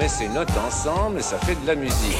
Met 0.00 0.08
ses 0.08 0.28
notes 0.28 0.56
ensemble 0.56 1.18
et 1.18 1.22
ça 1.22 1.38
fait 1.38 1.60
de 1.60 1.66
la 1.66 1.74
musique. 1.74 2.16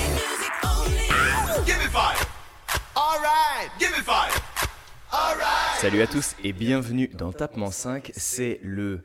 Salut 5.78 6.02
à 6.02 6.06
tous 6.06 6.36
et 6.44 6.52
bienvenue 6.52 7.08
dans 7.14 7.32
Tapement 7.32 7.70
5. 7.70 8.12
C'est 8.14 8.60
le 8.62 9.02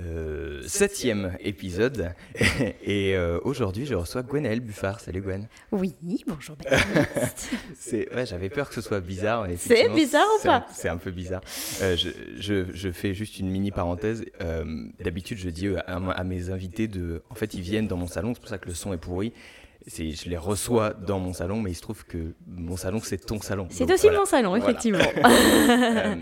euh, 0.00 0.62
septième 0.66 1.36
épisode 1.40 2.12
et 2.84 3.16
euh, 3.16 3.38
aujourd'hui 3.44 3.86
je 3.86 3.94
reçois 3.94 4.22
Gwenaëlle 4.22 4.60
Buffard. 4.60 5.00
Salut 5.00 5.22
Gwen. 5.22 5.48
Oui, 5.72 5.94
bonjour 6.26 6.56
Baptiste. 6.56 7.50
Ouais, 8.14 8.26
j'avais 8.26 8.48
peur 8.50 8.68
que 8.68 8.74
ce 8.74 8.80
soit 8.80 9.00
bizarre. 9.00 9.46
C'est 9.56 9.88
bizarre 9.90 10.26
ou 10.38 10.42
pas 10.42 10.56
un- 10.56 10.66
C'est 10.72 10.88
un 10.88 10.96
peu 10.98 11.10
bizarre. 11.10 11.40
Euh, 11.82 11.96
je, 11.96 12.08
je, 12.38 12.64
je 12.74 12.90
fais 12.90 13.14
juste 13.14 13.38
une 13.38 13.48
mini 13.48 13.70
parenthèse. 13.70 14.24
Euh, 14.42 14.64
D'habitude, 15.02 15.38
je 15.38 15.48
dis 15.50 15.68
à, 15.86 15.96
à 15.96 16.24
mes 16.24 16.50
invités 16.50 16.88
de, 16.88 17.22
en 17.30 17.34
fait, 17.34 17.54
ils 17.54 17.60
viennent 17.62 17.88
dans 17.88 17.96
mon 17.96 18.06
salon. 18.08 18.34
C'est 18.34 18.40
pour 18.40 18.48
ça 18.48 18.58
que 18.58 18.68
le 18.68 18.74
son 18.74 18.92
est 18.92 18.98
pourri. 18.98 19.32
C'est, 19.86 20.10
je 20.10 20.28
les 20.28 20.36
reçois 20.36 20.94
dans 20.94 21.20
mon 21.20 21.32
salon, 21.32 21.60
mais 21.60 21.70
il 21.70 21.74
se 21.76 21.80
trouve 21.82 22.04
que 22.04 22.34
mon 22.48 22.76
salon, 22.76 23.00
c'est 23.02 23.24
ton 23.24 23.40
salon. 23.40 23.68
C'est 23.70 23.90
aussi 23.90 24.06
voilà. 24.06 24.18
mon 24.18 24.24
salon, 24.26 24.48
Voilà. 24.50 24.64
effectivement. 24.64 24.98
Euh, 25.68 26.14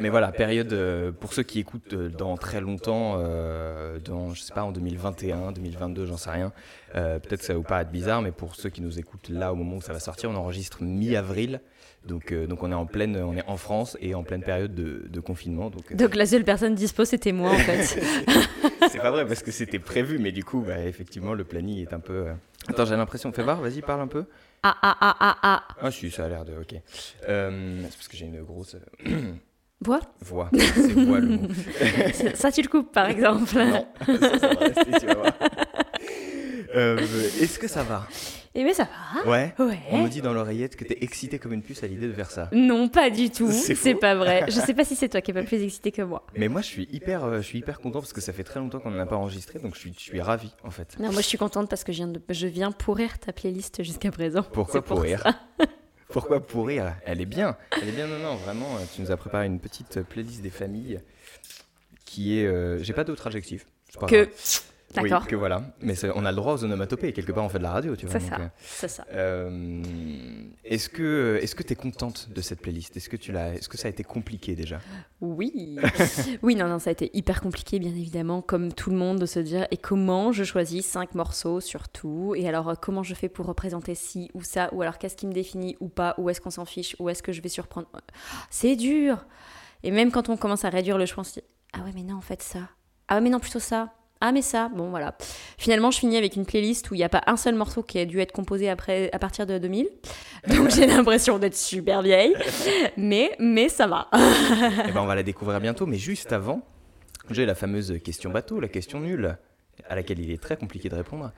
mais 0.00 0.08
voilà, 0.08 0.32
période 0.32 0.72
euh, 0.72 1.12
pour 1.12 1.32
ceux 1.32 1.42
qui 1.42 1.58
écoutent 1.60 1.92
euh, 1.92 2.08
dans 2.08 2.36
très 2.36 2.60
longtemps, 2.60 3.16
euh, 3.18 3.98
dans 3.98 4.34
je 4.34 4.40
sais 4.42 4.52
pas 4.54 4.62
en 4.64 4.72
2021, 4.72 5.52
2022, 5.52 6.06
j'en 6.06 6.16
sais 6.16 6.30
rien. 6.30 6.52
euh, 6.94 7.18
Peut-être 7.18 7.40
que 7.40 7.46
ça 7.46 7.52
va 7.52 7.58
vous 7.58 7.64
paraître 7.64 7.90
bizarre, 7.90 8.22
mais 8.22 8.32
pour 8.32 8.54
ceux 8.56 8.70
qui 8.70 8.80
nous 8.82 8.98
écoutent 8.98 9.28
là 9.28 9.52
au 9.52 9.56
moment 9.56 9.76
où 9.76 9.80
ça 9.82 9.92
va 9.92 10.00
sortir, 10.00 10.30
on 10.30 10.34
enregistre 10.36 10.82
mi-avril, 10.82 11.60
donc 12.06 12.32
euh, 12.32 12.46
donc 12.46 12.62
on 12.62 12.70
est 12.72 12.74
en 12.74 12.86
pleine, 12.86 13.16
on 13.16 13.36
est 13.36 13.46
en 13.46 13.56
France 13.56 13.96
et 14.00 14.14
en 14.14 14.22
pleine 14.24 14.42
période 14.42 14.74
de, 14.74 15.06
de 15.08 15.20
confinement. 15.20 15.70
Donc 15.70 15.90
euh, 15.92 15.94
Donc 15.96 16.14
la 16.16 16.26
seule 16.26 16.44
personne 16.44 16.74
dispo, 16.74 17.04
c'était 17.04 17.32
moi 17.32 17.50
en 17.50 17.58
fait. 17.58 17.84
c'est 18.90 18.98
pas 19.00 19.10
vrai 19.10 19.26
parce 19.26 19.42
que 19.42 19.50
c'était 19.52 19.78
prévu, 19.78 20.18
mais 20.18 20.32
du 20.32 20.42
coup, 20.44 20.60
bah, 20.66 20.80
effectivement, 20.84 21.34
le 21.34 21.44
planning 21.44 21.78
est 21.80 21.92
un 21.92 22.00
peu. 22.00 22.28
euh, 22.28 22.32
Attends, 22.68 22.84
j'ai 22.86 22.96
l'impression. 22.96 23.32
Fais 23.32 23.42
voir, 23.42 23.60
vas-y, 23.60 23.80
parle 23.82 24.00
un 24.02 24.06
peu. 24.08 24.24
Ah 24.64 24.76
ah 24.82 24.96
ah 25.00 25.16
ah 25.18 25.36
ah. 25.42 25.62
Ah 25.80 25.90
si, 25.90 26.10
ça 26.12 26.24
a 26.24 26.28
l'air 26.28 26.44
de. 26.44 26.52
Ok. 26.52 26.74
Euh, 27.28 27.80
c'est 27.82 27.96
parce 27.96 28.08
que 28.08 28.16
j'ai 28.16 28.26
une 28.26 28.42
grosse 28.42 28.76
Bois 29.82 30.00
voix. 30.20 30.48
C'est 30.52 30.92
voix 30.92 31.18
le 31.18 31.28
mot. 31.28 31.48
Ça, 32.34 32.52
tu 32.52 32.62
le 32.62 32.68
coupes 32.68 32.92
par 32.92 33.08
exemple. 33.10 33.52
Non, 33.56 33.86
ça, 34.06 34.38
ça 34.38 34.48
va 34.48 34.60
rester, 34.60 35.00
tu 35.00 35.06
vas 35.06 35.14
voir. 35.14 35.32
Euh, 36.74 36.98
Est-ce 37.40 37.58
que 37.58 37.66
ça 37.68 37.82
va? 37.82 38.06
Eh 38.54 38.64
bien 38.64 38.74
ça 38.74 38.86
va. 39.24 39.30
Ouais. 39.30 39.54
Ouais. 39.58 39.78
On 39.90 40.02
me 40.02 40.08
dit 40.08 40.20
dans 40.20 40.32
l'oreillette 40.34 40.76
que 40.76 40.84
t'es 40.84 40.98
excité 41.00 41.38
comme 41.38 41.52
une 41.54 41.62
puce 41.62 41.82
à 41.82 41.86
l'idée 41.86 42.06
de 42.06 42.12
faire 42.12 42.30
ça. 42.30 42.48
Non, 42.52 42.88
pas 42.88 43.08
du 43.10 43.30
tout. 43.30 43.50
C'est 43.50 43.94
pas 43.94 44.14
vrai. 44.14 44.44
Je 44.46 44.52
sais 44.60 44.74
pas 44.74 44.84
si 44.84 44.94
c'est 44.94 45.08
toi 45.08 45.20
qui 45.20 45.30
es 45.30 45.34
pas 45.34 45.42
plus 45.42 45.62
excité 45.62 45.90
que 45.90 46.02
moi. 46.02 46.24
Mais 46.36 46.48
moi, 46.48 46.60
je 46.60 46.66
suis 46.66 46.88
hyper, 46.92 47.24
euh, 47.24 47.36
je 47.38 47.46
suis 47.46 47.58
hyper 47.58 47.80
content 47.80 48.00
parce 48.00 48.12
que 48.12 48.20
ça 48.20 48.32
fait 48.32 48.44
très 48.44 48.60
longtemps 48.60 48.78
qu'on 48.78 48.90
n'en 48.90 49.00
a 49.00 49.06
pas 49.06 49.16
enregistré, 49.16 49.58
donc 49.58 49.74
je 49.74 49.80
suis, 49.80 49.94
je 49.96 50.00
suis 50.02 50.20
ravi 50.20 50.52
en 50.64 50.70
fait. 50.70 50.96
Non, 51.00 51.10
moi 51.12 51.22
je 51.22 51.26
suis 51.26 51.38
contente 51.38 51.68
parce 51.68 51.82
que 51.82 51.92
je 51.92 51.98
viens, 51.98 52.08
de... 52.08 52.20
je 52.28 52.46
viens 52.46 52.72
pourrir 52.72 53.18
ta 53.18 53.32
playlist 53.32 53.82
jusqu'à 53.82 54.10
présent. 54.10 54.42
Pourquoi 54.52 54.82
pour 54.82 54.96
pourrir? 54.96 55.24
Pourquoi 56.12 56.40
pourrir 56.46 56.94
Elle 57.04 57.20
est 57.20 57.26
bien. 57.26 57.56
Elle 57.80 57.88
est 57.88 57.92
bien, 57.92 58.06
non, 58.06 58.18
non, 58.18 58.36
vraiment. 58.36 58.78
Tu 58.94 59.00
nous 59.02 59.10
as 59.10 59.16
préparé 59.16 59.46
une 59.46 59.60
petite 59.60 60.02
playlist 60.02 60.42
des 60.42 60.50
familles 60.50 61.00
qui 62.04 62.38
est. 62.38 62.46
euh, 62.46 62.78
J'ai 62.82 62.92
pas 62.92 63.04
d'autre 63.04 63.26
adjectif. 63.26 63.66
C'est 63.90 64.00
pas 64.00 64.06
Que. 64.06 64.24
grave. 64.24 64.62
D'accord. 64.94 65.22
Oui, 65.22 65.28
que 65.28 65.36
voilà. 65.36 65.62
Mais 65.80 65.94
on 66.14 66.24
a 66.24 66.30
le 66.30 66.36
droit 66.36 66.54
aux 66.54 66.64
onomatopées. 66.64 67.12
Quelque 67.12 67.32
part, 67.32 67.44
on 67.44 67.48
fait 67.48 67.58
de 67.58 67.62
la 67.62 67.72
radio, 67.72 67.96
tu 67.96 68.06
vois. 68.06 68.20
C'est 68.20 68.26
ça. 68.28 68.36
euh, 68.40 68.48
C'est 68.60 68.88
ça. 68.88 69.06
Euh, 69.12 69.82
est-ce 70.64 70.88
que 70.88 71.38
est-ce 71.42 71.54
que 71.54 71.62
tu 71.62 71.72
es 71.72 71.76
contente 71.76 72.28
de 72.34 72.40
cette 72.40 72.60
playlist? 72.60 72.96
Est-ce 72.96 73.08
que 73.08 73.16
tu 73.16 73.32
l'as 73.32 73.54
est-ce 73.54 73.68
que 73.68 73.78
ça 73.78 73.88
a 73.88 73.90
été 73.90 74.04
compliqué 74.04 74.54
déjà? 74.54 74.78
Oui. 75.20 75.76
oui, 76.42 76.54
non, 76.56 76.68
non, 76.68 76.78
ça 76.78 76.90
a 76.90 76.92
été 76.92 77.10
hyper 77.14 77.40
compliqué, 77.40 77.78
bien 77.78 77.90
évidemment, 77.90 78.42
comme 78.42 78.72
tout 78.72 78.90
le 78.90 78.96
monde, 78.96 79.18
de 79.18 79.26
se 79.26 79.40
dire 79.40 79.66
et 79.70 79.76
comment 79.76 80.32
je 80.32 80.44
choisis 80.44 80.84
cinq 80.86 81.14
morceaux 81.14 81.60
surtout? 81.60 82.34
Et 82.36 82.48
alors, 82.48 82.68
euh, 82.68 82.74
comment 82.80 83.02
je 83.02 83.14
fais 83.14 83.28
pour 83.28 83.46
représenter 83.46 83.94
ci 83.94 84.30
ou 84.34 84.42
ça? 84.42 84.68
Ou 84.72 84.82
alors, 84.82 84.98
qu'est-ce 84.98 85.16
qui 85.16 85.26
me 85.26 85.32
définit 85.32 85.76
ou 85.80 85.88
pas? 85.88 86.14
Où 86.18 86.28
est-ce 86.30 86.40
qu'on 86.40 86.50
s'en 86.50 86.64
fiche? 86.64 86.96
Où 86.98 87.08
est-ce 87.08 87.22
que 87.22 87.32
je 87.32 87.40
vais 87.42 87.48
surprendre? 87.48 87.88
C'est 88.50 88.76
dur 88.76 89.24
Et 89.82 89.90
même 89.90 90.10
quand 90.10 90.28
on 90.28 90.36
commence 90.36 90.64
à 90.64 90.68
réduire 90.70 90.98
le 90.98 91.06
choix, 91.06 91.22
on 91.22 91.24
se 91.24 91.34
dit 91.40 91.46
Ah 91.72 91.80
ouais, 91.80 91.92
mais 91.94 92.02
non, 92.02 92.16
en 92.16 92.20
fait, 92.20 92.42
ça. 92.42 92.68
Ah 93.08 93.16
ouais, 93.16 93.20
mais 93.20 93.30
non, 93.30 93.40
plutôt 93.40 93.58
ça. 93.58 93.92
Ah 94.24 94.30
mais 94.30 94.40
ça, 94.40 94.70
bon 94.72 94.90
voilà. 94.90 95.16
Finalement, 95.58 95.90
je 95.90 95.98
finis 95.98 96.16
avec 96.16 96.36
une 96.36 96.46
playlist 96.46 96.88
où 96.92 96.94
il 96.94 96.98
n'y 96.98 97.04
a 97.04 97.08
pas 97.08 97.22
un 97.26 97.36
seul 97.36 97.56
morceau 97.56 97.82
qui 97.82 97.98
a 97.98 98.04
dû 98.04 98.20
être 98.20 98.30
composé 98.30 98.70
après, 98.70 99.10
à 99.12 99.18
partir 99.18 99.46
de 99.46 99.58
2000. 99.58 99.88
Donc 100.46 100.70
j'ai 100.70 100.86
l'impression 100.86 101.40
d'être 101.40 101.56
super 101.56 102.02
vieille. 102.02 102.36
Mais, 102.96 103.32
mais 103.40 103.68
ça 103.68 103.88
va. 103.88 104.08
Eh 104.14 104.92
ben 104.92 105.00
on 105.00 105.06
va 105.06 105.16
la 105.16 105.24
découvrir 105.24 105.60
bientôt 105.60 105.86
mais 105.86 105.98
juste 105.98 106.32
avant, 106.32 106.62
j'ai 107.30 107.44
la 107.46 107.56
fameuse 107.56 107.98
question 108.04 108.30
bateau, 108.30 108.60
la 108.60 108.68
question 108.68 109.00
nulle 109.00 109.36
à 109.88 109.96
laquelle 109.96 110.20
il 110.20 110.30
est 110.30 110.40
très 110.40 110.56
compliqué 110.56 110.88
de 110.88 110.94
répondre. 110.94 111.32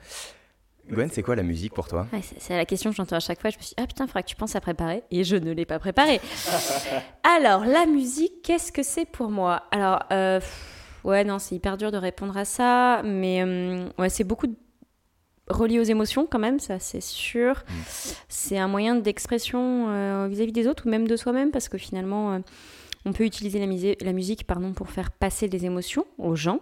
Gwen, 0.87 1.09
c'est 1.11 1.23
quoi 1.23 1.35
la 1.35 1.41
musique 1.41 1.73
pour 1.73 1.87
toi? 1.87 2.05
Ouais, 2.13 2.21
c'est 2.21 2.55
la 2.55 2.65
question 2.65 2.91
que 2.91 2.95
j'entends 2.95 3.15
à 3.15 3.19
chaque 3.19 3.41
fois. 3.41 3.49
Je 3.49 3.57
me 3.57 3.63
suis 3.63 3.69
dit, 3.69 3.81
ah 3.81 3.87
putain, 3.87 4.03
il 4.03 4.07
faudra 4.07 4.21
que 4.21 4.27
tu 4.27 4.35
penses 4.35 4.55
à 4.55 4.61
préparer. 4.61 5.01
Et 5.09 5.23
je 5.23 5.35
ne 5.35 5.51
l'ai 5.51 5.65
pas 5.65 5.79
préparé. 5.79 6.21
Alors, 7.23 7.65
la 7.65 7.87
musique, 7.87 8.43
qu'est-ce 8.43 8.71
que 8.71 8.83
c'est 8.83 9.05
pour 9.05 9.31
moi? 9.31 9.63
Alors, 9.71 10.03
euh, 10.11 10.39
ouais, 11.05 11.23
non, 11.23 11.39
c'est 11.39 11.55
hyper 11.55 11.77
dur 11.77 11.91
de 11.91 11.97
répondre 11.97 12.35
à 12.37 12.43
ça. 12.45 13.01
Mais 13.03 13.41
euh, 13.43 13.87
ouais, 13.97 14.09
c'est 14.09 14.23
beaucoup 14.25 14.47
de- 14.47 14.55
relié 15.49 15.79
aux 15.79 15.83
émotions 15.83 16.25
quand 16.25 16.39
même, 16.39 16.59
ça 16.59 16.79
c'est 16.79 17.01
sûr. 17.01 17.63
C'est 18.27 18.57
un 18.57 18.67
moyen 18.67 18.95
d'expression 18.95 19.85
euh, 19.89 20.27
vis-à-vis 20.27 20.51
des 20.51 20.67
autres 20.67 20.87
ou 20.87 20.89
même 20.89 21.07
de 21.07 21.15
soi-même 21.15 21.51
parce 21.51 21.69
que 21.69 21.77
finalement, 21.77 22.33
euh, 22.33 22.39
on 23.05 23.13
peut 23.13 23.25
utiliser 23.25 23.59
la, 23.59 23.67
musée- 23.67 23.97
la 24.01 24.11
musique 24.11 24.47
pardon, 24.47 24.73
pour 24.73 24.89
faire 24.89 25.11
passer 25.11 25.47
des 25.47 25.65
émotions 25.65 26.05
aux 26.17 26.35
gens. 26.35 26.59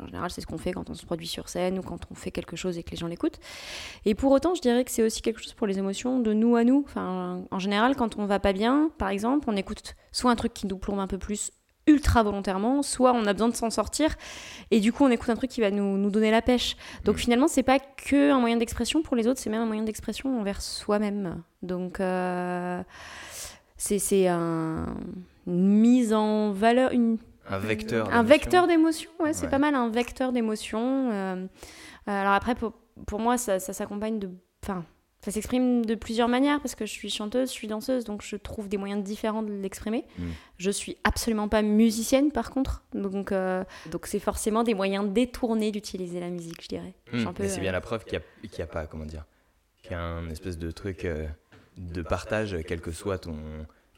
En 0.00 0.06
général, 0.06 0.30
c'est 0.30 0.40
ce 0.40 0.46
qu'on 0.46 0.58
fait 0.58 0.70
quand 0.70 0.88
on 0.88 0.94
se 0.94 1.04
produit 1.04 1.26
sur 1.26 1.48
scène 1.48 1.80
ou 1.80 1.82
quand 1.82 1.98
on 2.08 2.14
fait 2.14 2.30
quelque 2.30 2.54
chose 2.54 2.78
et 2.78 2.84
que 2.84 2.92
les 2.92 2.96
gens 2.96 3.08
l'écoutent. 3.08 3.40
Et 4.04 4.14
pour 4.14 4.30
autant, 4.30 4.54
je 4.54 4.60
dirais 4.60 4.84
que 4.84 4.92
c'est 4.92 5.02
aussi 5.02 5.20
quelque 5.20 5.40
chose 5.42 5.52
pour 5.54 5.66
les 5.66 5.78
émotions 5.80 6.20
de 6.20 6.32
nous 6.32 6.54
à 6.54 6.62
nous. 6.62 6.84
Enfin, 6.86 7.42
en 7.50 7.58
général, 7.58 7.96
quand 7.96 8.16
on 8.16 8.26
va 8.26 8.38
pas 8.38 8.52
bien, 8.52 8.92
par 8.98 9.08
exemple, 9.08 9.46
on 9.50 9.56
écoute 9.56 9.96
soit 10.12 10.30
un 10.30 10.36
truc 10.36 10.54
qui 10.54 10.68
nous 10.68 10.78
plombe 10.78 11.00
un 11.00 11.08
peu 11.08 11.18
plus 11.18 11.50
ultra 11.86 12.22
volontairement, 12.22 12.82
soit 12.82 13.12
on 13.12 13.26
a 13.26 13.32
besoin 13.32 13.48
de 13.48 13.54
s'en 13.54 13.70
sortir 13.70 14.14
et 14.70 14.80
du 14.80 14.92
coup 14.92 15.04
on 15.04 15.10
écoute 15.10 15.28
un 15.30 15.36
truc 15.36 15.50
qui 15.50 15.60
va 15.60 15.70
nous, 15.70 15.96
nous 15.98 16.10
donner 16.10 16.30
la 16.30 16.40
pêche. 16.42 16.76
Donc 17.04 17.16
finalement 17.16 17.46
c'est 17.48 17.62
pas 17.62 17.78
que 17.78 18.30
un 18.30 18.38
moyen 18.40 18.56
d'expression 18.56 19.02
pour 19.02 19.16
les 19.16 19.26
autres, 19.28 19.38
c'est 19.40 19.50
même 19.50 19.62
un 19.62 19.66
moyen 19.66 19.82
d'expression 19.82 20.40
envers 20.40 20.62
soi-même. 20.62 21.42
Donc 21.62 22.00
euh, 22.00 22.82
c'est 23.76 24.28
un, 24.28 24.86
une 25.46 25.78
mise 25.80 26.14
en 26.14 26.52
valeur, 26.52 26.92
une, 26.92 27.18
Un 27.50 27.58
vecteur. 27.58 28.12
un 28.12 28.22
vecteur 28.22 28.66
d'émotion, 28.66 29.10
ouais, 29.20 29.32
c'est 29.34 29.44
Ouais. 29.44 29.50
pas 29.50 29.58
mal, 29.58 29.74
un 29.74 29.90
vecteur 29.90 30.32
d'émotion. 30.32 31.10
euh, 31.12 31.46
alors 32.06 32.32
après, 32.32 32.54
pour, 32.54 32.72
pour 33.06 33.18
moi, 33.20 33.36
ça, 33.38 33.58
ça 33.58 33.72
s'accompagne 33.72 34.18
de... 34.18 34.30
Enfin, 34.62 34.84
ça 35.24 35.30
s'exprime 35.30 35.86
de 35.86 35.94
plusieurs 35.94 36.28
manières, 36.28 36.60
parce 36.60 36.74
que 36.74 36.84
je 36.84 36.92
suis 36.92 37.08
chanteuse, 37.08 37.48
je 37.48 37.54
suis 37.54 37.66
danseuse, 37.66 38.04
donc 38.04 38.22
je 38.22 38.36
trouve 38.36 38.68
des 38.68 38.76
moyens 38.76 39.02
différents 39.02 39.42
de 39.42 39.52
l'exprimer. 39.52 40.04
Mm. 40.18 40.24
Je 40.58 40.70
suis 40.70 40.98
absolument 41.02 41.48
pas 41.48 41.62
musicienne, 41.62 42.30
par 42.30 42.50
contre, 42.50 42.82
donc 42.92 43.32
euh, 43.32 43.64
donc 43.90 44.06
c'est 44.06 44.18
forcément 44.18 44.64
des 44.64 44.74
moyens 44.74 45.08
détournés 45.10 45.70
d'utiliser 45.72 46.20
la 46.20 46.28
musique, 46.28 46.62
je 46.62 46.68
dirais. 46.68 46.94
Mais 47.12 47.48
c'est 47.48 47.58
euh, 47.58 47.60
bien 47.60 47.72
la 47.72 47.80
preuve 47.80 48.04
qu'il 48.04 48.18
n'y 48.18 48.48
a, 48.54 48.58
y 48.58 48.62
a 48.62 48.66
pas, 48.66 48.86
comment 48.86 49.06
dire, 49.06 49.24
qu'il 49.82 49.92
y 49.92 49.94
a 49.94 50.00
un 50.02 50.28
espèce 50.28 50.58
de 50.58 50.70
truc 50.70 51.06
euh, 51.06 51.26
de 51.78 52.02
partage, 52.02 52.56
quel 52.68 52.80
que 52.82 52.92
soit 52.92 53.18
ton, 53.18 53.36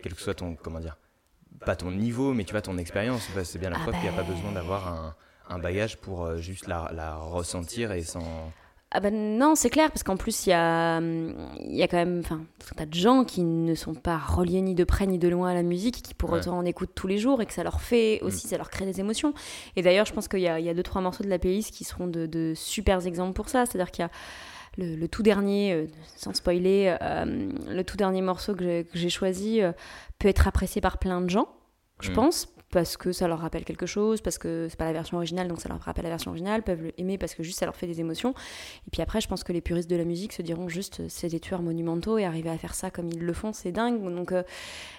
quel 0.02 0.14
que 0.14 0.20
soit 0.20 0.34
ton, 0.34 0.54
comment 0.54 0.78
dire, 0.80 0.96
pas 1.64 1.74
ton 1.74 1.90
niveau, 1.90 2.34
mais 2.34 2.44
tu 2.44 2.52
vois 2.52 2.62
ton 2.62 2.78
expérience. 2.78 3.28
Bah, 3.34 3.44
c'est 3.44 3.58
bien 3.58 3.70
la 3.70 3.78
Ah 3.78 3.82
preuve 3.82 3.94
qu'il 3.94 4.04
n'y 4.04 4.08
a 4.10 4.12
pas 4.12 4.22
ben. 4.22 4.32
besoin 4.34 4.52
d'avoir 4.52 4.88
un, 4.88 5.16
un 5.48 5.58
bagage 5.58 5.96
pour 5.96 6.24
euh, 6.24 6.36
juste 6.36 6.68
la, 6.68 6.90
la 6.94 7.16
ressentir 7.16 7.90
et 7.90 8.02
sans. 8.02 8.52
Ah 8.96 9.00
ben 9.00 9.36
non, 9.36 9.54
c'est 9.56 9.68
clair, 9.68 9.90
parce 9.90 10.02
qu'en 10.02 10.16
plus, 10.16 10.46
il 10.46 10.50
y 10.50 10.52
a, 10.54 10.96
hum, 10.96 11.34
y 11.60 11.82
a 11.82 11.86
quand 11.88 11.98
même 11.98 12.22
tout 12.24 12.34
un 12.72 12.74
tas 12.76 12.86
de 12.86 12.94
gens 12.94 13.24
qui 13.24 13.42
ne 13.42 13.74
sont 13.74 13.92
pas 13.94 14.16
reliés 14.16 14.62
ni 14.62 14.74
de 14.74 14.84
près 14.84 15.06
ni 15.06 15.18
de 15.18 15.28
loin 15.28 15.50
à 15.50 15.54
la 15.54 15.62
musique, 15.62 16.00
qui 16.02 16.14
pour 16.14 16.32
Ouais. 16.32 16.38
autant 16.38 16.56
en 16.56 16.64
écoutent 16.64 16.94
tous 16.94 17.06
les 17.06 17.18
jours 17.18 17.42
et 17.42 17.46
que 17.46 17.52
ça 17.52 17.62
leur 17.62 17.82
fait 17.82 18.20
aussi, 18.22 18.48
ça 18.48 18.56
leur 18.56 18.70
crée 18.70 18.86
des 18.86 18.98
émotions. 19.00 19.34
Et 19.76 19.82
d'ailleurs, 19.82 20.06
je 20.06 20.14
pense 20.14 20.28
qu'il 20.28 20.40
y 20.40 20.48
a, 20.48 20.58
y 20.60 20.70
a 20.70 20.74
deux, 20.74 20.82
trois 20.82 21.02
morceaux 21.02 21.24
de 21.24 21.28
la 21.28 21.38
playlist 21.38 21.74
qui 21.74 21.84
seront 21.84 22.06
de, 22.06 22.24
de 22.24 22.54
super 22.56 23.06
exemples 23.06 23.34
pour 23.34 23.50
ça. 23.50 23.66
C'est-à-dire 23.66 23.90
qu'il 23.90 24.02
y 24.02 24.06
a 24.06 24.10
le, 24.78 24.96
le 24.96 25.08
tout 25.08 25.22
dernier, 25.22 25.74
euh, 25.74 25.86
sans 26.16 26.34
spoiler, 26.34 26.96
euh, 27.02 27.50
le 27.68 27.84
tout 27.84 27.98
dernier 27.98 28.22
morceau 28.22 28.54
que 28.54 28.64
j'ai- 28.64 28.84
que 28.84 28.98
j'ai 28.98 29.10
choisi 29.10 29.60
euh, 29.60 29.72
peut 30.18 30.28
être 30.28 30.48
apprécié 30.48 30.80
par 30.80 30.96
plein 30.98 31.20
de 31.20 31.28
gens, 31.28 31.48
je 32.00 32.10
Mm. 32.12 32.14
pense, 32.14 32.48
parce 32.70 32.96
que 32.96 33.12
ça 33.12 33.28
leur 33.28 33.38
rappelle 33.38 33.64
quelque 33.64 33.86
chose, 33.86 34.20
parce 34.20 34.38
que 34.38 34.66
c'est 34.68 34.76
pas 34.76 34.84
la 34.86 34.92
version 34.92 35.16
originale, 35.16 35.46
donc 35.48 35.60
ça 35.60 35.68
leur 35.68 35.80
rappelle 35.80 36.02
la 36.04 36.10
version 36.10 36.30
originale, 36.32 36.62
peuvent 36.62 36.92
l'aimer 36.98 37.16
parce 37.16 37.34
que 37.34 37.42
juste 37.42 37.58
ça 37.60 37.64
leur 37.64 37.76
fait 37.76 37.86
des 37.86 38.00
émotions. 38.00 38.30
Et 38.86 38.90
puis 38.90 39.02
après, 39.02 39.20
je 39.20 39.28
pense 39.28 39.44
que 39.44 39.52
les 39.52 39.60
puristes 39.60 39.88
de 39.88 39.96
la 39.96 40.04
musique 40.04 40.32
se 40.32 40.42
diront 40.42 40.68
juste 40.68 41.08
c'est 41.08 41.28
des 41.28 41.40
tueurs 41.40 41.62
monumentaux 41.62 42.18
et 42.18 42.24
arriver 42.24 42.50
à 42.50 42.58
faire 42.58 42.74
ça 42.74 42.90
comme 42.90 43.08
ils 43.08 43.20
le 43.24 43.32
font, 43.32 43.52
c'est 43.52 43.72
dingue. 43.72 44.02
Donc, 44.02 44.32
euh, 44.32 44.42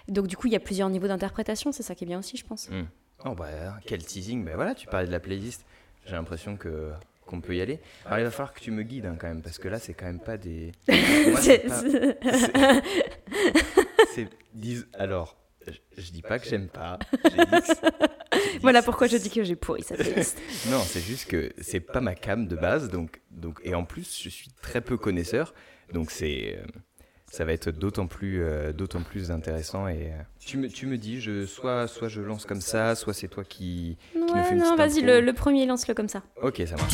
donc 0.07 0.27
du 0.27 0.37
coup, 0.37 0.47
il 0.47 0.53
y 0.53 0.55
a 0.55 0.59
plusieurs 0.61 0.89
niveaux 0.89 1.07
d'interprétation, 1.07 1.71
c'est 1.71 1.83
ça 1.83 1.93
qui 1.93 2.05
est 2.05 2.07
bien 2.07 2.19
aussi, 2.19 2.37
je 2.37 2.45
pense. 2.45 2.69
Hmm. 2.69 2.85
Oh 3.25 3.33
bah 3.35 3.47
quel 3.85 4.03
teasing, 4.05 4.45
ben 4.45 4.55
voilà, 4.55 4.73
tu 4.75 4.87
parlais 4.87 5.07
de 5.07 5.11
la 5.11 5.19
playlist, 5.19 5.65
j'ai 6.05 6.13
l'impression 6.13 6.55
que 6.55 6.91
qu'on 7.25 7.41
peut 7.41 7.55
y 7.57 7.61
aller. 7.61 7.79
Alors 8.05 8.19
il 8.19 8.23
va 8.23 8.31
falloir 8.31 8.53
que 8.53 8.61
tu 8.61 8.71
me 8.71 8.83
guides 8.83 9.05
hein, 9.05 9.17
quand 9.19 9.27
même, 9.27 9.41
parce 9.41 9.57
que 9.57 9.67
là 9.67 9.79
c'est 9.79 9.93
quand 9.93 10.05
même 10.05 10.19
pas 10.21 10.37
des... 10.37 10.71
Moi, 10.87 11.41
c'est 11.41 11.59
pas- 11.67 11.81
c'est- 11.81 12.17
c'est- 14.15 14.29
dis- 14.53 14.83
Alors, 14.93 15.35
je, 15.97 16.11
dis 16.11 16.21
pas 16.21 16.39
que 16.39 16.47
j'aime 16.47 16.67
pas. 16.67 16.99
que 17.23 18.57
Voilà 18.61 18.81
pourquoi 18.81 19.07
je 19.07 19.17
dis 19.17 19.29
que 19.29 19.43
j'ai 19.43 19.55
pourri 19.55 19.83
sa 19.83 19.95
playlist. 19.95 20.37
Non, 20.69 20.79
c'est 20.85 21.01
juste 21.01 21.29
que 21.29 21.51
c'est 21.59 21.79
pas 21.79 22.01
ma 22.01 22.15
cam 22.15 22.47
de 22.47 22.55
base, 22.55 22.89
donc, 22.89 23.21
donc 23.31 23.59
et 23.63 23.75
en 23.75 23.83
plus 23.85 24.19
je 24.21 24.29
suis 24.29 24.49
très 24.61 24.81
peu 24.81 24.97
connaisseur, 24.97 25.53
donc 25.93 26.11
c'est 26.11 26.57
euh, 26.57 26.65
ça 27.31 27.45
va 27.45 27.53
être 27.53 27.71
d'autant 27.71 28.07
plus 28.07 28.41
euh, 28.43 28.73
d'autant 28.73 29.01
plus 29.01 29.31
intéressant 29.31 29.87
et 29.87 30.11
euh, 30.11 30.21
tu 30.39 30.57
me 30.57 30.67
tu 30.69 30.85
me 30.87 30.97
dis 30.97 31.19
je 31.21 31.45
soit 31.45 31.87
soit 31.87 32.07
je 32.09 32.21
lance 32.21 32.45
comme 32.45 32.61
ça, 32.61 32.95
soit 32.95 33.13
c'est 33.13 33.27
toi 33.27 33.43
qui, 33.43 33.97
qui 34.13 34.17
nous 34.19 34.27
Ouais, 34.33 34.43
fait 34.43 34.55
une 34.55 34.61
non, 34.61 34.75
vas-y, 34.75 35.01
le, 35.01 35.21
le 35.21 35.33
premier, 35.33 35.65
lance-le 35.65 35.93
comme 35.93 36.09
ça. 36.09 36.23
Ok, 36.41 36.61
ça 36.67 36.75
marche. 36.75 36.93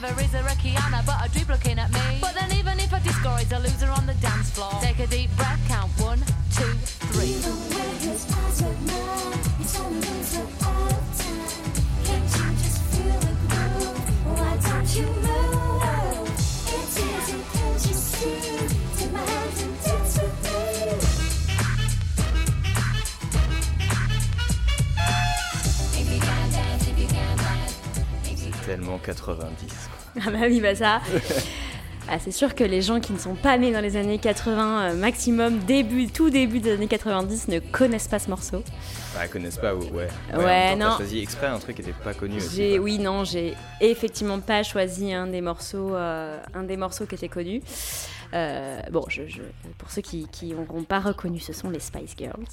never 0.00 0.20
is 0.20 0.34
a 0.34 0.38
Kiana, 0.38 1.04
but 1.04 1.24
a 1.24 1.28
droop 1.32 1.48
looking 1.48 1.78
at 1.78 1.90
me. 1.92 2.18
But 2.20 2.34
then 2.34 2.52
even 2.52 2.78
if 2.78 2.92
a 2.92 3.00
disco 3.00 3.34
is 3.36 3.50
a 3.52 3.58
loser 3.58 3.90
on 3.90 4.06
the 4.06 4.14
dance 4.14 4.50
floor, 4.50 4.70
take 4.80 4.98
a 4.98 5.06
deep 5.06 5.30
breath, 5.36 5.60
count 5.66 5.90
one, 5.98 6.18
two, 6.52 6.72
three. 7.12 7.34
Tellement 28.68 29.00
90. 29.38 29.87
Ah 30.26 30.30
bah 30.30 30.38
oui, 30.48 30.60
bah 30.60 30.74
ça. 30.74 31.00
Ah, 32.10 32.18
c'est 32.18 32.30
sûr 32.30 32.54
que 32.54 32.64
les 32.64 32.80
gens 32.80 33.00
qui 33.00 33.12
ne 33.12 33.18
sont 33.18 33.34
pas 33.34 33.58
nés 33.58 33.70
dans 33.70 33.82
les 33.82 33.96
années 33.96 34.16
80, 34.16 34.80
euh, 34.80 34.94
maximum, 34.94 35.58
début, 35.58 36.06
tout 36.06 36.30
début 36.30 36.58
des 36.58 36.72
années 36.72 36.86
90, 36.86 37.48
ne 37.48 37.58
connaissent 37.58 38.08
pas 38.08 38.18
ce 38.18 38.30
morceau. 38.30 38.62
Ah, 39.14 39.26
ils 39.26 39.28
connaissent 39.28 39.58
pas 39.58 39.74
ou 39.74 39.80
ouais. 39.94 40.08
Ouais, 40.34 40.70
temps, 40.72 40.78
non. 40.78 40.86
T'as 40.92 40.96
choisi 40.96 41.18
exprès 41.20 41.48
un 41.48 41.58
truc 41.58 41.76
qui 41.76 41.82
était 41.82 41.92
pas 41.92 42.14
connu 42.14 42.38
aussi. 42.38 42.78
Oui, 42.78 42.98
non, 42.98 43.24
j'ai 43.24 43.52
effectivement 43.82 44.40
pas 44.40 44.62
choisi 44.62 45.12
un 45.12 45.26
des 45.26 45.42
morceaux, 45.42 45.94
euh, 45.94 46.38
un 46.54 46.62
des 46.62 46.78
morceaux 46.78 47.04
qui 47.04 47.14
était 47.16 47.28
connu. 47.28 47.60
Euh, 48.32 48.80
bon, 48.90 49.04
je, 49.08 49.26
je- 49.28 49.42
pour 49.76 49.90
ceux 49.90 50.00
qui 50.00 50.26
n'auront 50.54 50.84
pas 50.84 51.00
reconnu, 51.00 51.40
ce 51.40 51.52
sont 51.52 51.68
les 51.68 51.78
Spice 51.80 52.14
Girls. 52.16 52.46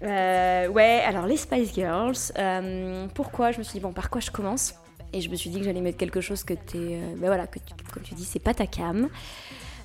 Ouais, 0.00 1.02
alors 1.06 1.26
les 1.26 1.36
Spice 1.36 1.74
Girls. 1.74 2.16
pourquoi 3.12 3.52
Je 3.52 3.58
me 3.58 3.64
suis 3.64 3.74
dit 3.74 3.80
bon, 3.80 3.92
par 3.92 4.08
quoi 4.08 4.22
je 4.22 4.30
commence? 4.30 4.72
Et 5.14 5.20
je 5.20 5.30
me 5.30 5.36
suis 5.36 5.48
dit 5.48 5.60
que 5.60 5.64
j'allais 5.64 5.80
mettre 5.80 5.96
quelque 5.96 6.20
chose 6.20 6.42
que 6.42 6.54
t'es, 6.54 6.74
euh, 6.74 7.14
ben 7.16 7.28
voilà, 7.28 7.46
que 7.46 7.60
tu, 7.60 7.72
comme 7.92 8.02
tu 8.02 8.14
dis, 8.14 8.24
c'est 8.24 8.40
pas 8.40 8.52
ta 8.52 8.66
cam. 8.66 9.08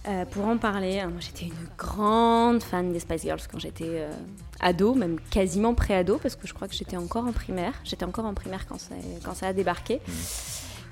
Euh, 0.07 0.25
pour 0.25 0.45
en 0.47 0.57
parler, 0.57 0.99
hein, 0.99 1.09
moi 1.09 1.19
j'étais 1.19 1.45
une 1.45 1.67
grande 1.77 2.63
fan 2.63 2.91
des 2.91 2.99
Spice 2.99 3.23
Girls 3.23 3.41
quand 3.51 3.59
j'étais 3.59 3.83
euh, 3.85 4.11
ado, 4.59 4.95
même 4.95 5.19
quasiment 5.29 5.75
pré-ado, 5.75 6.17
parce 6.17 6.35
que 6.35 6.47
je 6.47 6.53
crois 6.53 6.67
que 6.67 6.73
j'étais 6.73 6.97
encore 6.97 7.25
en 7.25 7.31
primaire. 7.31 7.73
J'étais 7.83 8.05
encore 8.05 8.25
en 8.25 8.33
primaire 8.33 8.65
quand 8.67 8.79
ça, 8.79 8.95
quand 9.23 9.35
ça 9.35 9.47
a 9.47 9.53
débarqué. 9.53 10.01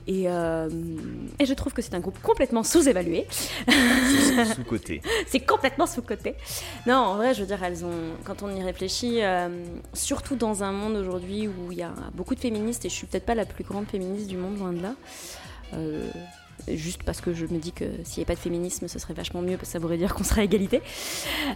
Et, 0.07 0.23
euh, 0.27 0.69
et 1.37 1.45
je 1.45 1.53
trouve 1.53 1.73
que 1.73 1.81
c'est 1.81 1.93
un 1.93 1.99
groupe 1.99 2.21
complètement 2.21 2.63
sous-évalué. 2.63 3.27
Sous 4.55 4.63
côté. 4.63 5.01
c'est 5.27 5.41
complètement 5.41 5.85
sous-côté. 5.85 6.35
Non, 6.85 6.95
en 6.95 7.15
vrai, 7.15 7.33
je 7.33 7.41
veux 7.41 7.47
dire, 7.47 7.61
elles 7.61 7.83
ont, 7.83 8.15
quand 8.23 8.41
on 8.41 8.55
y 8.55 8.63
réfléchit, 8.63 9.21
euh, 9.21 9.49
surtout 9.93 10.35
dans 10.35 10.63
un 10.63 10.71
monde 10.71 10.95
aujourd'hui 10.95 11.47
où 11.47 11.71
il 11.71 11.79
y 11.79 11.83
a 11.83 11.93
beaucoup 12.13 12.35
de 12.35 12.39
féministes, 12.39 12.85
et 12.85 12.89
je 12.89 12.93
suis 12.93 13.07
peut-être 13.07 13.25
pas 13.25 13.35
la 13.35 13.45
plus 13.45 13.65
grande 13.65 13.87
féministe 13.87 14.27
du 14.27 14.37
monde, 14.37 14.57
loin 14.57 14.71
de 14.71 14.81
là. 14.81 14.93
Euh, 15.73 16.09
juste 16.75 17.03
parce 17.03 17.21
que 17.21 17.33
je 17.33 17.45
me 17.45 17.59
dis 17.59 17.71
que 17.71 17.85
s'il 18.03 18.19
n'y 18.19 18.23
avait 18.23 18.25
pas 18.25 18.35
de 18.35 18.39
féminisme, 18.39 18.87
ce 18.87 18.99
serait 18.99 19.13
vachement 19.13 19.41
mieux, 19.41 19.57
parce 19.57 19.69
que 19.69 19.73
ça 19.73 19.79
voudrait 19.79 19.97
dire 19.97 20.13
qu'on 20.13 20.23
serait 20.23 20.41
à 20.41 20.43
égalité. 20.43 20.81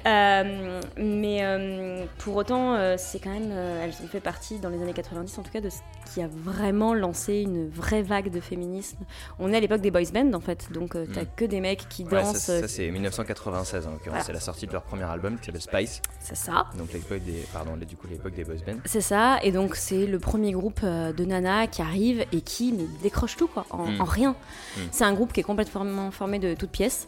Euh, 0.05 0.81
mais 0.97 1.39
euh, 1.43 2.05
pour 2.19 2.35
autant, 2.35 2.75
euh, 2.75 2.95
c'est 2.97 3.19
quand 3.19 3.29
même, 3.31 3.51
elles 3.51 3.93
ont 4.03 4.07
fait 4.07 4.19
partie, 4.19 4.59
dans 4.59 4.69
les 4.69 4.81
années 4.81 4.93
90 4.93 5.37
en 5.37 5.43
tout 5.43 5.51
cas, 5.51 5.61
de 5.61 5.69
ce 5.69 5.77
qui 6.13 6.21
a 6.21 6.27
vraiment 6.27 6.93
lancé 6.93 7.35
une 7.41 7.69
vraie 7.69 8.01
vague 8.01 8.29
de 8.31 8.39
féminisme. 8.39 8.97
On 9.39 9.53
est 9.53 9.57
à 9.57 9.59
l'époque 9.59 9.81
des 9.81 9.91
boys 9.91 10.01
bands 10.13 10.33
en 10.33 10.39
fait, 10.41 10.67
donc 10.71 10.95
euh, 10.95 11.05
t'as 11.13 11.21
Mm. 11.23 11.27
que 11.35 11.45
des 11.45 11.59
mecs 11.61 11.87
qui 11.89 12.03
Ouais, 12.05 12.21
dansent. 12.21 12.37
ça, 12.37 12.61
ça, 12.61 12.67
c'est 12.67 12.89
1996 12.89 13.85
en 13.87 13.91
l'occurrence. 13.91 14.03
Voilà. 14.09 14.23
C'est 14.23 14.33
la 14.33 14.39
sortie 14.39 14.65
de 14.67 14.71
leur 14.73 14.81
premier 14.83 15.03
album 15.03 15.37
qui 15.39 15.45
s'appelle 15.45 15.61
Spice. 15.61 16.01
c'est 16.19 16.35
ça. 16.35 16.65
Donc 16.77 16.91
l'époque 16.93 17.23
des, 17.23 17.45
pardon, 17.53 17.77
du 17.77 17.95
coup 17.95 18.07
l'époque 18.07 18.33
des 18.33 18.43
boys 18.43 18.55
bands. 18.65 18.79
C'est 18.85 19.01
ça, 19.01 19.39
et 19.43 19.51
donc 19.51 19.75
c'est 19.75 20.05
le 20.07 20.19
premier 20.19 20.51
groupe 20.51 20.81
de 20.83 21.25
Nana 21.25 21.67
qui 21.67 21.81
arrive 21.81 22.25
et 22.31 22.41
qui 22.41 22.73
décroche 23.03 23.37
tout 23.37 23.47
quoi, 23.47 23.65
en, 23.69 23.85
Mm. 23.91 24.01
en 24.01 24.05
rien. 24.05 24.31
Mm. 24.77 24.79
C'est 25.01 25.07
un 25.07 25.13
groupe 25.13 25.33
qui 25.33 25.39
est 25.39 25.43
complètement 25.43 26.11
formé 26.11 26.37
de 26.37 26.53
toutes 26.53 26.69
pièces. 26.69 27.07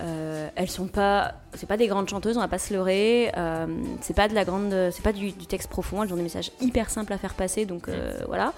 Euh, 0.00 0.48
elles 0.56 0.68
sont 0.68 0.88
pas, 0.88 1.34
c'est 1.54 1.68
pas 1.68 1.76
des 1.76 1.86
grandes 1.86 2.08
chanteuses, 2.08 2.36
on 2.36 2.40
va 2.40 2.48
pas 2.48 2.58
se 2.58 2.74
leurrer. 2.74 3.30
Euh, 3.36 3.68
c'est 4.00 4.16
pas 4.16 4.26
de 4.26 4.34
la 4.34 4.44
grande, 4.44 4.74
c'est 4.90 5.04
pas 5.04 5.12
du, 5.12 5.32
texte 5.32 5.70
profond. 5.70 6.02
Elles 6.02 6.12
ont 6.12 6.16
des 6.16 6.24
messages 6.24 6.50
hyper 6.60 6.90
simples 6.90 7.12
à 7.12 7.16
faire 7.16 7.34
passer, 7.34 7.64
donc 7.64 7.86
euh, 7.86 8.18
voilà. 8.26 8.54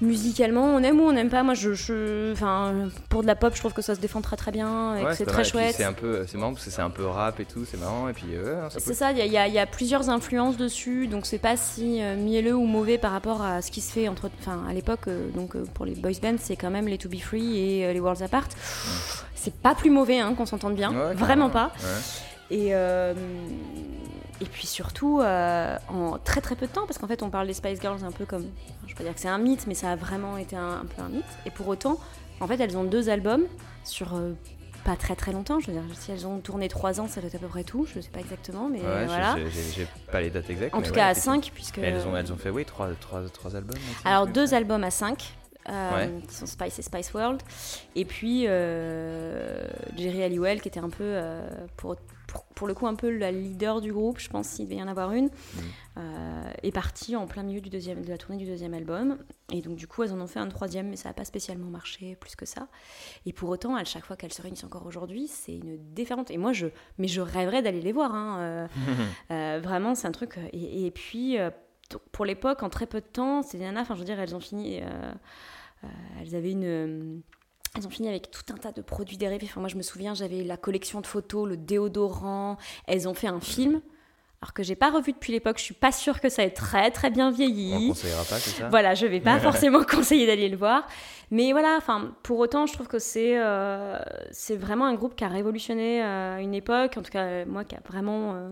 Musicalement, 0.00 0.64
on 0.64 0.82
aime 0.82 0.98
ou 0.98 1.04
on 1.04 1.12
n'aime 1.12 1.28
pas. 1.28 1.42
Moi, 1.42 1.54
je, 1.54 1.74
je- 1.74 2.32
enfin, 2.32 2.88
pour 3.10 3.20
de 3.22 3.26
la 3.26 3.34
pop, 3.36 3.52
je 3.54 3.60
trouve 3.60 3.74
que 3.74 3.82
ça 3.82 3.94
se 3.94 4.00
défend 4.00 4.20
très 4.22 4.36
très 4.36 4.50
bien 4.50 4.96
et 4.96 5.04
Ouais, 5.04 5.10
que 5.10 5.16
c'est 5.16 5.26
très 5.26 5.44
chouette. 5.44 5.74
C'est 5.76 5.84
un 5.84 5.92
peu, 5.92 6.24
c'est 6.26 6.38
marrant 6.38 6.52
parce 6.54 6.64
que 6.64 6.70
c'est 6.70 6.80
un 6.80 6.88
peu 6.90 7.04
rap 7.06 7.38
et 7.40 7.44
tout, 7.44 7.64
c'est 7.70 7.78
marrant. 7.78 8.08
Et 8.08 8.12
puis, 8.14 8.34
euh, 8.34 8.68
ça 8.70 8.80
C'est 8.80 8.94
ça, 8.94 9.12
il 9.12 9.18
y, 9.18 9.28
y 9.28 9.36
a- 9.36 9.46
il 9.46 9.52
y 9.52 9.58
a 9.58 9.66
plusieurs 9.66 10.08
influences 10.08 10.56
dessus, 10.56 11.06
donc 11.06 11.26
c'est 11.26 11.38
pas 11.38 11.56
si 11.58 12.02
euh, 12.02 12.16
mielleux 12.16 12.54
ou 12.54 12.64
mauvais 12.64 12.96
par 12.98 13.12
rapport 13.12 13.42
à 13.42 13.60
ce 13.62 13.70
qui 13.70 13.80
se 13.82 13.92
fait 13.92 14.08
entre, 14.08 14.30
enfin 14.40 14.62
à 14.68 14.72
l'époque. 14.72 15.00
euh, 15.08 15.28
donc 15.34 15.56
pour 15.74 15.84
les 15.84 15.94
boys 15.94 16.12
bands, 16.22 16.36
c'est 16.40 16.56
quand 16.56 16.70
même 16.70 16.88
les 16.88 16.96
To 16.98 17.08
Be 17.08 17.18
Free 17.20 17.58
et 17.58 17.92
les 17.92 18.00
Worlds 18.00 18.22
Apart. 18.22 18.48
C'est 19.34 19.54
pas 19.54 19.74
plus 19.74 19.90
mauvais, 19.90 20.18
hein, 20.20 20.34
qu'on 20.34 20.46
s'entende 20.46 20.74
bien, 20.76 20.92
Ouais, 20.92 21.14
vraiment 21.14 21.50
pas. 21.50 21.72
Ouais. 21.80 22.56
Et 22.56 22.74
et 24.40 24.44
puis 24.46 24.66
surtout 24.66 25.20
euh, 25.20 25.76
en 25.88 26.18
très 26.18 26.40
très 26.40 26.56
peu 26.56 26.66
de 26.66 26.72
temps, 26.72 26.86
parce 26.86 26.98
qu'en 26.98 27.06
fait 27.06 27.22
on 27.22 27.30
parle 27.30 27.46
des 27.46 27.54
Spice 27.54 27.80
Girls 27.80 28.04
un 28.04 28.10
peu 28.12 28.24
comme, 28.26 28.42
enfin, 28.42 28.86
je 28.86 28.94
pas 28.94 29.04
dire 29.04 29.14
que 29.14 29.20
c'est 29.20 29.28
un 29.28 29.38
mythe, 29.38 29.66
mais 29.66 29.74
ça 29.74 29.90
a 29.92 29.96
vraiment 29.96 30.36
été 30.36 30.56
un, 30.56 30.80
un 30.82 30.84
peu 30.86 31.02
un 31.02 31.08
mythe. 31.08 31.24
Et 31.46 31.50
pour 31.50 31.68
autant, 31.68 31.98
en 32.40 32.46
fait 32.46 32.58
elles 32.60 32.76
ont 32.76 32.84
deux 32.84 33.08
albums 33.10 33.44
sur 33.84 34.14
euh, 34.16 34.32
pas 34.84 34.96
très 34.96 35.14
très 35.14 35.32
longtemps. 35.32 35.60
Je 35.60 35.66
veux 35.66 35.72
dire, 35.74 35.82
si 35.94 36.10
elles 36.10 36.26
ont 36.26 36.38
tourné 36.38 36.68
trois 36.68 37.00
ans, 37.00 37.06
ça 37.06 37.20
doit 37.20 37.28
être 37.28 37.34
à 37.34 37.38
peu 37.38 37.48
près 37.48 37.64
tout. 37.64 37.86
Je 37.94 38.00
sais 38.00 38.08
pas 38.08 38.20
exactement, 38.20 38.68
mais 38.70 38.78
Ouais, 38.80 39.00
je- 39.02 39.06
voilà. 39.06 39.36
j'ai- 39.74 39.86
pas 40.10 40.20
les 40.22 40.30
dates 40.30 40.48
exactes. 40.48 40.74
En 40.74 40.80
tout 40.80 40.88
ouais, 40.90 40.96
cas 40.96 41.08
à. 41.08 41.14
5, 41.14 41.50
puisque. 41.54 41.76
Mais 41.78 41.88
elles 41.88 42.06
ont, 42.08 42.16
elles 42.16 42.32
ont 42.32 42.36
fait, 42.36 42.48
oui, 42.50 42.64
trois, 42.64 42.88
trois, 42.98 43.20
trois 43.32 43.54
albums. 43.56 43.76
Alors 44.06 44.26
deux 44.26 44.54
albums 44.54 44.84
à 44.84 44.90
5. 44.90 45.34
Ouais. 45.68 46.10
qui 46.26 46.34
sont 46.34 46.46
Spice 46.46 46.78
et 46.80 46.82
Spice 46.82 47.12
World 47.14 47.42
et 47.94 48.04
puis 48.04 48.46
euh, 48.48 49.60
Jerry 49.96 50.22
Halliwell 50.24 50.60
qui 50.60 50.66
était 50.68 50.80
un 50.80 50.88
peu 50.88 51.04
euh, 51.04 51.46
pour, 51.76 51.94
pour, 52.30 52.44
pour 52.44 52.66
le 52.66 52.74
coup 52.74 52.86
un 52.86 52.94
peu 52.94 53.10
la 53.10 53.30
leader 53.30 53.80
du 53.80 53.92
groupe 53.92 54.18
je 54.18 54.28
pense 54.28 54.48
s'il 54.48 54.66
devait 54.66 54.76
y 54.76 54.82
en 54.82 54.88
avoir 54.88 55.12
une 55.12 55.30
euh, 55.98 56.50
est 56.62 56.72
partie 56.72 57.16
en 57.16 57.26
plein 57.26 57.42
milieu 57.42 57.60
du 57.60 57.70
deuxième, 57.70 58.02
de 58.02 58.08
la 58.08 58.18
tournée 58.18 58.38
du 58.38 58.46
deuxième 58.46 58.74
album 58.74 59.18
et 59.52 59.60
donc 59.62 59.76
du 59.76 59.86
coup 59.86 60.02
elles 60.02 60.12
en 60.12 60.20
ont 60.20 60.26
fait 60.26 60.38
un 60.40 60.48
troisième 60.48 60.88
mais 60.88 60.96
ça 60.96 61.08
n'a 61.08 61.14
pas 61.14 61.24
spécialement 61.24 61.70
marché 61.70 62.16
plus 62.16 62.36
que 62.36 62.46
ça 62.46 62.68
et 63.26 63.32
pour 63.32 63.48
autant 63.48 63.74
à 63.74 63.84
chaque 63.84 64.04
fois 64.04 64.16
qu'elles 64.16 64.32
se 64.32 64.42
réunissent 64.42 64.64
encore 64.64 64.86
aujourd'hui 64.86 65.28
c'est 65.28 65.54
une 65.54 65.78
déferlante 65.92 66.30
et 66.30 66.38
moi 66.38 66.52
je 66.52 66.68
mais 66.98 67.08
je 67.08 67.20
rêverais 67.20 67.62
d'aller 67.62 67.80
les 67.80 67.92
voir 67.92 68.14
hein, 68.14 68.38
euh, 68.40 68.66
euh, 69.30 69.60
vraiment, 69.62 69.94
c'est 69.94 70.06
un 70.06 70.12
truc. 70.12 70.38
Et, 70.52 70.86
et 70.86 70.90
puis, 70.90 71.36
pour 72.12 72.24
l'époque, 72.24 72.62
en 72.62 72.68
très 72.68 72.86
peu 72.86 73.00
de 73.00 73.06
temps, 73.06 73.42
ces 73.42 73.58
nanas, 73.58 73.82
enfin, 73.82 73.94
je 73.94 74.00
veux 74.00 74.04
dire, 74.04 74.20
elles 74.20 74.34
ont 74.34 74.40
fini. 74.40 74.80
euh, 74.82 75.12
euh, 75.84 75.88
elles 76.20 76.34
avaient 76.34 76.52
une. 76.52 77.22
Elles 77.76 77.86
ont 77.86 77.90
fini 77.90 78.08
avec 78.08 78.30
tout 78.30 78.42
un 78.52 78.56
tas 78.56 78.72
de 78.72 78.82
produits 78.82 79.16
dérivés. 79.16 79.46
Enfin, 79.48 79.60
moi, 79.60 79.68
je 79.68 79.76
me 79.76 79.82
souviens, 79.82 80.14
j'avais 80.14 80.42
la 80.42 80.56
collection 80.56 81.00
de 81.00 81.06
photos, 81.06 81.48
le 81.48 81.56
déodorant. 81.56 82.56
Elles 82.86 83.08
ont 83.08 83.14
fait 83.14 83.28
un 83.28 83.40
film 83.40 83.80
alors 84.42 84.54
que 84.54 84.62
j'ai 84.62 84.74
pas 84.74 84.90
revu 84.90 85.12
depuis 85.12 85.32
l'époque. 85.32 85.58
Je 85.58 85.64
suis 85.64 85.74
pas 85.74 85.92
sûre 85.92 86.18
que 86.20 86.30
ça 86.30 86.42
ait 86.42 86.50
très 86.50 86.90
très 86.90 87.10
bien 87.10 87.28
On 87.28 87.30
vieilli. 87.30 87.88
conseillera 87.88 88.24
pas, 88.24 88.38
c'est 88.38 88.58
ça? 88.62 88.68
Voilà, 88.70 88.94
je 88.94 89.06
vais 89.06 89.20
pas 89.20 89.38
forcément 89.40 89.84
conseiller 89.84 90.26
d'aller 90.26 90.48
le 90.48 90.56
voir. 90.56 90.86
Mais 91.30 91.52
voilà, 91.52 91.74
enfin, 91.76 92.12
pour 92.22 92.38
autant, 92.38 92.66
je 92.66 92.72
trouve 92.72 92.88
que 92.88 92.98
c'est 92.98 93.38
euh, 93.38 93.98
c'est 94.30 94.56
vraiment 94.56 94.86
un 94.86 94.94
groupe 94.94 95.14
qui 95.14 95.24
a 95.24 95.28
révolutionné 95.28 96.02
euh, 96.02 96.38
une 96.38 96.54
époque, 96.54 96.96
en 96.96 97.02
tout 97.02 97.10
cas, 97.10 97.44
moi, 97.44 97.64
qui 97.64 97.76
a 97.76 97.80
vraiment 97.86 98.34
euh, 98.34 98.50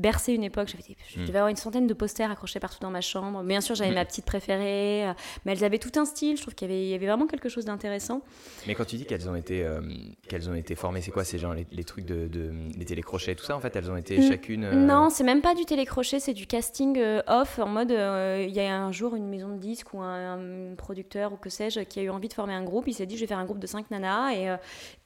bercé 0.00 0.32
une 0.32 0.42
époque. 0.44 0.68
J'avais 0.68 0.96
Je 1.08 1.20
Mm. 1.20 1.26
devais 1.26 1.38
avoir 1.38 1.48
une 1.48 1.56
centaine 1.56 1.86
de 1.86 1.94
posters 1.94 2.30
accrochés 2.30 2.58
partout 2.60 2.78
dans 2.80 2.90
ma 2.90 3.00
chambre. 3.00 3.42
Bien 3.42 3.60
sûr, 3.60 3.74
j'avais 3.74 3.94
ma 3.94 4.04
petite 4.04 4.24
préférée, 4.24 5.08
euh, 5.08 5.12
mais 5.44 5.52
elles 5.52 5.64
avaient 5.64 5.78
tout 5.78 5.92
un 5.98 6.04
style. 6.04 6.36
Je 6.36 6.42
trouve 6.42 6.54
qu'il 6.54 6.68
y 6.68 6.72
avait, 6.72 6.82
il 6.82 6.88
y 6.88 6.94
avait 6.94 7.06
vraiment 7.06 7.26
quelque 7.26 7.48
chose 7.48 7.64
d'intéressant. 7.64 8.22
Mais 8.66 8.74
quand 8.74 8.84
tu 8.84 8.96
dis 8.96 9.04
qu'elles 9.06 9.28
ont 9.28 9.34
été, 9.36 9.64
euh, 9.64 9.80
qu'elles 10.28 10.48
ont 10.50 10.54
été 10.54 10.74
formées, 10.74 11.00
c'est 11.02 11.10
quoi? 11.10 11.24
C'est 11.24 11.38
genre 11.38 11.54
les, 11.54 11.66
les 11.70 11.84
trucs 11.84 12.04
de, 12.06 12.26
de- 12.28 12.52
les 12.76 12.84
télécrochets, 12.84 13.34
tout 13.34 13.44
ça 13.44 13.56
En 13.56 13.60
fait, 13.60 13.76
elles 13.76 13.90
ont 13.90 13.96
été 13.96 14.18
Mm. 14.18 14.22
chacune. 14.28 14.64
euh, 14.64 14.74
Non, 14.74 15.10
c'est 15.10 15.24
même 15.24 15.42
pas 15.42 15.54
du 15.54 15.64
télécrochet, 15.64 16.18
c'est 16.20 16.34
du 16.34 16.46
casting 16.46 16.98
euh, 16.98 17.22
off, 17.28 17.58
en 17.58 17.68
mode 17.68 17.90
il 17.90 18.50
y 18.54 18.60
a 18.60 18.76
un 18.80 18.92
jour 18.92 19.14
une 19.16 19.28
maison 19.28 19.48
de 19.54 19.58
disques 19.60 19.92
ou 19.94 20.00
un, 20.00 20.70
un 20.70 20.74
producteur 20.76 21.32
ou 21.32 21.36
que 21.36 21.50
sais-je 21.50 21.80
qui 21.80 22.00
a 22.00 22.02
eu 22.02 22.10
envie 22.10 22.28
de 22.28 22.32
former 22.32 22.54
un 22.54 22.64
groupe. 22.64 22.88
Il 22.88 22.94
s'est 22.94 23.06
dit 23.06 23.16
je 23.16 23.20
vais 23.20 23.26
faire 23.26 23.38
un 23.38 23.44
groupe 23.44 23.58
de 23.58 23.66
cinq 23.66 23.90
nanas 23.90 24.32
et, 24.34 24.56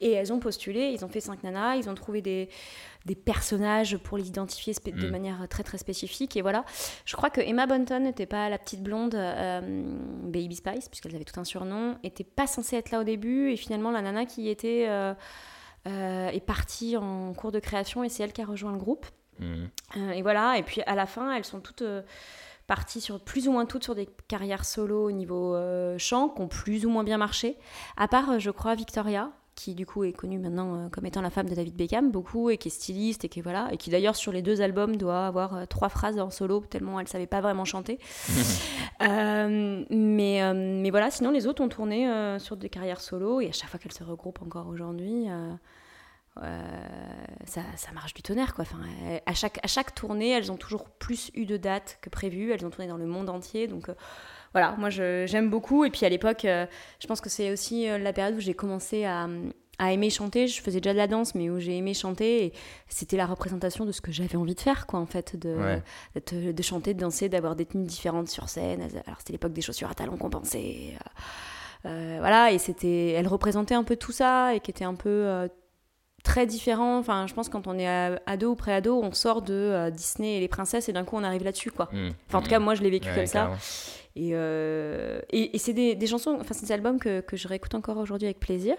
et 0.01 0.11
elles 0.13 0.31
ont 0.31 0.39
postulé, 0.39 0.91
ils 0.93 1.03
ont 1.03 1.09
fait 1.09 1.19
cinq 1.19 1.43
nanas, 1.43 1.75
ils 1.75 1.89
ont 1.89 1.95
trouvé 1.95 2.21
des, 2.21 2.49
des 3.05 3.15
personnages 3.15 3.97
pour 3.97 4.17
les 4.17 4.27
identifier 4.27 4.73
de 4.73 5.07
Mm. 5.07 5.11
manière 5.11 5.47
très 5.47 5.63
très 5.63 5.77
spécifique 5.77 6.35
et 6.37 6.41
voilà. 6.41 6.65
Je 7.05 7.15
crois 7.15 7.29
que 7.29 7.39
Emma 7.41 7.67
Bunton 7.67 7.99
n'était 8.01 8.25
pas 8.25 8.49
la 8.49 8.57
petite 8.57 8.81
blonde 8.81 9.15
euh, 9.15 9.61
Baby 10.23 10.55
Spice 10.55 10.89
puisqu'elles 10.89 11.15
avaient 11.15 11.23
tout 11.23 11.39
un 11.39 11.43
surnom, 11.43 11.97
était 12.03 12.23
pas 12.23 12.47
censée 12.47 12.75
être 12.75 12.91
là 12.91 12.99
au 12.99 13.03
début 13.03 13.51
et 13.51 13.57
finalement 13.57 13.91
la 13.91 14.01
nana 14.01 14.25
qui 14.25 14.43
y 14.43 14.49
était 14.49 14.85
euh, 14.89 15.13
euh, 15.87 16.29
est 16.29 16.45
partie 16.45 16.97
en 16.97 17.33
cours 17.33 17.51
de 17.51 17.59
création 17.59 18.03
et 18.03 18.09
c'est 18.09 18.23
elle 18.23 18.33
qui 18.33 18.41
a 18.41 18.45
rejoint 18.45 18.71
le 18.71 18.79
groupe. 18.79 19.05
Euh, 19.41 20.11
et 20.11 20.21
voilà, 20.21 20.57
et 20.57 20.63
puis 20.63 20.81
à 20.83 20.95
la 20.95 21.05
fin, 21.05 21.31
elles 21.35 21.45
sont 21.45 21.59
toutes 21.59 21.83
parties 22.67 23.01
sur 23.01 23.19
plus 23.19 23.47
ou 23.47 23.51
moins 23.51 23.65
toutes 23.65 23.83
sur 23.83 23.93
des 23.93 24.09
carrières 24.27 24.65
solo 24.65 25.07
au 25.07 25.11
niveau 25.11 25.53
euh, 25.53 25.97
chant, 25.99 26.29
qui 26.29 26.41
ont 26.41 26.47
plus 26.47 26.85
ou 26.85 26.89
moins 26.89 27.03
bien 27.03 27.17
marché. 27.17 27.57
À 27.97 28.07
part, 28.07 28.39
je 28.39 28.49
crois, 28.49 28.73
Victoria, 28.75 29.31
qui 29.55 29.73
du 29.73 29.85
coup 29.85 30.03
est 30.03 30.11
connue 30.11 30.37
maintenant 30.37 30.75
euh, 30.75 30.89
comme 30.89 31.05
étant 31.05 31.21
la 31.21 31.29
femme 31.29 31.49
de 31.49 31.55
David 31.55 31.75
Beckham, 31.75 32.11
beaucoup, 32.11 32.49
et 32.49 32.57
qui 32.57 32.67
est 32.67 32.71
styliste, 32.71 33.23
et 33.25 33.29
qui 33.29 33.41
voilà, 33.41 33.69
et 33.71 33.77
qui 33.77 33.89
d'ailleurs 33.89 34.15
sur 34.15 34.31
les 34.31 34.41
deux 34.41 34.61
albums 34.61 34.97
doit 34.97 35.25
avoir 35.25 35.55
euh, 35.55 35.65
trois 35.65 35.89
phrases 35.89 36.19
en 36.19 36.29
solo, 36.29 36.59
tellement 36.69 36.99
elle 36.99 37.07
savait 37.07 37.27
pas 37.27 37.41
vraiment 37.41 37.65
chanter. 37.65 37.99
Euh, 39.01 39.83
mais, 39.89 40.41
euh, 40.41 40.53
mais 40.55 40.89
voilà, 40.89 41.11
sinon 41.11 41.29
les 41.29 41.47
autres 41.47 41.61
ont 41.61 41.67
tourné 41.67 42.09
euh, 42.09 42.39
sur 42.39 42.55
des 42.55 42.69
carrières 42.69 43.01
solo, 43.01 43.41
et 43.41 43.49
à 43.49 43.51
chaque 43.51 43.69
fois 43.69 43.77
qu'elles 43.77 43.91
se 43.91 44.05
regroupent 44.05 44.41
encore 44.41 44.67
aujourd'hui. 44.67 45.25
ça, 46.37 47.61
ça 47.75 47.91
marche 47.93 48.13
du 48.13 48.21
tonnerre 48.21 48.53
quoi. 48.53 48.63
Enfin, 48.63 48.79
à, 49.25 49.33
chaque, 49.33 49.59
à 49.63 49.67
chaque 49.67 49.93
tournée, 49.93 50.29
elles 50.29 50.49
ont 50.49 50.55
toujours 50.55 50.89
plus 50.89 51.29
eu 51.33 51.45
de 51.45 51.57
dates 51.57 51.99
que 52.01 52.09
prévu. 52.09 52.51
Elles 52.53 52.65
ont 52.65 52.69
tourné 52.69 52.87
dans 52.87 52.97
le 52.97 53.05
monde 53.05 53.29
entier. 53.29 53.67
Donc 53.67 53.89
voilà, 54.55 54.73
moi 54.77 54.89
je- 54.89 55.25
j'aime 55.27 55.49
beaucoup. 55.49 55.83
Et 55.83 55.89
puis 55.91 56.05
à 56.05 56.09
l'époque, 56.09 56.45
euh, 56.45 56.65
je 57.01 57.07
pense 57.07 57.19
que 57.19 57.29
c'est 57.29 57.51
aussi 57.51 57.89
euh, 57.89 57.97
la 57.97 58.13
période 58.13 58.35
où 58.35 58.39
j'ai 58.39 58.53
commencé 58.53 59.03
à, 59.03 59.27
à 59.79 59.91
aimer 59.91 60.09
chanter. 60.09 60.47
Je 60.47 60.61
faisais 60.61 60.79
déjà 60.79 60.93
de 60.93 60.97
la 60.97 61.07
danse, 61.07 61.35
mais 61.35 61.49
où 61.49 61.59
j'ai 61.59 61.75
aimé 61.77 61.93
chanter. 61.93 62.45
Et 62.45 62.53
c'était 62.87 63.17
la 63.17 63.25
représentation 63.25 63.85
de 63.85 63.91
ce 63.91 63.99
que 63.99 64.13
j'avais 64.13 64.37
envie 64.37 64.55
de 64.55 64.59
faire 64.61 64.87
quoi 64.87 64.99
en 65.01 65.05
fait. 65.05 65.35
De, 65.35 65.53
Ouais. 65.55 66.53
de 66.53 66.63
chanter, 66.63 66.93
de 66.93 66.99
danser, 67.01 67.27
d'avoir 67.27 67.57
des 67.57 67.65
tenues 67.65 67.83
différentes 67.85 68.29
sur 68.29 68.47
scène. 68.47 68.81
Alors 69.05 69.17
c'était 69.19 69.33
l'époque 69.33 69.51
des 69.53 69.61
chaussures 69.61 69.89
à 69.91 69.93
talons 69.93 70.15
compensés. 70.17 70.93
euh, 71.85 71.89
euh, 71.89 72.17
voilà, 72.19 72.51
et 72.53 72.57
c'était, 72.57 73.09
elle 73.11 73.27
représentait 73.27 73.75
un 73.75 73.83
peu 73.83 73.95
tout 73.97 74.11
ça 74.13 74.55
et 74.55 74.59
qui 74.61 74.71
était 74.71 74.85
un 74.85 74.95
peu 74.95 75.09
euh, 75.09 75.47
très 76.23 76.47
différent. 76.47 76.97
Enfin, 76.97 77.27
je 77.27 77.33
pense 77.35 77.47
que 77.47 77.53
quand 77.53 77.67
on 77.67 77.77
est 77.77 77.87
ado 78.25 78.51
ou 78.51 78.55
pré-ado, 78.55 78.99
on 79.03 79.11
sort 79.11 79.41
de 79.43 79.53
euh, 79.53 79.89
Disney 79.91 80.37
et 80.37 80.39
les 80.39 80.47
princesses 80.47 80.89
et 80.89 80.93
d'un 80.93 81.03
coup 81.03 81.15
on 81.17 81.23
arrive 81.23 81.43
là-dessus, 81.43 81.69
quoi. 81.71 81.89
Mhm. 81.91 82.13
Enfin, 82.27 82.39
en 82.39 82.41
tout 82.41 82.49
cas, 82.49 82.57
moi 82.59 82.73
je 82.73 82.81
l'ai 82.81 82.89
vécu 82.89 83.09
Ouais, 83.09 83.15
comme 83.15 83.25
ça. 83.27 83.51
Et, 84.15 84.29
euh, 84.33 85.19
et, 85.29 85.55
et 85.55 85.59
c'est 85.59 85.73
des, 85.73 85.95
des 85.95 86.07
chansons, 86.07 86.37
enfin, 86.39 86.53
c'est 86.53 86.65
des 86.65 86.71
albums 86.71 86.99
que, 86.99 87.21
que 87.21 87.35
je 87.37 87.47
réécoute 87.47 87.75
encore 87.75 87.97
aujourd'hui 87.97 88.27
avec 88.27 88.39
plaisir. 88.39 88.75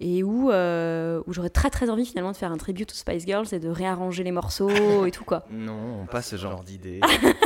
Et 0.00 0.22
où, 0.22 0.50
euh, 0.50 1.20
où 1.26 1.32
j'aurais 1.32 1.50
très 1.50 1.70
très 1.70 1.90
envie 1.90 2.06
finalement 2.06 2.30
de 2.30 2.36
faire 2.36 2.52
un 2.52 2.56
tribute 2.56 2.90
aux 2.92 2.94
Spice 2.94 3.24
Girls 3.26 3.48
et 3.50 3.58
de 3.58 3.68
réarranger 3.68 4.22
les 4.22 4.30
morceaux 4.30 5.04
et 5.06 5.10
tout 5.10 5.24
quoi. 5.24 5.44
Non, 5.50 6.06
pas 6.06 6.22
ce 6.22 6.36
genre 6.36 6.62
d'idée. 6.62 6.98
et, 6.98 7.00
donc, 7.00 7.36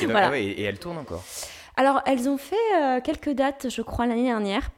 Voilà. 0.10 0.28
ah 0.28 0.30
ouais, 0.30 0.44
et, 0.44 0.60
et 0.60 0.62
elle 0.62 0.78
tourne 0.78 0.96
encore. 0.98 1.24
Alors, 1.76 2.02
elles 2.06 2.28
ont 2.28 2.38
fait 2.38 2.56
euh, 2.80 3.00
quelques 3.00 3.30
dates, 3.30 3.68
je 3.70 3.82
crois, 3.82 4.06
l'année 4.06 4.24
dernière. 4.24 4.70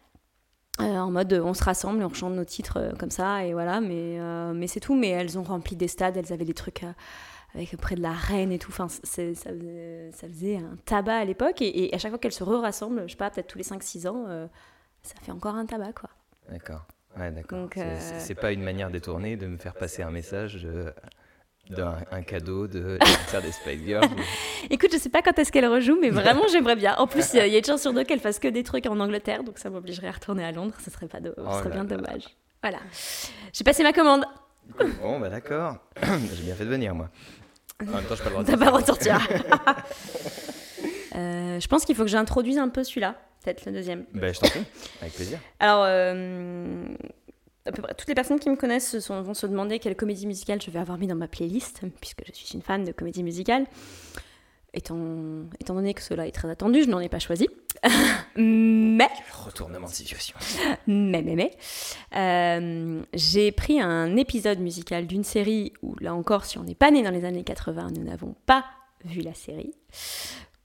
Euh, 0.81 0.97
en 0.97 1.11
mode, 1.11 1.33
on 1.45 1.53
se 1.53 1.63
rassemble, 1.65 2.03
on 2.03 2.13
chante 2.15 2.35
nos 2.35 2.45
titres 2.45 2.79
euh, 2.79 2.93
comme 2.99 3.11
ça, 3.11 3.45
et 3.45 3.53
voilà, 3.53 3.81
mais, 3.83 4.19
euh, 4.19 4.53
mais 4.55 4.67
c'est 4.67 4.81
tout. 4.81 4.95
Mais 4.95 5.09
elles 5.09 5.39
ont 5.39 5.43
rempli 5.43 5.77
des 5.77 5.89
stades, 5.89 6.17
elles 6.17 6.33
avaient 6.33 6.45
des 6.47 6.55
trucs 6.55 6.85
euh, 6.85 6.93
avec 7.55 7.77
près 7.77 7.95
de 7.97 8.03
la 8.03 8.13
reine 8.13 8.53
et 8.53 8.59
tout. 8.59 8.71
Enfin, 8.71 8.89
ça, 8.89 9.01
faisait, 9.05 10.11
ça 10.13 10.29
faisait 10.29 10.57
un 10.57 10.77
tabac 10.85 11.17
à 11.19 11.25
l'époque, 11.25 11.63
et, 11.63 11.87
et 11.87 11.95
à 11.95 11.99
chaque 11.99 12.11
fois 12.11 12.19
qu'elles 12.19 12.33
se 12.33 12.45
re-rassemblent, 12.45 13.03
je 13.07 13.13
sais 13.13 13.17
pas, 13.17 13.31
peut-être 13.31 13.49
tous 13.49 13.59
les 13.59 13.65
5-6 13.65 14.09
ans, 14.09 14.25
euh, 14.29 14.47
ça 15.03 15.15
fait 15.23 15.33
encore 15.33 15.55
un 15.57 15.67
tabac, 15.67 15.93
quoi. 15.93 16.11
D'accord. 16.51 16.87
Ouais, 17.19 17.31
d'accord. 17.33 17.59
Donc, 17.59 17.73
C'est- 17.75 17.83
euh, 17.83 18.19
C'est 18.21 18.35
pas 18.35 18.53
une 18.53 18.63
manière 18.63 18.91
détournée 18.91 19.37
de 19.37 19.47
me 19.47 19.57
faire 19.59 19.75
passer 19.75 20.03
un 20.03 20.11
message 20.11 20.63
de- 20.63 20.93
d'un 21.71 21.99
un 22.11 22.23
cadeau 22.23 22.67
de 22.67 22.97
l'anniversaire 23.01 23.43
des 23.43 23.53
Spice 23.53 23.81
Girls. 23.85 24.09
Écoute, 24.71 24.91
je 24.93 24.99
sais 24.99 25.09
pas 25.09 25.23
quand 25.23 25.39
est-ce 25.39 25.53
qu'elle 25.53 25.67
rejoue, 25.69 25.99
mais 26.01 26.11
vraiment, 26.11 26.43
j'aimerais 26.53 26.77
bien. 26.77 26.95
En 26.97 27.07
plus, 27.07 27.33
il 27.35 27.37
y 27.37 27.41
a 27.41 27.59
une 27.59 27.65
chance 27.65 27.83
sur 27.83 27.93
deux 27.93 28.03
qu'elle 28.05 28.19
fasse 28.21 28.39
que 28.41 28.49
des 28.49 28.63
trucs 28.65 28.87
en 28.87 28.99
Angleterre, 29.01 29.43
donc 29.45 29.59
ça 29.59 29.71
m'obligerait 29.71 30.09
à 30.09 30.13
retourner 30.13 30.45
à 30.45 30.51
Londres, 30.53 30.75
ce 30.85 30.91
serait, 30.91 31.07
pas 31.09 31.21
de... 31.21 31.31
ce 31.37 31.43
Oh 31.45 31.53
serait 31.59 31.71
bien 31.71 31.85
là. 31.85 31.97
dommage. 31.97 32.25
Voilà. 32.63 32.79
J'ai 33.53 33.65
passé 33.65 33.83
ma 33.85 33.93
commande. 33.93 34.25
Bon, 35.01 35.19
bah 35.19 35.29
d'accord. 35.31 35.77
J'ai 36.35 36.43
bien 36.45 36.55
fait 36.55 36.65
de 36.65 36.71
venir, 36.71 36.95
moi. 36.95 37.09
En 37.81 37.85
même 37.97 38.05
temps, 38.05 38.15
je 38.15 38.23
pas 38.23 38.25
le 38.25 38.31
droit 38.31 38.43
de 38.45 38.51
T'as 38.51 38.57
pas 38.57 38.65
le 38.65 38.71
droit 38.71 38.81
de 38.83 38.87
sortir. 38.87 39.19
Euh, 41.17 41.59
je 41.59 41.67
pense 41.67 41.85
qu'il 41.85 41.97
faut 41.97 42.05
que 42.05 42.09
j'introduise 42.09 42.57
un 42.57 42.69
peu 42.69 42.85
celui-là, 42.85 43.17
peut-être 43.43 43.67
le 43.67 43.73
deuxième. 43.73 44.05
Bah, 44.15 44.33
je 44.33 44.39
t'en 44.39 44.47
prie, 44.49 44.63
avec 45.03 45.13
plaisir. 45.13 45.41
Alors, 45.59 45.83
euh, 45.85 46.85
à 47.67 47.73
peu 47.73 47.83
près 47.83 47.95
toutes 47.95 48.07
les 48.09 48.15
personnes 48.15 48.39
qui 48.39 48.49
me 48.49 48.55
connaissent 48.55 48.89
se 48.89 49.01
sont- 49.01 49.21
vont 49.21 49.35
se 49.35 49.47
demander 49.47 49.81
quelle 49.81 49.97
comédie 49.97 50.29
musicale 50.29 50.63
je 50.63 50.71
vais 50.71 50.79
avoir 50.79 50.99
mis 50.99 51.09
dans 51.09 51.17
ma 51.17 51.27
playlist, 51.27 51.81
puisque 52.01 52.23
je 52.27 52.33
suis 52.33 52.55
une 52.55 52.63
fan 52.63 52.85
de 52.85 52.93
comédie 52.93 53.25
musicale. 53.25 53.67
Étant, 54.73 54.97
étant 55.61 55.75
donné 55.75 55.95
que 55.95 56.01
cela 56.03 56.27
est 56.29 56.31
très 56.33 56.49
attendu, 56.49 56.85
je 56.85 56.89
n'en 56.89 57.01
ai 57.01 57.09
pas 57.09 57.19
choisi. 57.19 57.49
mais, 58.37 59.09
Retournement 59.45 59.89
de 59.89 59.93
situation. 59.93 60.37
mais, 60.87 61.23
mais, 61.23 61.35
mais, 61.35 61.51
euh, 62.17 63.03
j'ai 63.13 63.51
pris 63.53 63.81
un 63.81 64.17
épisode 64.17 64.61
musical 64.61 65.07
d'une 65.09 65.25
série 65.25 65.73
où, 65.83 65.97
là 66.01 66.15
encore, 66.15 66.45
si 66.45 66.57
on 66.59 66.63
n'est 66.63 66.75
pas 66.77 66.91
né 66.93 67.03
dans 67.03 67.11
les 67.11 67.25
années 67.25 67.43
80, 67.43 67.89
nous 67.97 68.05
n'avons 68.05 68.35
pas 68.47 68.65
vu 69.05 69.23
la 69.23 69.35
série. 69.35 69.75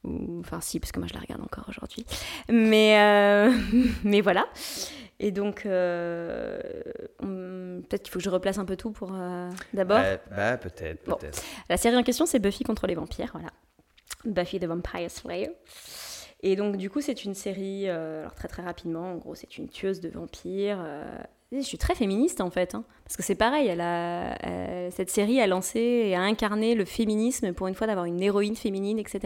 Ou- 0.03 0.39
Enfin, 0.41 0.61
si, 0.61 0.79
parce 0.79 0.91
que 0.91 0.99
moi 0.99 1.07
je 1.07 1.15
la 1.15 1.21
regarde 1.21 1.41
encore 1.41 1.65
aujourd'hui. 1.67 2.05
Mais, 2.47 2.99
euh, 2.99 3.51
mais 4.03 4.21
voilà. 4.21 4.45
Et 5.19 5.31
donc, 5.31 5.65
euh, 5.65 6.59
peut-être 7.19 8.03
qu'il 8.03 8.11
faut 8.11 8.19
que 8.19 8.25
je 8.25 8.29
replace 8.29 8.57
un 8.59 8.65
peu 8.65 8.75
tout 8.75 8.91
pour 8.91 9.11
d'abord. 9.73 9.97
Bah, 9.99 10.17
bah, 10.29 10.57
peut-être, 10.57 11.05
Bon. 11.07 11.15
peut-être. 11.15 11.41
La 11.69 11.77
série 11.77 11.95
en 11.95 12.03
question, 12.03 12.25
c'est 12.25 12.37
Buffy 12.39 12.63
contre 12.63 12.85
les 12.85 12.95
vampires, 12.95 13.29
voilà. 13.33 13.49
Buffy 14.25 14.59
the 14.59 14.65
Vampire 14.65 15.09
Slayer. 15.09 15.51
Et 16.43 16.55
donc, 16.55 16.77
du 16.77 16.89
coup, 16.89 17.01
c'est 17.01 17.23
une 17.25 17.33
série, 17.33 17.85
euh, 17.87 18.19
alors 18.21 18.35
très 18.35 18.47
très 18.47 18.61
rapidement, 18.61 19.13
en 19.13 19.15
gros, 19.15 19.33
c'est 19.35 19.57
une 19.57 19.67
tueuse 19.69 19.99
de 20.01 20.09
vampires. 20.09 20.77
euh, 20.79 21.03
je 21.51 21.61
suis 21.61 21.77
très 21.77 21.95
féministe 21.95 22.41
en 22.41 22.49
fait, 22.49 22.75
hein, 22.75 22.83
parce 23.05 23.15
que 23.15 23.23
c'est 23.23 23.35
pareil, 23.35 23.67
elle 23.67 23.79
a, 23.79 24.35
euh, 24.45 24.89
cette 24.91 25.09
série 25.09 25.39
a 25.39 25.47
lancé 25.47 25.79
et 25.79 26.15
a 26.15 26.19
incarné 26.21 26.75
le 26.75 26.83
féminisme 26.85 27.53
pour 27.53 27.67
une 27.67 27.75
fois 27.75 27.87
d'avoir 27.87 28.05
une 28.05 28.21
héroïne 28.21 28.55
féminine, 28.57 28.99
etc. 28.99 29.19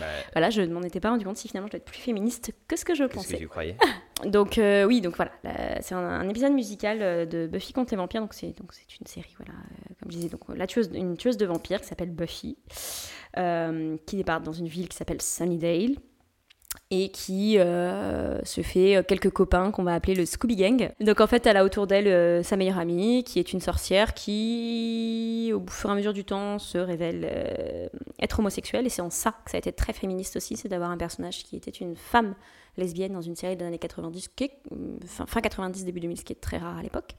Bah, 0.00 0.06
Voilà, 0.32 0.48
je 0.50 0.62
ne 0.62 0.72
m'en 0.72 0.80
étais 0.82 1.00
pas 1.00 1.10
rendu 1.10 1.24
compte 1.24 1.36
si 1.36 1.48
finalement 1.48 1.66
je 1.66 1.72
dois 1.72 1.78
être 1.78 1.84
plus 1.84 2.00
féministe 2.00 2.52
que 2.66 2.76
ce 2.76 2.84
que 2.84 2.94
je 2.94 3.04
que 3.04 3.12
pensais. 3.12 3.36
tu 3.36 3.48
croyais? 3.48 3.76
Donc 4.24 4.56
euh, 4.56 4.84
oui, 4.84 5.00
donc 5.02 5.16
voilà, 5.16 5.32
là, 5.44 5.52
c'est 5.82 5.94
un, 5.94 6.26
épisode 6.28 6.52
musical 6.52 6.98
euh, 7.02 7.26
de 7.26 7.46
Buffy 7.46 7.72
contre 7.72 7.92
les 7.92 7.98
vampires. 7.98 8.22
Donc 8.22 8.32
c'est 8.32 8.56
donc 8.58 8.72
c'est 8.72 8.98
une 8.98 9.06
série, 9.06 9.34
voilà, 9.36 9.52
euh, 9.52 9.94
comme 10.00 10.10
je 10.10 10.16
disais, 10.16 10.28
donc 10.28 10.40
la 10.48 10.66
tueuse, 10.66 10.90
une 10.94 11.16
tueuse 11.16 11.36
de 11.36 11.44
vampires 11.44 11.80
qui 11.80 11.86
s'appelle 11.86 12.10
Buffy, 12.10 12.56
qui 13.34 14.16
débarque 14.16 14.44
dans 14.44 14.52
une 14.52 14.68
ville 14.68 14.88
qui 14.88 14.96
s'appelle 14.96 15.20
Sunnydale 15.20 15.96
et 16.90 17.10
qui 17.10 17.58
se 17.58 18.60
fait 18.62 19.04
quelques 19.06 19.30
copains 19.30 19.70
qu'on 19.70 19.82
va 19.82 19.92
appeler 19.92 20.14
le 20.14 20.24
Scooby 20.24 20.56
Gang. 20.56 20.90
Donc 21.00 21.20
en 21.20 21.26
fait, 21.26 21.46
elle 21.46 21.58
a 21.58 21.64
autour 21.64 21.86
d'elle 21.86 22.42
sa 22.44 22.56
meilleure 22.56 22.78
amie, 22.78 23.24
qui 23.24 23.38
est 23.38 23.52
une 23.52 23.60
sorcière, 23.60 24.14
qui, 24.14 25.52
au 25.54 25.68
fur 25.68 25.90
et 25.90 25.92
à 25.92 25.96
mesure 25.96 26.14
du 26.14 26.24
temps, 26.24 26.58
se 26.58 26.78
révèle 26.78 27.90
être 28.20 28.38
homosexuelle. 28.38 28.86
Et 28.86 28.88
c'est 28.88 29.02
en 29.02 29.10
ça 29.10 29.34
que 29.44 29.50
ça 29.50 29.56
a 29.56 29.58
été 29.58 29.72
très 29.72 29.92
féministe 29.92 30.36
aussi, 30.36 30.56
c'est 30.56 30.68
d'avoir 30.68 30.90
un 30.90 30.96
personnage 30.96 31.44
qui 31.44 31.56
était 31.56 31.70
une 31.70 31.96
femme 31.96 32.34
lesbienne 32.76 33.12
dans 33.12 33.22
une 33.22 33.36
série 33.36 33.56
des 33.56 33.64
années 33.64 33.78
90, 33.78 34.28
qui 34.28 34.44
est, 34.44 34.52
euh, 34.72 34.98
fin, 35.06 35.26
fin 35.26 35.40
90, 35.40 35.84
début 35.84 36.00
2000, 36.00 36.18
ce 36.18 36.24
qui 36.24 36.32
est 36.32 36.40
très 36.40 36.58
rare 36.58 36.78
à 36.78 36.82
l'époque. 36.82 37.12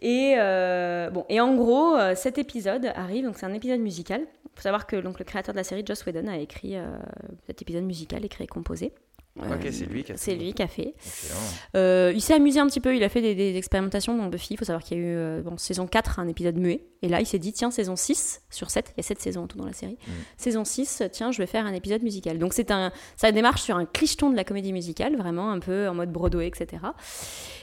Et, 0.00 0.34
euh, 0.38 1.10
bon, 1.10 1.24
et 1.28 1.40
en 1.40 1.54
gros, 1.54 1.96
euh, 1.96 2.14
cet 2.14 2.38
épisode 2.38 2.92
arrive, 2.94 3.24
donc 3.24 3.36
c'est 3.38 3.46
un 3.46 3.54
épisode 3.54 3.80
musical. 3.80 4.20
Il 4.20 4.50
faut 4.56 4.62
savoir 4.62 4.86
que 4.86 4.96
donc, 4.96 5.18
le 5.18 5.24
créateur 5.24 5.54
de 5.54 5.58
la 5.58 5.64
série, 5.64 5.82
Joss 5.86 6.04
Whedon, 6.04 6.28
a 6.28 6.38
écrit 6.38 6.76
cet 7.46 7.62
épisode 7.62 7.84
musical, 7.84 8.24
écrit 8.24 8.44
et 8.44 8.46
composé. 8.46 8.92
Ok, 9.36 9.66
c'est 9.72 9.86
lui 9.86 10.04
qui 10.04 10.12
a 10.12 10.16
C'est 10.16 10.32
fait. 10.32 10.36
lui 10.36 10.52
qui 10.52 10.62
a 10.62 10.68
fait. 10.68 10.94
Euh, 11.74 12.12
il 12.14 12.20
s'est 12.20 12.34
amusé 12.34 12.60
un 12.60 12.66
petit 12.68 12.80
peu, 12.80 12.94
il 12.94 13.02
a 13.02 13.08
fait 13.08 13.20
des, 13.20 13.34
des 13.34 13.56
expérimentations 13.56 14.16
dans 14.16 14.26
Buffy. 14.28 14.54
Il 14.54 14.56
faut 14.58 14.64
savoir 14.64 14.84
qu'il 14.84 14.96
y 14.96 15.00
a 15.00 15.02
eu, 15.02 15.16
euh, 15.16 15.42
bon, 15.42 15.56
saison 15.58 15.88
4, 15.88 16.20
un 16.20 16.28
épisode 16.28 16.56
muet. 16.56 16.84
Et 17.02 17.08
là, 17.08 17.20
il 17.20 17.26
s'est 17.26 17.40
dit, 17.40 17.52
tiens, 17.52 17.72
saison 17.72 17.96
6 17.96 18.42
sur 18.50 18.70
7, 18.70 18.92
il 18.96 18.98
y 18.98 19.00
a 19.00 19.02
7 19.02 19.20
saisons 19.20 19.42
en 19.42 19.46
tout 19.48 19.58
dans 19.58 19.66
la 19.66 19.72
série. 19.72 19.98
Mm. 20.06 20.10
Saison 20.36 20.64
6, 20.64 21.02
tiens, 21.10 21.32
je 21.32 21.38
vais 21.38 21.46
faire 21.46 21.66
un 21.66 21.72
épisode 21.74 22.02
musical. 22.04 22.38
Donc, 22.38 22.52
c'est 22.54 22.70
un, 22.70 22.92
ça 23.16 23.32
démarche 23.32 23.62
sur 23.62 23.76
un 23.76 23.86
clicheton 23.86 24.30
de 24.30 24.36
la 24.36 24.44
comédie 24.44 24.72
musicale, 24.72 25.16
vraiment 25.16 25.50
un 25.50 25.58
peu 25.58 25.88
en 25.88 25.94
mode 25.94 26.12
Broadway, 26.12 26.46
etc. 26.46 26.82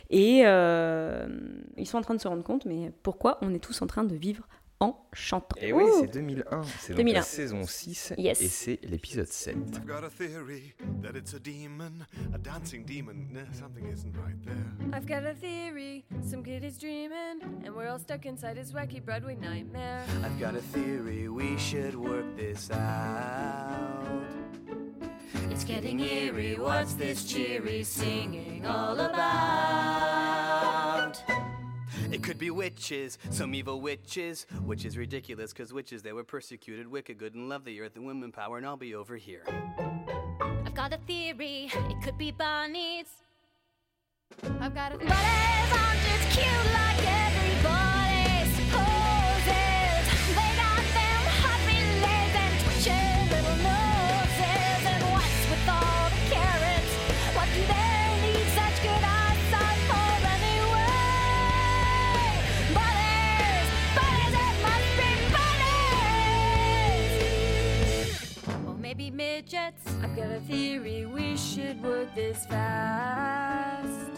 Et 0.10 0.42
euh, 0.46 1.26
ils 1.78 1.88
sont 1.88 1.98
en 1.98 2.02
train 2.02 2.16
de 2.16 2.20
se 2.20 2.28
rendre 2.28 2.44
compte, 2.44 2.66
mais 2.66 2.92
pourquoi 3.02 3.38
on 3.42 3.54
est 3.54 3.60
tous 3.60 3.82
en 3.82 3.88
train 3.88 4.04
de 4.04 4.14
vivre 4.16 4.44
en 4.82 4.98
chantant 5.14 5.56
Et 5.62 5.72
oui, 5.72 5.86
c'est 6.02 6.12
2001. 6.12 6.64
C'est 6.80 6.94
donc 6.94 6.98
2001. 6.98 7.14
la 7.20 7.22
saison 7.24 7.66
6 7.66 8.14
Yes. 8.18 8.42
et 8.42 8.48
c'est 8.48 8.80
l'épisode 8.84 9.28
7. 9.28 9.56
I've 9.56 9.86
got 9.86 10.04
a 10.04 10.10
theory 10.10 10.74
that 11.02 11.16
it's 11.16 11.34
a 11.34 11.40
demon, 11.40 12.06
a 12.34 12.38
dancing 12.38 12.84
demon. 12.86 13.28
Something 13.54 13.88
isn't 13.94 14.14
right 14.18 14.36
there. 14.44 14.92
I've 14.94 15.06
got 15.08 15.24
a 15.24 15.34
theory. 15.34 16.04
Some 16.28 16.44
kid 16.44 16.64
is 16.64 16.78
dreaming, 16.80 17.42
and 17.64 17.76
we're 17.76 17.88
all 17.88 18.00
stuck 18.00 18.26
inside 18.26 18.58
his 18.58 18.74
wacky 18.74 19.00
Broadway 19.04 19.36
nightmare. 19.36 20.04
I've 20.24 20.40
got 20.40 20.56
a 20.56 20.62
theory, 20.62 21.30
we 21.30 21.58
should 21.58 21.96
work 21.96 22.26
this 22.36 22.70
out. 22.72 24.26
It's 25.52 25.64
getting 25.64 26.00
eerie. 26.00 26.56
What's 26.58 26.94
this 26.96 27.24
cheery 27.24 27.84
singing 27.84 28.66
all 28.66 29.00
about? 29.00 29.91
It 32.12 32.22
could 32.24 32.38
be 32.38 32.52
witches, 32.52 33.18
some 33.30 33.56
evil 33.56 33.80
witches, 33.80 34.46
which 34.66 34.84
is 34.84 34.98
ridiculous 34.98 35.54
because 35.54 35.72
witches 35.72 36.04
they 36.04 36.12
were 36.12 36.26
persecuted, 36.26 36.86
wicked, 36.88 37.18
good, 37.18 37.36
and 37.36 37.48
love 37.48 37.64
the 37.64 37.80
earth 37.80 37.96
and 37.96 38.06
women 38.06 38.34
power, 38.34 38.58
and 38.58 38.66
I'll 38.66 38.76
be 38.76 38.94
over 38.96 39.16
here. 39.16 39.44
I've 40.66 40.76
got 40.76 40.94
a 40.94 40.98
theory. 40.98 41.72
It 41.74 42.02
could 42.04 42.18
be 42.18 42.32
bunnies. 42.32 43.08
I've 44.60 44.76
got 44.76 44.94
a 44.94 44.98
But 44.98 45.08
as 45.10 45.72
I'm 45.72 45.98
just 46.04 46.38
cute 46.38 46.74
like 46.74 47.00
everybody 47.08 48.01
maybe 69.52 69.64
midgets. 69.64 69.96
I've 70.02 70.16
got 70.16 70.32
a 70.32 70.40
theory. 70.42 71.06
We 71.06 71.38
should 71.38 71.82
work 71.84 72.14
this 72.16 72.46
fast. 72.46 74.12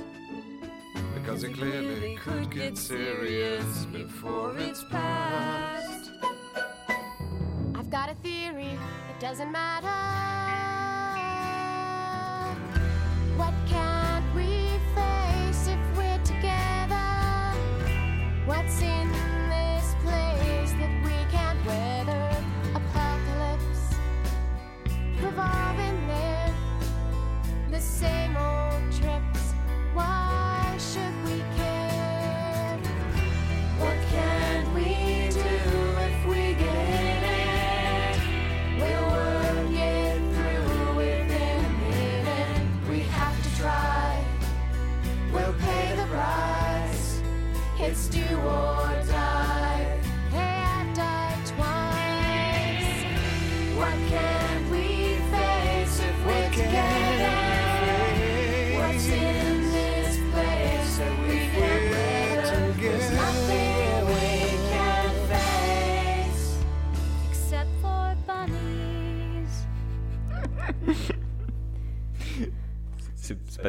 Because 1.16 1.44
it 1.44 1.54
clearly 1.54 2.18
could 2.24 2.52
get 2.52 2.78
serious 2.78 3.86
before 3.86 4.58
it's 4.58 4.84
past. 4.90 6.12
I've 7.76 7.90
got 7.90 8.10
a 8.10 8.16
theory. 8.16 8.78
It 9.10 9.20
doesn't 9.20 9.52
matter. 9.52 9.88
What 13.38 13.54
can't 13.68 13.93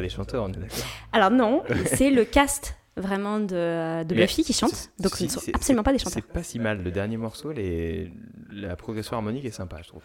Chanteurs, 0.09 0.45
on 0.45 0.49
est 0.49 0.59
d'accord. 0.59 0.79
Alors 1.13 1.31
non, 1.31 1.63
c'est 1.87 2.11
le 2.11 2.25
cast 2.25 2.77
vraiment 2.97 3.41
de, 3.41 4.05
Buffy 4.05 4.45
qui 4.45 4.53
chante. 4.53 4.91
Donc 5.01 5.17
ce 5.17 5.25
ne 5.25 5.29
sont 5.29 5.41
absolument 5.53 5.83
pas 5.83 5.93
des 5.93 5.99
chanteurs. 5.99 6.23
C'est 6.27 6.33
pas 6.33 6.43
si 6.45 6.59
mal. 6.61 6.83
Le 6.83 6.93
dernier 6.93 7.17
morceau, 7.17 7.51
les... 7.51 8.13
la 8.53 8.77
progression 8.77 9.17
harmonique 9.17 9.45
est 9.45 9.51
sympa, 9.51 9.79
je 9.83 9.89
trouve. 9.89 10.03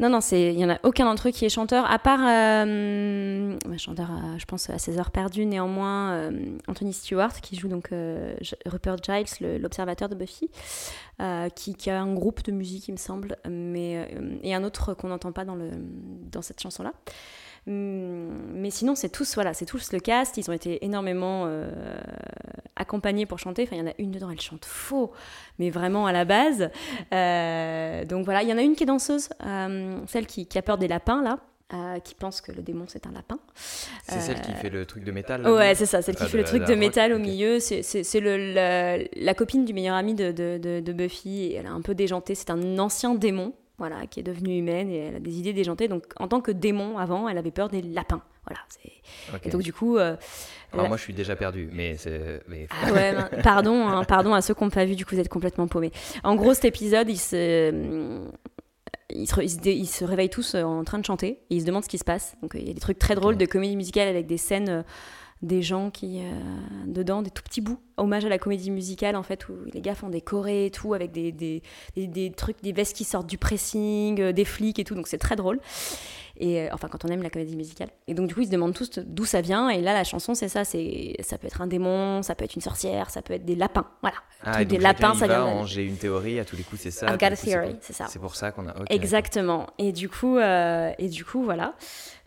Non, 0.00 0.08
non, 0.08 0.18
il 0.32 0.58
y 0.58 0.64
en 0.64 0.70
a 0.70 0.80
aucun 0.82 1.04
d'entre 1.04 1.28
eux 1.28 1.30
qui 1.30 1.44
est 1.44 1.48
chanteur, 1.48 1.88
à 1.88 2.00
part 2.00 2.18
euh, 2.26 3.56
chanteur, 3.78 4.10
euh, 4.10 4.36
je 4.38 4.44
pense, 4.46 4.68
à 4.68 4.78
ses 4.78 4.98
heures 4.98 5.12
perdues, 5.12 5.46
néanmoins, 5.46 6.14
euh, 6.14 6.30
Anthony 6.66 6.92
Stewart, 6.92 7.40
qui 7.40 7.54
joue 7.54 7.68
donc 7.68 7.92
euh, 7.92 8.34
Rupert 8.66 8.96
Giles, 9.00 9.26
le- 9.40 9.58
l'observateur 9.58 10.08
de 10.08 10.16
Buffy, 10.16 10.50
qui, 11.54 11.74
qui 11.76 11.90
a 11.90 12.00
un 12.02 12.12
groupe 12.12 12.42
de 12.42 12.50
musique, 12.50 12.88
il 12.88 12.92
me 12.92 12.96
semble, 12.96 13.36
mais, 13.48 14.08
et 14.42 14.52
un 14.52 14.64
autre 14.64 14.94
qu'on 14.94 15.06
n'entend 15.06 15.30
pas 15.30 15.44
dans, 15.44 15.54
le, 15.54 15.70
dans 16.32 16.42
cette 16.42 16.60
chanson-là. 16.60 16.92
Hum, 17.66 18.52
Mais 18.54 18.70
sinon, 18.70 18.94
c'est 18.94 19.08
tous, 19.08 19.34
voilà, 19.34 19.54
c'est 19.54 19.64
tous 19.66 19.92
le 19.92 20.00
cast. 20.00 20.36
Ils 20.36 20.48
ont 20.50 20.52
été 20.52 20.84
énormément 20.84 21.44
euh, 21.46 21.70
accompagnés 22.76 23.26
pour 23.26 23.38
chanter. 23.38 23.62
Enfin, 23.62 23.76
il 23.76 23.78
y 23.78 23.82
en 23.82 23.90
a 23.90 23.94
une 23.98 24.10
dedans, 24.10 24.30
elle 24.30 24.40
chante 24.40 24.64
faux, 24.64 25.12
mais 25.58 25.70
vraiment 25.70 26.06
à 26.06 26.12
la 26.12 26.24
base. 26.24 26.70
Euh, 27.12 28.04
donc 28.04 28.24
voilà, 28.24 28.42
il 28.42 28.48
y 28.48 28.52
en 28.52 28.58
a 28.58 28.62
une 28.62 28.74
qui 28.74 28.82
est 28.82 28.86
danseuse, 28.86 29.28
euh, 29.44 29.98
celle 30.06 30.26
qui, 30.26 30.46
qui 30.46 30.58
a 30.58 30.62
peur 30.62 30.78
des 30.78 30.88
lapins 30.88 31.22
là. 31.22 31.38
euh, 31.72 31.98
qui 32.00 32.14
pense 32.14 32.40
que 32.42 32.52
le 32.52 32.62
démon 32.62 32.84
c'est 32.86 33.06
un 33.06 33.12
lapin. 33.12 33.38
C'est 33.54 34.20
celle 34.20 34.40
qui 34.42 34.52
fait 34.52 34.68
le 34.70 34.84
truc 34.86 35.02
de 35.04 35.10
métal. 35.12 35.42
là, 35.42 35.52
Ouais, 35.52 35.74
c'est 35.74 35.86
ça, 35.86 36.02
celle 36.02 36.14
qui 36.14 36.24
Ah, 36.24 36.28
fait 36.28 36.36
le 36.38 36.44
truc 36.44 36.62
de 36.64 36.72
rock, 36.72 36.78
métal 36.78 37.12
au 37.14 37.18
milieu. 37.18 37.58
C'est- 37.60 37.82
la, 38.20 38.98
la 38.98 39.34
copine 39.34 39.64
du 39.64 39.72
meilleur 39.72 39.96
ami 39.96 40.14
de, 40.14 40.30
de, 40.32 40.58
de- 40.58 40.80
de 40.80 40.92
Buffy. 40.92 41.46
Et 41.46 41.54
elle 41.54 41.66
a 41.66 41.70
un 41.72 41.80
peu 41.80 41.94
déjanté. 41.94 42.34
C'est 42.34 42.50
un 42.50 42.78
ancien 42.78 43.14
démon, 43.14 43.54
voilà, 43.88 44.06
qui 44.06 44.20
est 44.20 44.22
devenu 44.22 44.56
humaine 44.58 44.88
et 44.90 44.96
elle 44.98 45.16
a 45.16 45.20
des 45.20 45.38
idées 45.38 45.52
déjantées. 45.52 45.88
Donc, 45.88 46.04
en 46.18 46.28
tant 46.28 46.40
que 46.40 46.50
démon, 46.50 46.98
avant, 46.98 47.28
elle 47.28 47.38
avait 47.38 47.50
peur 47.50 47.68
des 47.68 47.82
lapins. 47.82 48.22
Voilà. 48.46 48.60
Et 49.44 49.48
donc, 49.50 49.62
du 49.62 49.72
coup. 49.72 49.96
euh, 49.96 50.16
Alors 50.72 50.84
la- 50.84 50.88
moi, 50.88 50.96
je 50.96 51.02
suis 51.02 51.14
déjà 51.14 51.34
perdu, 51.36 51.68
mais 51.72 51.96
ah 52.04 52.92
ouais, 52.92 53.12
ben, 53.14 53.28
pardon, 53.42 53.86
hein, 53.88 54.04
pardon 54.04 54.34
à 54.34 54.42
ceux 54.42 54.54
qui 54.54 54.64
n'ont 54.64 54.70
pas 54.70 54.84
vu, 54.84 54.96
du 54.96 55.06
coup 55.06 55.14
vous 55.14 55.20
êtes 55.20 55.28
complètement 55.28 55.66
paumés. 55.68 55.92
En 56.24 56.34
gros, 56.34 56.52
cet 56.54 56.64
épisode, 56.66 57.08
ils 57.08 57.18
se, 57.18 57.70
ils 59.10 59.26
se, 59.28 59.40
ils 59.40 59.50
se 59.50 59.68
ils 59.68 59.86
se 59.86 60.04
réveillent 60.04 60.30
tous 60.30 60.54
euh, 60.54 60.62
en 60.62 60.84
train 60.84 60.98
de 60.98 61.04
chanter 61.04 61.28
et 61.48 61.56
ils 61.56 61.60
se 61.60 61.66
demandent 61.66 61.84
ce 61.84 61.88
qui 61.88 61.98
se 61.98 62.04
passe. 62.04 62.36
Donc 62.42 62.54
euh, 62.54 62.58
il 62.58 62.66
y 62.66 62.70
a 62.70 62.74
des 62.74 62.80
trucs 62.80 62.98
très 62.98 63.14
drôles 63.14 63.36
de 63.36 63.46
comédie 63.46 63.76
musicale 63.76 64.08
avec 64.08 64.26
des 64.26 64.38
scènes, 64.38 64.68
euh, 64.68 64.82
des 65.42 65.62
gens 65.62 65.90
qui, 65.90 66.20
euh, 66.20 66.32
dedans, 66.86 67.22
des 67.22 67.30
tout 67.30 67.42
petits 67.42 67.60
bouts, 67.60 67.78
hommage 67.96 68.24
à 68.24 68.28
la 68.28 68.38
comédie 68.38 68.70
musicale 68.70 69.16
en 69.16 69.22
fait, 69.22 69.48
où 69.48 69.52
les 69.72 69.80
gars 69.80 69.94
font 69.94 70.08
des 70.08 70.20
chorés 70.20 70.66
et 70.66 70.70
tout, 70.70 70.94
avec 70.94 71.12
des, 71.12 71.32
des, 71.32 71.62
des, 71.96 72.30
trucs, 72.30 72.62
des 72.62 72.72
vestes 72.72 72.96
qui 72.96 73.04
sortent 73.04 73.28
du 73.28 73.38
pressing, 73.38 74.20
euh, 74.20 74.32
des 74.32 74.44
flics 74.44 74.78
et 74.78 74.84
tout, 74.84 74.94
donc 74.94 75.06
c'est 75.06 75.18
très 75.18 75.36
drôle. 75.36 75.60
Et 76.36 76.62
euh, 76.62 76.68
enfin, 76.72 76.88
quand 76.88 77.04
on 77.04 77.08
aime 77.08 77.22
la 77.22 77.30
comédie 77.30 77.56
musicale. 77.56 77.88
Et 78.08 78.14
donc, 78.14 78.26
du 78.26 78.34
coup, 78.34 78.40
ils 78.40 78.46
se 78.46 78.50
demandent 78.50 78.74
tous 78.74 78.98
d'où 78.98 79.24
ça 79.24 79.40
vient. 79.40 79.68
Et 79.68 79.80
là, 79.80 79.94
la 79.94 80.02
chanson, 80.04 80.34
c'est 80.34 80.48
ça. 80.48 80.64
C'est, 80.64 81.14
ça 81.20 81.38
peut 81.38 81.46
être 81.46 81.60
un 81.62 81.66
démon, 81.68 82.22
ça 82.22 82.34
peut 82.34 82.44
être 82.44 82.54
une 82.56 82.60
sorcière, 82.62 83.10
ça 83.10 83.22
peut 83.22 83.34
être 83.34 83.44
des 83.44 83.54
lapins. 83.54 83.86
Voilà. 84.02 84.16
Ah, 84.42 84.62
et 84.62 84.64
des 84.64 84.76
donc 84.76 84.82
lapins, 84.82 85.14
ça 85.14 85.26
vient. 85.26 85.62
de- 85.62 85.66
j'ai 85.66 85.84
une 85.84 85.96
théorie, 85.96 86.40
à 86.40 86.44
tous 86.44 86.56
les 86.56 86.64
coups, 86.64 86.80
c'est 86.82 86.90
ça. 86.90 87.06
I've 87.06 87.18
got 87.18 87.26
a 87.26 87.36
theory, 87.36 87.76
c'est 87.80 87.92
ça. 87.92 88.06
C'est 88.08 88.18
pour 88.18 88.34
ça 88.34 88.50
qu'on 88.52 88.66
a. 88.68 88.74
Exactement. 88.90 89.66
Et 89.78 89.92
du 89.92 90.08
coup, 90.08 90.36
euh, 90.38 90.92
et 90.98 91.08
du 91.08 91.24
coup, 91.24 91.42
voilà. 91.44 91.74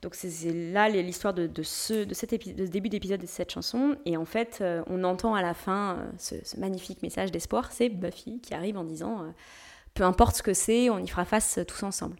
Donc 0.01 0.13
c'est 0.15 0.29
là 0.53 0.87
l'histoire 0.89 1.33
de, 1.33 1.47
de 1.47 1.63
ce, 1.63 2.03
de, 2.05 2.13
cet 2.13 2.31
épi- 2.31 2.53
de 2.53 2.65
ce 2.65 2.71
début 2.71 2.87
d'épisode 2.89 3.19
de 3.19 3.25
cette 3.25 3.51
chanson. 3.51 3.95
Et 4.05 4.15
en 4.15 4.25
fait, 4.25 4.59
euh, 4.61 4.83
on 4.87 5.03
entend 5.03 5.33
à 5.35 5.41
la 5.41 5.53
fin 5.53 5.95
euh, 5.97 6.05
ce, 6.17 6.35
ce 6.43 6.59
magnifique 6.59 7.01
message 7.01 7.31
d'espoir. 7.31 7.71
C'est 7.71 7.89
Buffy 7.89 8.39
qui 8.41 8.53
arrive 8.53 8.77
en 8.77 8.83
disant 8.83 9.25
peu 9.97 10.03
importe 10.03 10.35
ce 10.37 10.43
que 10.43 10.53
c'est, 10.53 10.89
on 10.91 10.99
y 10.99 11.07
fera 11.07 11.25
face 11.25 11.59
tous 11.67 11.81
ensemble. 11.83 12.15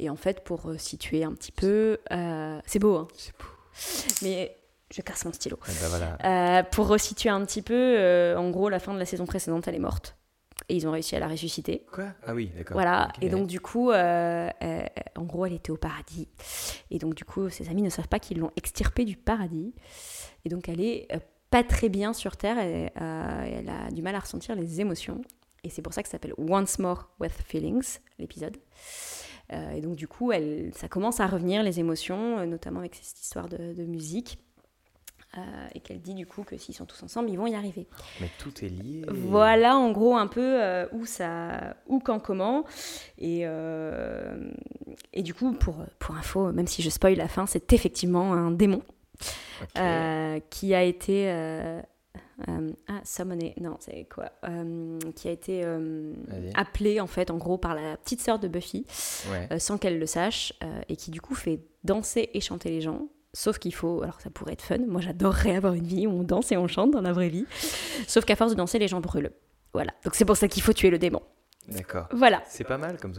Et 0.00 0.10
en 0.10 0.16
fait, 0.16 0.42
pour 0.42 0.68
euh, 0.70 0.78
situer 0.78 1.22
un 1.22 1.32
petit 1.32 1.52
peu, 1.52 1.98
euh, 2.10 2.60
c'est 2.66 2.80
beau, 2.80 2.96
hein 2.96 3.08
C'est 3.16 3.32
beau. 3.38 3.46
mais 4.22 4.56
je 4.92 5.00
casse 5.02 5.24
mon 5.24 5.32
stylo. 5.32 5.56
Eh 5.68 5.72
ben 5.80 5.88
voilà. 5.88 6.18
Euh, 6.58 6.62
pour 6.64 6.88
resituer 6.88 7.30
un 7.30 7.44
petit 7.44 7.62
peu, 7.62 7.74
euh, 7.98 8.36
en 8.36 8.50
gros, 8.50 8.68
la 8.68 8.80
fin 8.80 8.92
de 8.92 8.98
la 8.98 9.06
saison 9.06 9.24
précédente, 9.24 9.68
elle 9.68 9.76
est 9.76 9.78
morte. 9.78 10.16
et 10.68 10.74
ils 10.76 10.86
ont 10.88 10.90
réussi 10.90 11.14
à 11.14 11.20
la 11.20 11.28
ressusciter. 11.28 11.86
Quoi? 11.92 12.06
Ah 12.26 12.34
oui, 12.34 12.50
d'accord. 12.56 12.74
Voilà, 12.74 13.08
et 13.20 13.28
donc 13.28 13.46
du 13.46 13.60
coup, 13.60 13.90
euh, 13.92 14.50
en 15.16 15.22
gros, 15.22 15.46
elle 15.46 15.52
était 15.54 15.70
au 15.70 15.76
paradis. 15.76 16.28
Et 16.90 16.98
donc 16.98 17.14
du 17.14 17.24
coup, 17.24 17.48
ses 17.50 17.68
amis 17.68 17.82
ne 17.82 17.90
savent 17.90 18.08
pas 18.08 18.18
qu'ils 18.18 18.38
l'ont 18.38 18.52
extirpée 18.56 19.04
du 19.04 19.16
paradis. 19.16 19.72
Et 20.44 20.48
donc 20.48 20.68
elle 20.68 20.80
est 20.80 21.08
pas 21.50 21.62
très 21.62 21.88
bien 21.88 22.12
sur 22.12 22.36
Terre, 22.36 22.58
elle, 22.58 22.90
elle 22.96 23.68
a 23.68 23.90
du 23.92 24.02
mal 24.02 24.14
à 24.14 24.20
ressentir 24.20 24.54
les 24.56 24.80
émotions. 24.80 25.20
Et 25.64 25.70
c'est 25.70 25.82
pour 25.82 25.92
ça 25.92 26.02
que 26.02 26.08
ça 26.08 26.12
s'appelle 26.12 26.34
Once 26.38 26.78
More 26.80 27.08
with 27.20 27.32
Feelings, 27.32 27.98
l'épisode. 28.18 28.56
Euh, 29.52 29.70
et 29.70 29.80
donc 29.80 29.94
du 29.94 30.08
coup, 30.08 30.32
elle, 30.32 30.72
ça 30.74 30.88
commence 30.88 31.20
à 31.20 31.26
revenir, 31.26 31.62
les 31.62 31.78
émotions, 31.78 32.38
euh, 32.38 32.46
notamment 32.46 32.80
avec 32.80 32.96
cette 32.96 33.20
histoire 33.20 33.48
de, 33.48 33.72
de 33.72 33.84
musique. 33.84 34.38
Euh, 35.38 35.40
et 35.74 35.80
qu'elle 35.80 36.00
dit 36.00 36.14
du 36.14 36.26
coup 36.26 36.42
que 36.42 36.58
s'ils 36.58 36.74
sont 36.74 36.84
tous 36.84 37.02
ensemble, 37.04 37.30
ils 37.30 37.38
vont 37.38 37.46
y 37.46 37.54
arriver. 37.54 37.86
Mais 38.20 38.28
tout 38.38 38.64
est 38.64 38.68
lié. 38.68 39.04
Voilà 39.08 39.76
en 39.76 39.90
gros 39.92 40.16
un 40.16 40.26
peu 40.26 40.60
euh, 40.60 40.86
où 40.92 41.06
ça, 41.06 41.76
où 41.86 42.00
quand 42.00 42.18
comment. 42.18 42.64
Et, 43.18 43.46
et 45.12 45.22
du 45.22 45.32
coup, 45.32 45.52
pour, 45.52 45.76
pour 46.00 46.16
info, 46.16 46.52
même 46.52 46.66
si 46.66 46.82
je 46.82 46.90
spoil 46.90 47.14
la 47.14 47.28
fin, 47.28 47.46
c'est 47.46 47.72
effectivement 47.72 48.34
un 48.34 48.50
démon 48.50 48.82
qui 50.50 50.74
a 50.74 50.82
été... 50.82 51.82
euh, 52.48 52.70
ah, 52.88 53.00
summoné, 53.04 53.54
non, 53.60 53.76
c'est 53.80 54.06
quoi 54.12 54.32
Euh, 54.48 54.98
Qui 55.16 55.28
a 55.28 55.30
été 55.30 55.62
euh, 55.64 56.12
Vas-y. 56.28 56.50
appelé 56.54 57.00
en 57.00 57.06
fait, 57.06 57.30
en 57.30 57.36
gros, 57.38 57.58
par 57.58 57.74
la 57.74 57.96
petite 57.96 58.20
sœur 58.20 58.38
de 58.38 58.48
Buffy, 58.48 58.84
Ouais. 59.30 59.58
sans 59.58 59.78
qu'elle 59.78 59.98
le 59.98 60.06
sache, 60.06 60.52
et 60.88 60.96
qui 60.96 61.10
du 61.10 61.20
coup 61.20 61.34
fait 61.34 61.60
danser 61.84 62.30
et 62.34 62.40
chanter 62.40 62.70
les 62.70 62.80
gens. 62.80 63.08
Sauf 63.34 63.58
qu'il 63.58 63.74
faut, 63.74 64.02
alors 64.02 64.20
ça 64.20 64.28
pourrait 64.30 64.52
être 64.52 64.62
fun, 64.62 64.76
moi 64.86 65.00
j'adorerais 65.00 65.56
avoir 65.56 65.72
une 65.74 65.86
vie 65.86 66.06
où 66.06 66.10
on 66.10 66.22
danse 66.22 66.52
et 66.52 66.56
on 66.58 66.66
chante 66.68 66.90
dans 66.90 67.00
la 67.00 67.12
vraie 67.14 67.30
vie. 67.30 67.46
Sauf 68.06 68.24
qu'à 68.26 68.36
force 68.36 68.50
de 68.52 68.56
danser, 68.56 68.78
les 68.78 68.88
gens 68.88 69.00
brûlent. 69.00 69.32
Voilà, 69.72 69.92
donc 70.04 70.14
c'est 70.14 70.26
pour 70.26 70.36
ça 70.36 70.48
qu'il 70.48 70.62
faut 70.62 70.74
tuer 70.74 70.90
le 70.90 70.98
démon. 70.98 71.22
D'accord. 71.68 72.08
Voilà. 72.12 72.42
C'est 72.46 72.64
pas 72.64 72.76
mal 72.76 72.98
comme 72.98 73.14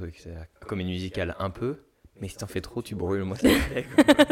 comme 0.67 0.80
une 0.80 0.88
musicale 0.88 1.36
un 1.39 1.49
peu, 1.49 1.78
mais 2.23 2.29
si 2.29 2.38
t'en 2.38 2.47
fais 2.47 2.62
trop, 2.62 2.81
tu 2.81 2.95
brûles. 2.95 3.25
Moi, 3.25 3.36
ça 3.36 3.49
me 3.49 3.69
plaît. 3.69 3.86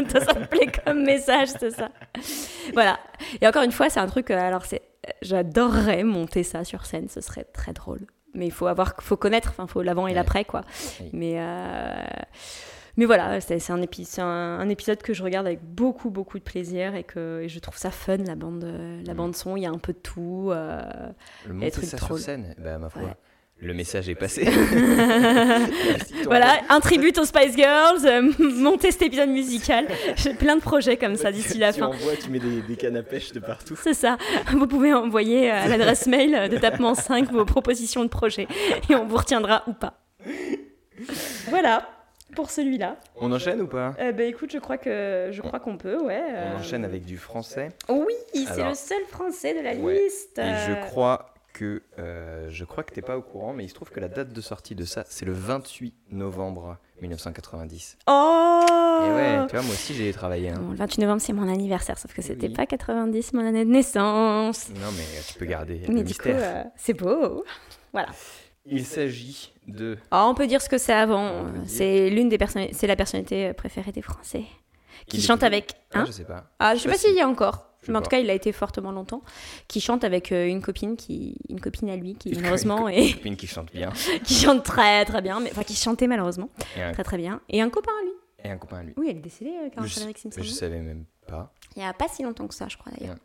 Toi, 0.10 0.22
ça 0.26 0.40
me 0.40 0.46
plaît 0.46 0.72
comme 0.86 1.04
message, 1.04 1.50
c'est 1.60 1.72
ça. 1.72 1.90
Voilà. 2.74 2.98
Et 3.42 3.48
encore 3.48 3.64
une 3.64 3.74
fois, 3.74 3.90
c'est 3.90 4.00
un 4.00 4.08
truc. 4.08 4.32
euh, 4.32 4.40
Alors, 4.40 4.64
c'est, 4.66 4.82
j'adorerais 5.22 6.04
monter 6.06 6.44
ça 6.44 6.64
sur 6.64 6.86
scène. 6.86 7.10
Ce 7.10 7.20
serait 7.20 7.44
très 7.44 7.74
drôle. 7.74 8.00
Mais 8.34 8.46
il 8.46 8.52
faut 8.54 8.68
avoir, 8.68 8.94
faut 9.02 9.18
connaître. 9.18 9.50
Enfin, 9.50 9.68
faut 9.68 9.82
l'avant 9.82 10.08
et 10.08 10.14
l'après, 10.14 10.46
quoi. 10.46 10.62
Oui. 11.02 11.10
Mais, 11.12 11.34
euh, 11.40 12.04
mais 12.96 13.04
voilà, 13.06 13.42
c'est, 13.42 13.70
un, 13.72 13.82
épi- 13.82 14.06
c'est 14.06 14.22
un, 14.22 14.26
un 14.26 14.70
épisode 14.70 15.02
que 15.02 15.14
je 15.14 15.22
regarde 15.22 15.48
avec 15.48 15.62
beaucoup, 15.62 16.10
beaucoup 16.12 16.40
de 16.40 16.44
plaisir 16.44 16.96
et 16.96 17.04
que 17.04 17.42
et 17.44 17.50
je 17.50 17.60
trouve 17.60 17.76
ça 17.78 17.92
fun 17.92 18.16
la 18.18 18.36
bande, 18.36 18.64
euh, 18.64 19.02
la 19.06 19.14
bande 19.14 19.36
son. 19.36 19.58
Il 19.58 19.64
y 19.64 19.66
a 19.66 19.70
un 19.70 19.78
peu 19.80 19.92
de 19.92 19.98
tout. 20.00 20.48
euh, 20.52 20.82
Le 21.46 21.54
monter 21.54 21.86
ça 21.86 21.98
sur 21.98 22.18
scène, 22.18 22.56
bah 22.58 22.78
ma 22.78 22.90
foi, 22.90 23.02
Ouais. 23.02 23.14
Le 23.62 23.74
message 23.74 24.10
est 24.10 24.16
passé. 24.16 24.44
voilà, 26.26 26.62
un 26.70 26.80
tribut 26.80 27.14
aux 27.20 27.26
Spice 27.26 27.56
Girls, 27.56 28.06
euh, 28.06 28.32
monter 28.40 28.92
cet 28.92 29.04
épisode 29.04 29.30
musical. 29.30 29.88
J'ai 30.16 30.34
plein 30.34 30.56
de 30.56 30.62
projets 30.62 30.98
comme 30.98 31.16
ça 31.16 31.32
d'ici 31.32 31.58
la 31.58 31.72
tu 31.74 31.80
fin. 31.80 31.88
envoies, 31.88 32.16
tu 32.16 32.30
mets 32.30 32.40
des, 32.40 32.62
des 32.62 32.76
cannes 32.76 32.98
à 32.98 33.04
pêche 33.04 33.32
de 33.34 33.40
partout. 33.40 33.78
C'est 33.82 33.94
ça. 33.94 34.18
Vous 34.52 34.68
pouvez 34.68 34.94
envoyer 34.94 35.50
à 35.52 35.68
l'adresse 35.68 36.08
mail 36.08 36.50
de 36.50 36.58
Tapement 36.58 36.96
5 36.96 37.32
vos 37.32 37.46
propositions 37.46 38.04
de 38.04 38.10
projet 38.10 38.48
et 38.90 38.96
on 38.96 39.06
vous 39.06 39.18
retiendra 39.18 39.64
ou 39.68 39.74
pas. 39.74 39.94
Voilà 41.50 41.88
pour 42.36 42.50
celui-là. 42.50 42.96
On 43.18 43.30
enchaîne 43.34 43.60
ou 43.62 43.68
pas? 43.68 43.94
Eh 44.00 44.14
ben 44.14 44.30
écoute, 44.30 44.52
je 44.54 44.58
crois 44.58 44.78
que 44.78 45.30
je 45.32 45.42
crois 45.42 45.60
qu'on 45.60 45.76
peut, 45.78 45.98
ouais. 46.02 46.22
euh. 46.34 46.54
On 46.56 46.60
enchaîne 46.62 46.86
avec 46.86 47.04
du 47.04 47.18
français. 47.18 47.70
Oui, 47.90 48.14
c'est 48.34 48.48
Alors, 48.52 48.70
le 48.70 48.74
seul 48.76 49.02
français 49.10 49.54
de 49.54 49.60
la 49.60 49.74
ouais. 49.74 50.02
liste. 50.04 50.40
Et 50.40 50.44
je 50.68 50.72
Euh, 50.72 50.76
crois 50.86 51.34
que 51.62 51.84
euh, 52.00 52.48
je 52.50 52.66
crois 52.66 52.84
que 52.84 52.92
t'es 52.92 53.04
pas 53.04 53.18
au 53.18 53.22
courant, 53.22 53.54
mais 53.54 53.64
il 53.66 53.70
se 53.70 53.76
trouve 53.76 53.92
que 53.92 54.00
la 54.00 54.08
date 54.08 54.34
de 54.34 54.42
sortie 54.42 54.74
de 54.74 54.84
ça, 54.84 55.04
c'est 55.08 55.26
le 55.26 55.32
28 55.34 55.94
novembre 56.10 56.78
1990. 57.02 57.98
Oh 58.08 58.66
Et 59.06 59.12
ouais, 59.12 59.46
tu 59.48 59.56
vois, 59.56 59.62
moi 59.64 59.74
aussi 59.74 59.94
j'ai 59.94 60.12
travaillé. 60.12 60.50
hein. 60.50 60.56
Bon, 60.60 60.72
le 60.72 60.76
28 60.78 61.02
novembre, 61.02 61.22
c'est 61.22 61.34
mon 61.34 61.48
anniversaire, 61.48 62.00
sauf 62.00 62.14
que 62.16 62.24
c'était 62.24 62.48
Oui. 62.48 62.54
pas 62.54 62.66
90, 62.66 63.34
mon 63.34 63.46
année 63.46 63.64
de 63.64 63.70
naissance. 63.70 64.70
Non, 64.70 64.88
mais 64.98 65.04
tu 65.28 65.36
peux 65.38 65.46
garder 65.46 65.82
Mais 65.88 66.02
le 66.02 66.04
du 66.04 66.16
coup, 66.16 66.30
euh, 66.30 66.64
c'est 66.76 66.94
beau. 66.96 67.44
Voilà. 67.94 68.08
Il 68.66 68.84
s'agit 68.86 69.54
de. 69.68 69.98
Ah, 70.10 70.26
on 70.28 70.34
peut 70.34 70.48
dire 70.48 70.62
ce 70.64 70.70
que 70.70 70.80
c'est 70.80 70.94
avant. 70.94 71.46
C'est 71.66 72.10
l'une 72.10 72.30
des 72.30 72.40
personnes, 72.40 72.68
c'est 72.72 72.88
la 72.88 72.96
personnalité 72.96 73.54
préférée 73.54 73.92
des 73.92 74.02
Français. 74.02 74.46
Qui 75.08 75.18
Il 75.18 75.24
chante 75.24 75.44
avec. 75.44 75.74
Ah, 75.94 76.00
Hein 76.00 76.06
je 76.08 76.12
sais 76.12 76.24
pas. 76.26 76.46
Ah, 76.60 76.76
je 76.76 76.82
sais 76.82 76.90
pas 76.90 76.98
s'il 76.98 77.16
y 77.16 77.22
a 77.22 77.28
encore. 77.28 77.68
Mais 77.88 77.98
en 77.98 78.02
tout 78.02 78.10
cas, 78.10 78.20
il 78.20 78.30
a 78.30 78.34
été 78.34 78.52
fortement 78.52 78.92
longtemps. 78.92 79.22
Qui 79.68 79.82
chante 79.82 80.04
avec 80.04 80.32
euh, 80.32 80.48
une 80.48 80.62
copine, 80.62 80.96
qui, 80.96 81.36
une 81.50 81.60
copine 81.60 81.90
à 81.90 81.96
lui, 81.96 82.16
qui 82.16 82.30
Une 82.30 82.42
malheureusement 82.42 82.82
co- 82.84 82.90
est, 82.90 83.08
Une 83.10 83.14
copine 83.16 83.36
qui 83.38 83.48
chante 83.48 83.72
bien. 83.74 83.90
qui 84.24 84.36
chante 84.36 84.64
très 84.64 85.04
très 85.06 85.22
bien, 85.22 85.40
mais 85.40 85.50
enfin 85.52 85.64
qui 85.64 85.76
chantait 85.76 86.08
malheureusement 86.08 86.50
un, 86.78 86.92
très 86.92 87.04
très 87.04 87.18
bien. 87.18 87.42
Et 87.50 87.62
un 87.62 87.70
copain 87.70 87.92
à 88.00 88.04
lui. 88.04 88.12
et 88.44 88.50
un 88.52 88.58
copain 88.58 88.78
à 88.80 88.84
lui. 88.84 88.94
Oui, 88.98 89.08
elle 89.10 89.18
est 89.18 89.22
décédée, 89.22 89.52
euh, 89.66 89.70
Carole 89.70 89.90
Frédéric 89.90 90.18
Simpson. 90.20 90.42
je 90.44 90.50
savais 90.50 90.80
même 90.80 91.06
pas. 91.28 91.54
Il 91.76 91.82
y 91.82 91.86
a 91.86 91.94
pas 91.94 92.08
si 92.08 92.22
longtemps 92.24 92.48
que 92.48 92.54
ça, 92.56 92.68
je 92.68 92.78
crois 92.78 92.92
d'ailleurs. 92.98 93.16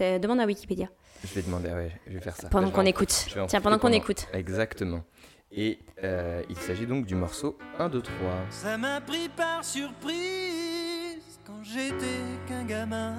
Ouais. 0.00 0.18
Demande 0.18 0.40
à 0.40 0.44
Wikipédia. 0.44 0.88
Je 1.24 1.34
vais 1.34 1.40
demander, 1.42 1.70
ouais, 1.70 1.90
je 2.06 2.12
vais 2.12 2.20
faire 2.20 2.36
ça. 2.36 2.50
Pendant 2.50 2.70
qu'on 2.70 2.84
écoute. 2.84 3.26
Tiens, 3.48 3.60
pendant 3.62 3.78
qu'on 3.78 3.92
écoute. 3.92 4.26
Exactement. 4.34 5.02
Et 5.50 5.78
euh, 6.04 6.42
il 6.50 6.56
s'agit 6.58 6.86
donc 6.86 7.06
du 7.06 7.14
morceau 7.14 7.56
1, 7.78 7.88
2, 7.88 8.02
3. 8.02 8.14
Ça 8.50 8.76
m'a 8.76 9.00
pris 9.00 9.30
par 9.30 9.64
surprise 9.64 11.40
quand 11.46 11.62
j'étais 11.64 12.20
qu'un 12.46 12.64
gamin. 12.64 13.14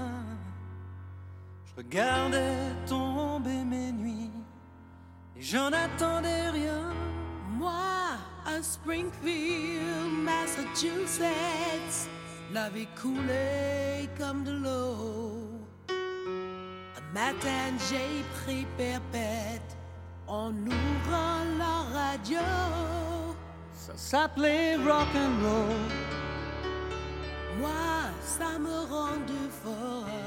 Regardais 1.78 2.74
tomber 2.88 3.64
mes 3.64 3.92
nuits 3.92 4.32
et 5.36 5.42
j'en 5.42 5.68
attendais 5.68 6.50
rien. 6.50 6.92
Moi, 7.52 8.18
à 8.48 8.64
Springfield, 8.64 10.12
Massachusetts, 10.24 12.10
la 12.52 12.72
vie 12.72 12.88
coulait 13.00 14.10
comme 14.18 14.44
de 14.44 14.54
l'eau. 14.54 15.52
Un 15.92 17.14
matin, 17.14 17.78
j'ai 17.92 18.24
pris 18.42 18.66
perpète 18.76 19.78
en 20.26 20.50
ouvrant 20.50 21.44
la 21.60 21.84
radio. 21.94 22.40
Ça 23.74 23.94
s'appelait 23.96 24.78
rock 24.78 25.10
and 25.14 25.44
roll. 25.46 25.92
Moi, 27.60 27.70
ça 28.24 28.58
me 28.58 28.80
rendait 28.90 29.52
fort. 29.64 30.27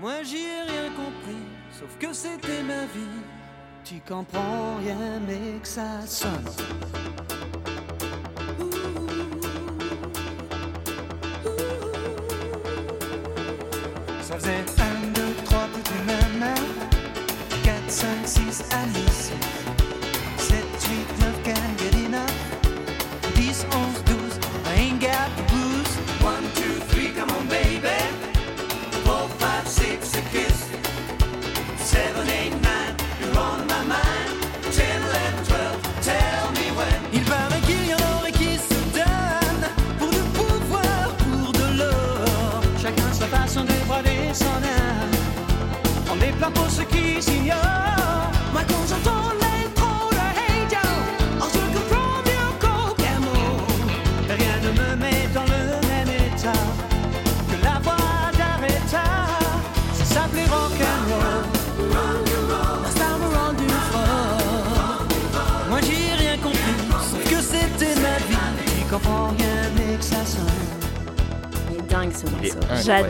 Moi 0.00 0.22
j'y 0.22 0.38
ai 0.38 0.62
rien 0.62 0.90
compris, 0.96 1.44
sauf 1.78 1.98
que 1.98 2.14
c'était 2.14 2.62
ma 2.62 2.86
vie. 2.86 3.20
Tu 3.84 4.00
comprends 4.00 4.76
rien 4.78 5.20
mais 5.26 5.58
que 5.60 5.68
ça 5.68 6.00
sonne. 6.06 6.30
Ça 14.22 14.38
faisait 14.38 14.79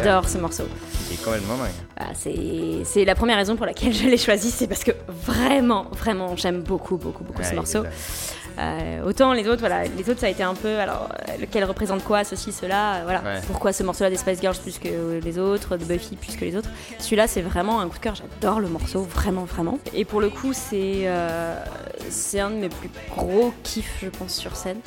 J'adore 0.04 0.28
ce 0.28 0.38
morceau. 0.38 0.64
Il 1.10 1.14
est 1.14 1.24
quand 1.24 1.32
même 1.32 1.40
dingue. 1.42 1.70
Ah, 1.98 2.10
c'est 2.14 3.04
la 3.04 3.14
première 3.14 3.36
raison 3.36 3.56
pour 3.56 3.66
laquelle 3.66 3.92
je 3.92 4.06
l'ai 4.06 4.16
choisi, 4.16 4.50
c'est 4.50 4.66
parce 4.66 4.84
que 4.84 4.92
vraiment, 5.08 5.86
vraiment, 5.92 6.36
j'aime 6.36 6.62
beaucoup, 6.62 6.96
beaucoup, 6.96 7.24
beaucoup 7.24 7.42
ce 7.42 7.54
morceau. 7.54 7.84
Euh, 8.58 9.04
autant 9.04 9.32
les 9.32 9.48
autres, 9.48 9.60
voilà, 9.60 9.84
les 9.84 10.10
autres 10.10 10.20
ça 10.20 10.26
a 10.26 10.28
été 10.28 10.42
un 10.42 10.54
peu, 10.54 10.78
alors 10.80 11.08
euh, 11.28 11.36
lequel 11.40 11.64
représente 11.64 12.02
quoi, 12.04 12.24
ceci, 12.24 12.52
cela, 12.52 12.96
euh, 12.96 13.00
voilà. 13.04 13.20
Ouais. 13.20 13.40
Pourquoi 13.46 13.72
ce 13.72 13.82
morceau-là 13.84 14.10
des 14.10 14.16
Spice 14.16 14.40
Girls 14.40 14.56
plus 14.56 14.78
que 14.78 15.20
les 15.22 15.38
autres, 15.38 15.76
de 15.76 15.84
Buffy 15.84 16.16
plus 16.16 16.36
que 16.36 16.44
les 16.44 16.56
autres. 16.56 16.68
Celui-là 16.98 17.26
c'est 17.26 17.40
vraiment 17.42 17.80
un 17.80 17.88
coup 17.88 17.96
de 17.96 18.02
cœur, 18.02 18.16
j'adore 18.16 18.60
le 18.60 18.68
morceau, 18.68 19.02
vraiment, 19.02 19.44
vraiment. 19.44 19.78
Et 19.94 20.04
pour 20.04 20.20
le 20.20 20.28
coup 20.28 20.52
c'est 20.52 21.02
euh, 21.04 21.56
c'est 22.10 22.40
un 22.40 22.50
de 22.50 22.56
mes 22.56 22.68
plus 22.68 22.90
gros 23.14 23.54
kiffs, 23.62 23.98
je 24.02 24.08
pense, 24.08 24.34
sur 24.34 24.56
scène. 24.56 24.80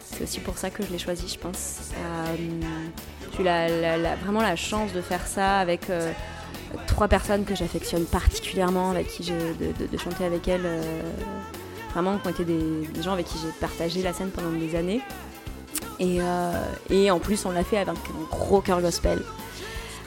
C'est 0.00 0.22
aussi 0.22 0.40
pour 0.40 0.56
ça 0.56 0.70
que 0.70 0.82
je 0.84 0.90
l'ai 0.90 0.98
choisi, 0.98 1.28
je 1.28 1.38
pense. 1.38 1.90
Euh, 1.96 2.36
eu 3.38 3.42
la- 3.42 3.68
la- 3.68 3.96
la- 3.96 4.16
vraiment 4.16 4.42
la 4.42 4.56
chance 4.56 4.92
de 4.92 5.00
faire 5.00 5.26
ça 5.26 5.58
avec 5.58 5.90
euh, 5.90 6.10
trois 6.86 7.08
personnes 7.08 7.44
que 7.44 7.54
j'affectionne 7.54 8.04
particulièrement, 8.04 8.90
avec 8.90 9.08
qui 9.08 9.22
j'ai 9.22 9.32
de, 9.34 9.98
chanter 9.98 10.24
avec 10.24 10.46
elles. 10.48 10.64
euh, 10.64 10.82
vraiment, 11.92 12.18
qui 12.18 12.26
ont 12.26 12.30
été 12.30 12.44
des, 12.44 13.02
gens 13.02 13.12
avec 13.12 13.26
qui 13.26 13.38
j'ai 13.38 13.52
partagé 13.60 14.02
la 14.02 14.12
scène 14.12 14.30
pendant 14.30 14.50
des 14.50 14.74
années. 14.74 15.00
Et, 16.00 16.18
euh, 16.20 16.50
et 16.90 17.08
en 17.12 17.20
plus, 17.20 17.46
on 17.46 17.52
l'a 17.52 17.62
fait 17.62 17.76
avec 17.76 17.88
un 17.88 17.94
gros 18.30 18.60
cœur 18.60 18.80
gospel. 18.80 19.22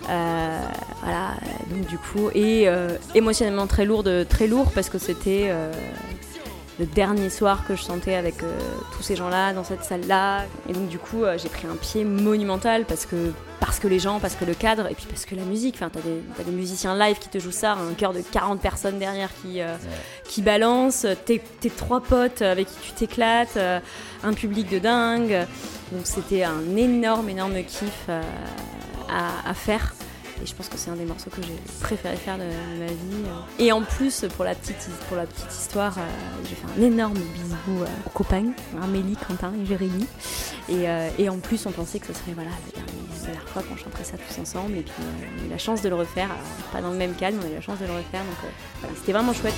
Voilà, 0.06 1.36
donc 1.70 1.86
du 1.88 1.98
coup, 1.98 2.30
et 2.36 2.68
émotionnellement 3.16 3.68
très 3.68 3.86
lourd, 3.86 4.04
très 4.30 4.48
lourd 4.48 4.72
parce 4.74 4.90
que 4.90 4.98
c'était 4.98 5.50
le 6.80 6.86
dernier 6.86 7.30
soir 7.30 7.66
que 7.68 7.76
je 7.76 7.82
chantais 7.82 8.14
avec 8.14 8.44
euh, 8.44 8.60
tous 8.96 9.02
ces 9.02 9.16
gens-là 9.16 9.54
dans 9.54 9.64
cette 9.64 9.84
salle-là. 9.84 10.44
Et 10.70 10.74
donc 10.74 10.88
du 10.90 11.00
coup, 11.00 11.24
euh, 11.24 11.38
j'ai 11.38 11.50
pris 11.50 11.68
un 11.68 11.76
pied 11.76 12.04
monumental 12.04 12.86
parce 12.86 13.06
que, 13.06 13.32
parce 13.60 13.80
que 13.80 13.88
les 13.88 14.00
gens, 14.00 14.20
parce 14.20 14.36
que 14.36 14.46
le 14.46 14.54
cadre, 14.54 14.88
et 14.88 14.94
puis 14.94 15.06
parce 15.10 15.26
que 15.26 15.36
la 15.36 15.44
musique. 15.44 15.76
Enfin, 15.76 15.90
t'as 15.92 16.44
des, 16.44 16.52
musiciens 16.52 16.98
live 16.98 17.18
qui 17.18 17.30
te 17.30 17.40
jouent 17.40 17.52
ça, 17.52 17.74
un 17.74 17.94
chœur 17.94 18.14
de 18.14 18.22
40 18.22 18.62
personnes 18.62 19.00
derrière 19.00 19.30
qui, 19.42 19.62
euh, 19.62 19.76
qui 20.26 20.42
balance, 20.42 21.08
tes, 21.26 21.40
tes 21.40 21.70
trois 21.70 22.02
potes 22.02 22.42
avec 22.42 22.68
qui 22.68 22.80
tu 22.82 22.92
t'éclates, 22.92 23.58
un 24.24 24.34
public 24.34 24.70
de 24.70 24.80
dingue. 24.80 25.48
Donc 25.92 26.06
c'était 26.06 26.44
un 26.44 26.76
énorme, 26.76 27.30
énorme 27.30 27.64
kiff 27.64 28.10
à, 28.10 29.50
à 29.50 29.54
faire. 29.54 29.94
Et 30.42 30.46
je 30.46 30.54
pense 30.54 30.70
que 30.70 30.78
c'est 30.78 30.90
un 30.92 30.96
des 30.96 31.06
morceaux 31.06 31.30
que 31.30 31.42
j'ai 31.42 31.56
préféré 31.82 32.16
faire 32.16 32.38
de, 32.38 32.44
ma 32.44 32.86
vie. 32.86 33.26
euh. 33.26 33.64
Et 33.64 33.72
en 33.72 33.82
plus, 33.82 34.26
pour 34.36 34.46
la 34.46 34.56
petite, 34.56 34.90
pour 35.08 35.18
la 35.18 35.26
petite 35.26 35.52
histoire, 35.52 35.98
euh, 35.98 36.02
j'ai 36.48 36.56
fait 36.56 36.68
un 36.78 36.82
énorme 36.82 37.18
bisou 37.18 37.82
euh, 37.82 37.86
aux 38.06 38.10
copains, 38.12 38.52
Amélie, 38.82 39.16
Quentin 39.16 39.52
et 39.62 39.66
Jérémy. 39.66 40.06
Et, 40.70 40.86
et 41.18 41.30
en 41.30 41.38
plus, 41.38 41.66
on 41.66 41.72
pensait 41.72 42.00
que 42.00 42.08
ce 42.08 42.14
serait 42.14 42.34
voilà, 42.34 42.50
la, 42.50 42.82
dernière, 42.82 43.50
fois 43.50 43.64
qu'on 43.64 43.78
chanterait 43.78 44.04
ça 44.04 44.18
tous 44.18 44.42
ensemble. 44.42 44.78
Et 44.78 44.82
puis, 44.82 44.94
on 45.00 45.44
a 45.44 45.46
eu 45.46 45.50
la 45.50 45.58
chance 45.58 45.82
de 45.82 45.90
le 45.90 45.96
refaire. 45.96 46.30
Pas 46.74 46.82
dans 46.82 46.92
le 46.92 46.98
même 46.98 47.14
mais 47.20 47.32
on 47.42 47.46
a 47.46 47.50
eu 47.50 47.56
la 47.56 47.62
chance 47.62 47.80
de 47.80 47.86
le 47.86 47.94
refaire. 47.94 48.22
Donc 48.22 48.52
voilà, 48.82 48.96
c'était 48.96 49.14
vraiment 49.14 49.34
chouette. 49.34 49.54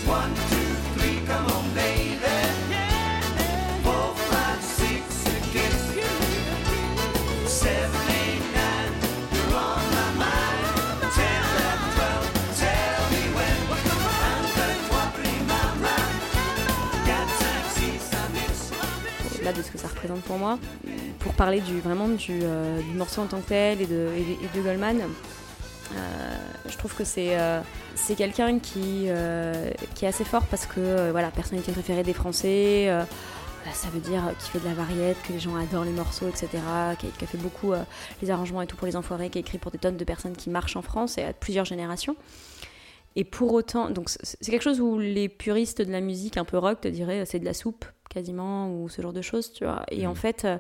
De 19.54 19.62
ce 19.62 19.72
que 19.72 19.78
ça 19.78 19.88
représente 19.88 20.22
pour 20.22 20.38
moi. 20.38 20.60
Pour 21.20 21.34
parler 21.34 21.62
vraiment 21.84 22.08
du, 22.08 22.40
euh, 22.44 22.82
du 22.82 22.98
morceau 22.98 23.22
en 23.22 23.26
tant 23.26 23.40
que 23.40 23.50
tel 23.50 23.82
et 23.82 23.86
de, 23.86 24.10
et, 24.18 24.60
Goldman, 24.62 25.02
euh, 25.96 26.36
je 26.68 26.78
trouve 26.78 26.96
que 26.96 27.04
c'est 27.04 27.40
euh, 27.40 27.62
quelqu'un 28.16 28.60
qui, 28.60 29.06
euh, 29.08 29.72
qui 29.96 30.06
est 30.06 30.08
assez 30.08 30.24
fort 30.24 30.46
parce 30.46 30.66
que, 30.66 31.12
voilà, 31.12 31.32
personnalité 31.32 31.72
préférée 31.72 32.04
des 32.04 32.14
Français, 32.14 32.90
ça 33.74 33.90
veut 33.90 34.00
dire 34.00 34.24
qu'il 34.40 34.52
fait 34.52 34.60
de 34.60 34.66
la 34.66 34.74
variette, 34.74 35.18
que 35.28 35.34
les 35.34 35.40
gens 35.40 35.56
adorent 35.56 35.86
les 35.86 35.92
morceaux, 35.92 36.28
etc., 36.28 36.48
qui 36.98 37.08
a, 37.08 37.28
fait 37.28 37.38
beaucoup 37.38 37.74
les 38.22 38.32
arrangements 38.32 38.62
et 38.62 38.68
tout 38.68 38.76
pour 38.76 38.88
les 38.88 38.96
enfoirés, 38.96 39.30
qui 39.30 39.38
a 39.38 39.42
écrit 39.42 39.58
pour 39.58 39.72
des 39.72 39.78
tonnes 39.78 39.98
de 39.98 40.04
personnes 40.04 40.36
qui 40.36 40.50
marchent 40.50 40.76
en 40.76 40.82
France 40.82 41.18
et 41.18 41.24
à 41.24 41.34
plusieurs 41.34 41.66
générations. 41.66 42.16
Et 43.16 43.24
pour 43.24 43.54
autant, 43.54 43.90
c'est 44.08 44.52
quelque 44.52 44.64
chose 44.64 44.80
où 44.80 45.00
les 45.00 45.30
puristes 45.30 45.82
de 45.82 45.92
la 45.92 46.00
musique 46.00 46.38
un 46.38 46.46
peu 46.46 46.58
rock 46.58 46.82
te 46.82 46.88
diraient 46.88 47.26
c'est 47.26 47.40
de 47.40 47.46
la 47.46 47.54
soupe 47.54 47.86
quasiment 48.10 48.72
ou 48.74 48.90
ce 48.90 49.02
genre 49.02 49.14
de 49.14 49.22
choses, 49.22 49.54
tu 49.54 49.64
vois. 49.64 49.84
Et 49.92 50.08
en 50.08 50.16
fait, 50.16 50.46
euh, 50.46 50.58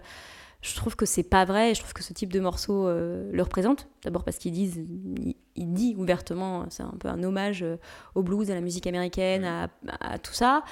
je 0.61 0.75
trouve 0.75 0.95
que 0.95 1.05
c'est 1.05 1.23
pas 1.23 1.45
vrai. 1.45 1.71
Et 1.71 1.73
je 1.75 1.79
trouve 1.79 1.93
que 1.93 2.03
ce 2.03 2.13
type 2.13 2.31
de 2.31 2.39
morceau 2.39 2.87
euh, 2.87 3.29
le 3.31 3.43
représente. 3.43 3.87
D'abord 4.03 4.23
parce 4.23 4.37
qu'ils 4.37 4.51
disent, 4.51 4.77
il, 4.77 5.35
il 5.55 5.73
dit 5.73 5.95
ouvertement, 5.97 6.65
c'est 6.69 6.83
un 6.83 6.93
peu 6.99 7.09
un 7.09 7.21
hommage 7.23 7.63
euh, 7.63 7.77
au 8.15 8.23
blues, 8.23 8.49
à 8.49 8.55
la 8.55 8.61
musique 8.61 8.87
américaine, 8.87 9.43
à, 9.43 9.67
à 9.99 10.17
tout 10.17 10.33
ça, 10.33 10.63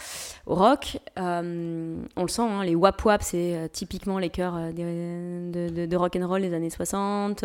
au 0.45 0.55
rock. 0.55 0.99
Euh, 1.17 1.97
on 2.15 2.21
le 2.21 2.27
sent, 2.27 2.41
hein, 2.41 2.63
les 2.63 2.75
wap 2.75 3.03
wap, 3.03 3.21
c'est 3.21 3.55
euh, 3.55 3.67
typiquement 3.67 4.17
les 4.17 4.29
chœurs 4.29 4.55
euh, 4.57 4.71
de, 4.71 5.85
de 5.85 5.95
rock 5.95 6.15
and 6.15 6.27
roll 6.27 6.41
des 6.41 6.53
années 6.53 6.69
60. 6.69 7.43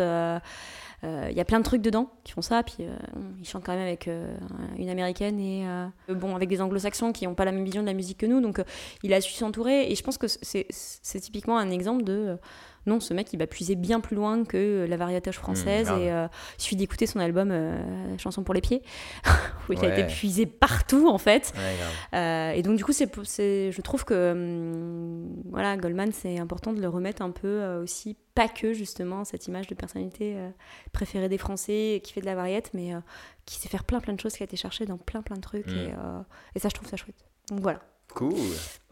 Euh, 1.03 1.27
Il 1.31 1.37
y 1.37 1.41
a 1.41 1.45
plein 1.45 1.59
de 1.59 1.63
trucs 1.63 1.81
dedans 1.81 2.09
qui 2.23 2.33
font 2.33 2.41
ça, 2.41 2.63
puis 2.63 2.77
euh, 2.81 2.95
ils 3.39 3.47
chantent 3.47 3.65
quand 3.65 3.73
même 3.73 3.81
avec 3.81 4.07
euh, 4.07 4.35
une 4.77 4.89
américaine 4.89 5.39
et 5.39 5.65
bon 6.13 6.35
avec 6.35 6.49
des 6.49 6.61
anglo-saxons 6.61 7.11
qui 7.11 7.25
n'ont 7.25 7.35
pas 7.35 7.45
la 7.45 7.51
même 7.51 7.65
vision 7.65 7.81
de 7.81 7.87
la 7.87 7.93
musique 7.93 8.17
que 8.19 8.25
nous, 8.25 8.41
donc 8.41 8.61
il 9.03 9.13
a 9.13 9.21
su 9.21 9.33
s'entourer 9.33 9.91
et 9.91 9.95
je 9.95 10.03
pense 10.03 10.17
que 10.17 10.27
c'est 10.27 11.19
typiquement 11.19 11.57
un 11.57 11.71
exemple 11.71 12.03
de 12.03 12.37
non, 12.85 12.99
ce 12.99 13.13
mec 13.13 13.31
il 13.33 13.37
va 13.39 13.47
puiser 13.47 13.75
bien 13.75 13.99
plus 13.99 14.15
loin 14.15 14.43
que 14.43 14.85
la 14.89 14.97
variétage 14.97 15.37
française 15.37 15.87
grave. 15.87 16.01
et 16.01 16.11
euh, 16.11 16.27
il 16.57 16.61
suffit 16.61 16.75
d'écouter 16.75 17.05
son 17.07 17.19
album 17.19 17.49
euh, 17.51 18.17
Chanson 18.17 18.43
pour 18.43 18.53
les 18.53 18.61
pieds 18.61 18.81
où 19.69 19.73
il 19.73 19.83
a 19.85 19.97
été 19.97 20.05
puisé 20.13 20.45
partout 20.45 21.07
en 21.09 21.17
fait. 21.17 21.53
Ouais. 21.55 22.17
Euh, 22.19 22.51
et 22.51 22.61
donc 22.61 22.75
du 22.77 22.83
coup, 22.83 22.91
c'est, 22.93 23.71
je 23.71 23.81
trouve 23.81 24.05
que 24.05 24.31
hum, 24.31 25.43
voilà, 25.49 25.77
Goldman, 25.77 26.11
c'est 26.11 26.37
important 26.39 26.73
de 26.73 26.81
le 26.81 26.89
remettre 26.89 27.21
un 27.21 27.31
peu 27.31 27.47
euh, 27.47 27.83
aussi, 27.83 28.17
pas 28.35 28.47
que 28.47 28.73
justement 28.73 29.23
cette 29.25 29.47
image 29.47 29.67
de 29.67 29.75
personnalité 29.75 30.33
euh, 30.35 30.49
préférée 30.91 31.29
des 31.29 31.37
Français, 31.37 32.01
qui 32.03 32.13
fait 32.13 32.21
de 32.21 32.25
la 32.25 32.35
variette, 32.35 32.71
mais 32.73 32.93
euh, 32.93 32.99
qui 33.45 33.59
sait 33.59 33.69
faire 33.69 33.83
plein 33.83 33.99
plein 33.99 34.13
de 34.13 34.19
choses, 34.19 34.33
qui 34.33 34.43
a 34.43 34.45
été 34.45 34.57
cherché 34.57 34.85
dans 34.85 34.97
plein 34.97 35.21
plein 35.21 35.35
de 35.35 35.41
trucs, 35.41 35.67
Mm. 35.67 35.71
et, 35.77 35.91
euh, 35.93 36.19
et 36.55 36.59
ça, 36.59 36.69
je 36.69 36.73
trouve 36.73 36.89
ça 36.89 36.97
chouette. 36.97 37.15
Donc 37.49 37.59
voilà, 37.61 37.79
Cool. 38.15 38.33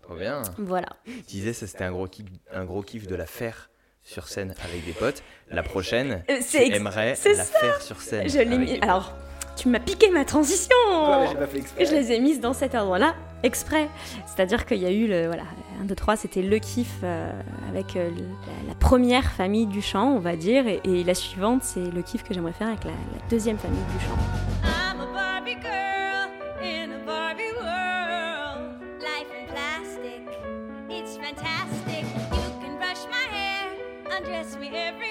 Trop 0.03 0.15
bien. 0.15 0.41
voilà. 0.57 0.87
Tu 1.05 1.11
disais, 1.27 1.53
ça 1.53 1.67
c'était 1.67 1.83
un 1.83 1.91
gros 1.91 2.07
kiff, 2.07 2.25
un 2.51 2.65
gros 2.65 2.81
kiff 2.81 3.07
de 3.07 3.15
la 3.15 3.25
faire 3.25 3.69
sur 4.03 4.27
scène 4.27 4.53
avec 4.63 4.85
des 4.85 4.93
potes. 4.93 5.23
La 5.49 5.63
prochaine, 5.63 6.23
Euh, 6.29 6.39
tu 6.49 6.57
ex- 6.57 6.75
aimerais 6.75 7.09
la 7.09 7.15
ça. 7.15 7.59
faire 7.59 7.81
sur 7.81 8.01
scène. 8.01 8.27
Je 8.29 8.37
l'ai 8.39 8.41
avec 8.47 8.59
mis. 8.59 8.65
des 8.65 8.73
potes. 8.79 8.83
Alors, 8.83 9.13
tu 9.57 9.67
m'as 9.67 9.79
piqué 9.79 10.09
ma 10.09 10.23
transition. 10.25 10.75
Pas 10.89 11.45
fait 11.47 11.85
je 11.85 11.91
les 11.93 12.11
ai 12.13 12.19
mises 12.19 12.39
dans 12.39 12.53
cet 12.53 12.73
ordre-là, 12.73 13.15
exprès. 13.43 13.89
C'est-à-dire 14.25 14.65
qu'il 14.65 14.77
y 14.79 14.85
a 14.85 14.91
eu 14.91 15.07
le. 15.07 15.27
Voilà, 15.27 15.43
1, 15.81 15.85
2, 15.85 15.93
3, 15.95 16.15
c'était 16.15 16.41
le 16.41 16.57
kiff 16.59 16.87
euh, 17.03 17.29
avec 17.69 17.95
euh, 17.95 18.09
la, 18.09 18.69
la 18.69 18.75
première 18.75 19.31
famille 19.31 19.67
du 19.67 19.81
chant, 19.81 20.13
on 20.13 20.19
va 20.19 20.35
dire. 20.35 20.67
Et, 20.67 20.79
et 20.85 21.03
la 21.03 21.13
suivante, 21.13 21.63
c'est 21.63 21.79
le 21.91 22.01
kiff 22.01 22.23
que 22.23 22.33
j'aimerais 22.33 22.53
faire 22.53 22.67
avec 22.69 22.83
la, 22.85 22.91
la 22.91 23.27
deuxième 23.29 23.57
famille 23.57 23.83
du 23.97 24.05
chant. 24.05 24.17
dress 34.31 34.55
me 34.55 34.69
every 34.73 35.10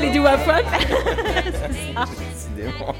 les 0.00 0.10
deux 0.10 0.20
wap 0.20 0.46
wap. 0.46 0.64
Décidément. 2.18 2.94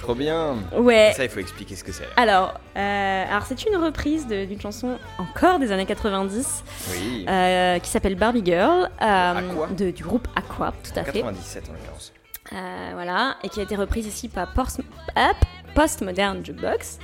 Trop 0.00 0.14
bien. 0.14 0.56
Ouais. 0.76 1.12
Ça, 1.16 1.24
il 1.24 1.30
faut 1.30 1.40
expliquer 1.40 1.76
ce 1.76 1.84
que 1.84 1.90
c'est. 1.92 2.06
Alors, 2.16 2.60
euh, 2.76 3.24
alors 3.26 3.44
c'est 3.46 3.64
une 3.64 3.76
reprise 3.76 4.26
de- 4.26 4.44
d'une 4.44 4.60
chanson 4.60 4.98
encore 5.18 5.58
des 5.58 5.72
années 5.72 5.86
90 5.86 6.62
Oui. 6.90 7.24
euh, 7.26 7.78
qui 7.78 7.88
s'appelle 7.88 8.14
Barbie 8.14 8.42
Girl 8.44 8.90
euh, 9.00 9.34
Aqua. 9.50 9.66
de- 9.68 9.90
du 9.90 10.02
groupe 10.02 10.28
Aqua, 10.36 10.74
tout 10.82 10.98
à 11.00 11.04
fait. 11.04 11.20
97 11.22 11.70
en 11.70 11.72
l'occurrence. 11.72 12.12
Euh, 12.52 12.90
voilà, 12.92 13.36
et 13.42 13.48
qui 13.48 13.60
a 13.60 13.62
été 13.62 13.74
reprise 13.76 14.06
ici 14.06 14.28
par 14.28 14.52
Post, 14.52 14.80
hop, 15.16 15.36
Postmodern 15.74 16.44
Jukebox, 16.44 16.98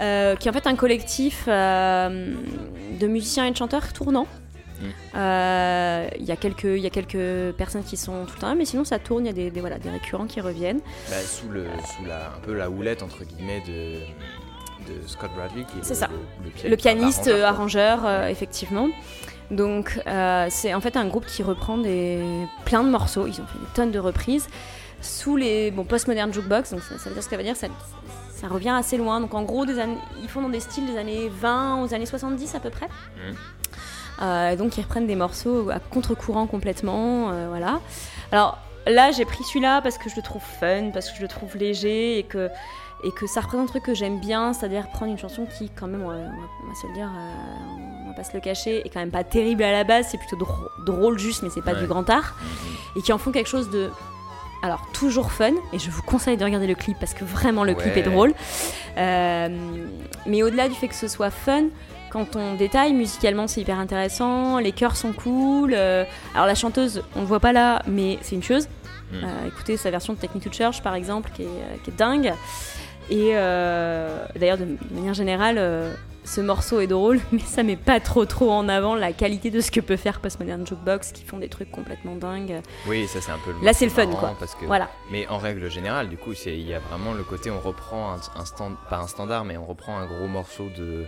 euh, 0.00 0.34
qui 0.36 0.48
est 0.48 0.50
en 0.50 0.54
fait 0.54 0.66
un 0.66 0.76
collectif 0.76 1.44
euh, 1.46 2.32
de 2.98 3.06
musiciens 3.06 3.44
et 3.44 3.50
de 3.50 3.56
chanteurs 3.56 3.92
tournants. 3.92 4.26
Euh, 5.14 6.08
Il 6.18 6.24
y, 6.24 6.32
a 6.32 6.36
quelques- 6.36 6.64
il 6.64 6.78
y 6.80 6.86
a 6.86 6.90
quelques 6.90 7.54
personnes 7.56 7.82
qui 7.84 7.96
sont 7.96 8.24
tout 8.26 8.34
le 8.36 8.40
temps, 8.40 8.54
mais 8.54 8.64
sinon 8.64 8.84
ça 8.84 8.98
tourne, 8.98 9.24
il 9.24 9.28
y 9.28 9.30
a 9.30 9.32
des, 9.32 9.50
des- 9.50 9.60
voilà, 9.60 9.78
des 9.78 9.90
récurrents 9.90 10.26
qui 10.26 10.40
reviennent. 10.40 10.80
Bah, 11.10 11.16
sous 11.20 11.48
le, 11.48 11.66
sous 11.96 12.04
la, 12.06 12.26
un 12.28 12.40
peu 12.42 12.52
la 12.54 12.68
houlette 12.70 13.02
entre 13.02 13.24
guillemets 13.24 13.62
de, 13.66 14.00
de 14.92 15.06
Scott 15.06 15.30
Bradley 15.36 15.64
qui 15.64 15.78
est, 15.78 15.88
le, 15.88 15.94
ça. 15.94 16.08
le, 16.44 16.50
pia- 16.50 16.68
Le 16.70 16.76
pianiste, 16.76 17.28
arrangeur, 17.28 17.38
euh, 17.38 17.48
arrangeur, 17.48 18.00
euh, 18.06 18.28
effectivement. 18.28 18.88
Donc 19.50 20.00
euh, 20.06 20.46
c'est 20.50 20.72
en 20.74 20.80
fait 20.80 20.96
un 20.96 21.06
groupe 21.06 21.26
qui 21.26 21.42
reprend 21.42 21.78
des 21.78 22.22
plein 22.64 22.82
de 22.82 22.88
morceaux. 22.90 23.26
Ils 23.26 23.40
ont 23.40 23.46
fait 23.46 23.58
des 23.58 23.72
tonnes 23.74 23.90
de 23.92 23.98
reprises 23.98 24.48
sous 25.00 25.36
les 25.36 25.70
bon 25.70 25.84
postmodern 25.84 26.32
jukebox. 26.32 26.70
Donc 26.70 26.80
ça, 26.80 26.98
ça 26.98 27.08
veut 27.08 27.14
dire 27.14 27.22
ce 27.22 27.28
que 27.28 27.34
ça 27.34 27.36
veut 27.36 27.42
dire. 27.44 27.56
Ça, 27.56 27.66
ça 28.30 28.48
revient 28.48 28.70
assez 28.70 28.96
loin. 28.96 29.20
Donc 29.20 29.34
en 29.34 29.42
gros, 29.42 29.64
des 29.66 29.78
années, 29.78 29.96
ils 30.22 30.28
font 30.28 30.40
dans 30.42 30.48
des 30.48 30.60
styles 30.60 30.86
des 30.86 30.96
années 30.98 31.28
20 31.30 31.82
aux 31.82 31.94
années 31.94 32.06
70 32.06 32.54
à 32.54 32.60
peu 32.60 32.70
près. 32.70 32.86
Mhm. 32.86 33.36
Euh, 34.22 34.54
donc 34.56 34.76
ils 34.78 34.82
reprennent 34.82 35.06
des 35.06 35.16
morceaux 35.16 35.70
à 35.70 35.78
contre-courant 35.80 36.46
complètement, 36.46 37.30
euh, 37.30 37.46
voilà. 37.48 37.80
Alors 38.32 38.58
là 38.86 39.10
j'ai 39.10 39.24
pris 39.24 39.42
celui-là 39.44 39.80
parce 39.82 39.98
que 39.98 40.08
je 40.10 40.16
le 40.16 40.22
trouve 40.22 40.42
fun, 40.60 40.90
parce 40.92 41.10
que 41.10 41.16
je 41.16 41.22
le 41.22 41.28
trouve 41.28 41.56
léger 41.56 42.18
et 42.18 42.22
que 42.22 42.48
et 43.02 43.10
que 43.10 43.26
ça 43.26 43.40
représente 43.42 43.66
un 43.66 43.70
truc 43.70 43.82
que 43.82 43.92
j'aime 43.94 44.18
bien, 44.18 44.52
c'est-à-dire 44.54 44.88
prendre 44.88 45.12
une 45.12 45.18
chanson 45.18 45.46
qui 45.58 45.68
quand 45.68 45.86
même, 45.88 46.02
on 46.04 46.08
va, 46.08 46.14
on 46.14 46.68
va 46.68 46.74
se 46.80 46.86
le 46.86 46.94
dire, 46.94 47.10
euh, 47.14 48.04
on 48.04 48.08
va 48.08 48.14
pas 48.14 48.24
se 48.24 48.32
le 48.32 48.40
cacher, 48.40 48.80
est 48.86 48.88
quand 48.88 49.00
même 49.00 49.10
pas 49.10 49.24
terrible 49.24 49.62
à 49.62 49.72
la 49.72 49.84
base, 49.84 50.06
c'est 50.10 50.16
plutôt 50.16 50.36
drôle, 50.36 50.68
drôle 50.86 51.18
juste, 51.18 51.42
mais 51.42 51.50
c'est 51.50 51.60
pas 51.60 51.72
Ouais. 51.74 51.80
du 51.80 51.86
grand 51.86 52.08
art, 52.08 52.34
et 52.96 53.02
qui 53.02 53.12
en 53.12 53.18
font 53.18 53.30
quelque 53.30 53.48
chose 53.48 53.68
de 53.70 53.90
alors 54.62 54.80
toujours 54.94 55.32
fun 55.32 55.52
et 55.74 55.78
je 55.78 55.90
vous 55.90 56.00
conseille 56.00 56.38
de 56.38 56.44
regarder 56.44 56.66
le 56.66 56.74
clip 56.74 56.96
parce 56.98 57.12
que 57.12 57.22
vraiment 57.26 57.64
le 57.64 57.74
clip 57.74 57.94
est 57.98 58.02
drôle 58.02 58.32
Euh, 58.96 59.48
mais 60.24 60.42
au-delà 60.42 60.68
du 60.70 60.74
fait 60.74 60.88
que 60.88 60.94
ce 60.94 61.08
soit 61.08 61.30
fun 61.30 61.64
quand 62.14 62.34
on 62.36 62.54
détaille 62.54 62.94
musicalement 62.94 63.46
c'est 63.46 63.60
hyper 63.60 63.78
intéressant 63.78 64.58
les 64.58 64.72
chœurs 64.72 64.96
sont 64.96 65.12
cool 65.12 65.74
euh, 65.76 66.04
alors 66.34 66.46
la 66.46 66.54
chanteuse 66.54 67.02
on 67.14 67.20
le 67.20 67.26
voit 67.26 67.40
pas 67.40 67.52
là 67.52 67.82
mais 67.86 68.18
c'est 68.22 68.36
une 68.36 68.42
chose 68.42 68.68
Mm. 69.14 69.24
Euh, 69.24 69.48
écoutez 69.48 69.76
sa 69.76 69.90
version 69.90 70.14
de 70.14 70.18
Technique 70.18 70.44
to 70.44 70.52
Church 70.52 70.82
par 70.82 70.94
exemple 70.94 71.30
qui 71.34 71.42
est, 71.42 71.46
euh, 71.46 71.76
qui 71.82 71.90
est 71.90 71.96
dingue 71.96 72.32
et 73.10 73.32
euh, 73.34 74.24
d'ailleurs 74.36 74.58
de, 74.58 74.66
manière 74.90 75.14
générale 75.14 75.60
ce 76.24 76.40
morceau 76.40 76.80
est 76.80 76.86
drôle 76.86 77.20
mais 77.32 77.40
ça 77.40 77.62
met 77.62 77.76
pas 77.76 78.00
trop 78.00 78.24
trop 78.24 78.50
en 78.50 78.68
avant 78.68 78.94
la 78.94 79.12
qualité 79.12 79.50
de 79.50 79.60
ce 79.60 79.70
que 79.70 79.80
peut 79.80 79.96
faire 79.96 80.20
Postmodern 80.20 80.66
Jukebox 80.66 81.12
qui 81.12 81.22
font 81.22 81.38
des 81.38 81.48
trucs 81.48 81.70
complètement 81.70 82.16
dingues 82.16 82.62
Oui, 82.86 83.06
ça 83.06 83.20
c'est 83.20 83.30
un 83.30 83.38
peu 83.44 83.52
le 83.52 83.64
Là, 83.64 83.74
c'est 83.74 83.84
le 83.84 83.90
fun, 83.90 84.06
quoi. 84.06 84.34
Parce 84.38 84.54
que, 84.54 84.64
Voilà. 84.64 84.88
Mais 85.10 85.26
en 85.28 85.38
règle 85.38 85.70
générale, 85.70 86.08
du 86.08 86.16
coup, 86.16 86.32
il 86.46 86.66
y 86.66 86.74
a 86.74 86.78
vraiment 86.78 87.12
le 87.12 87.22
côté 87.24 87.50
on 87.50 87.60
reprend 87.60 88.14
un, 88.14 88.40
un 88.40 88.44
stand, 88.44 88.74
pas 88.88 88.98
un 88.98 89.06
standard, 89.06 89.44
mais 89.44 89.56
on 89.58 89.66
reprend 89.66 89.98
un 89.98 90.06
gros 90.06 90.26
morceau 90.26 90.70
de. 90.76 91.04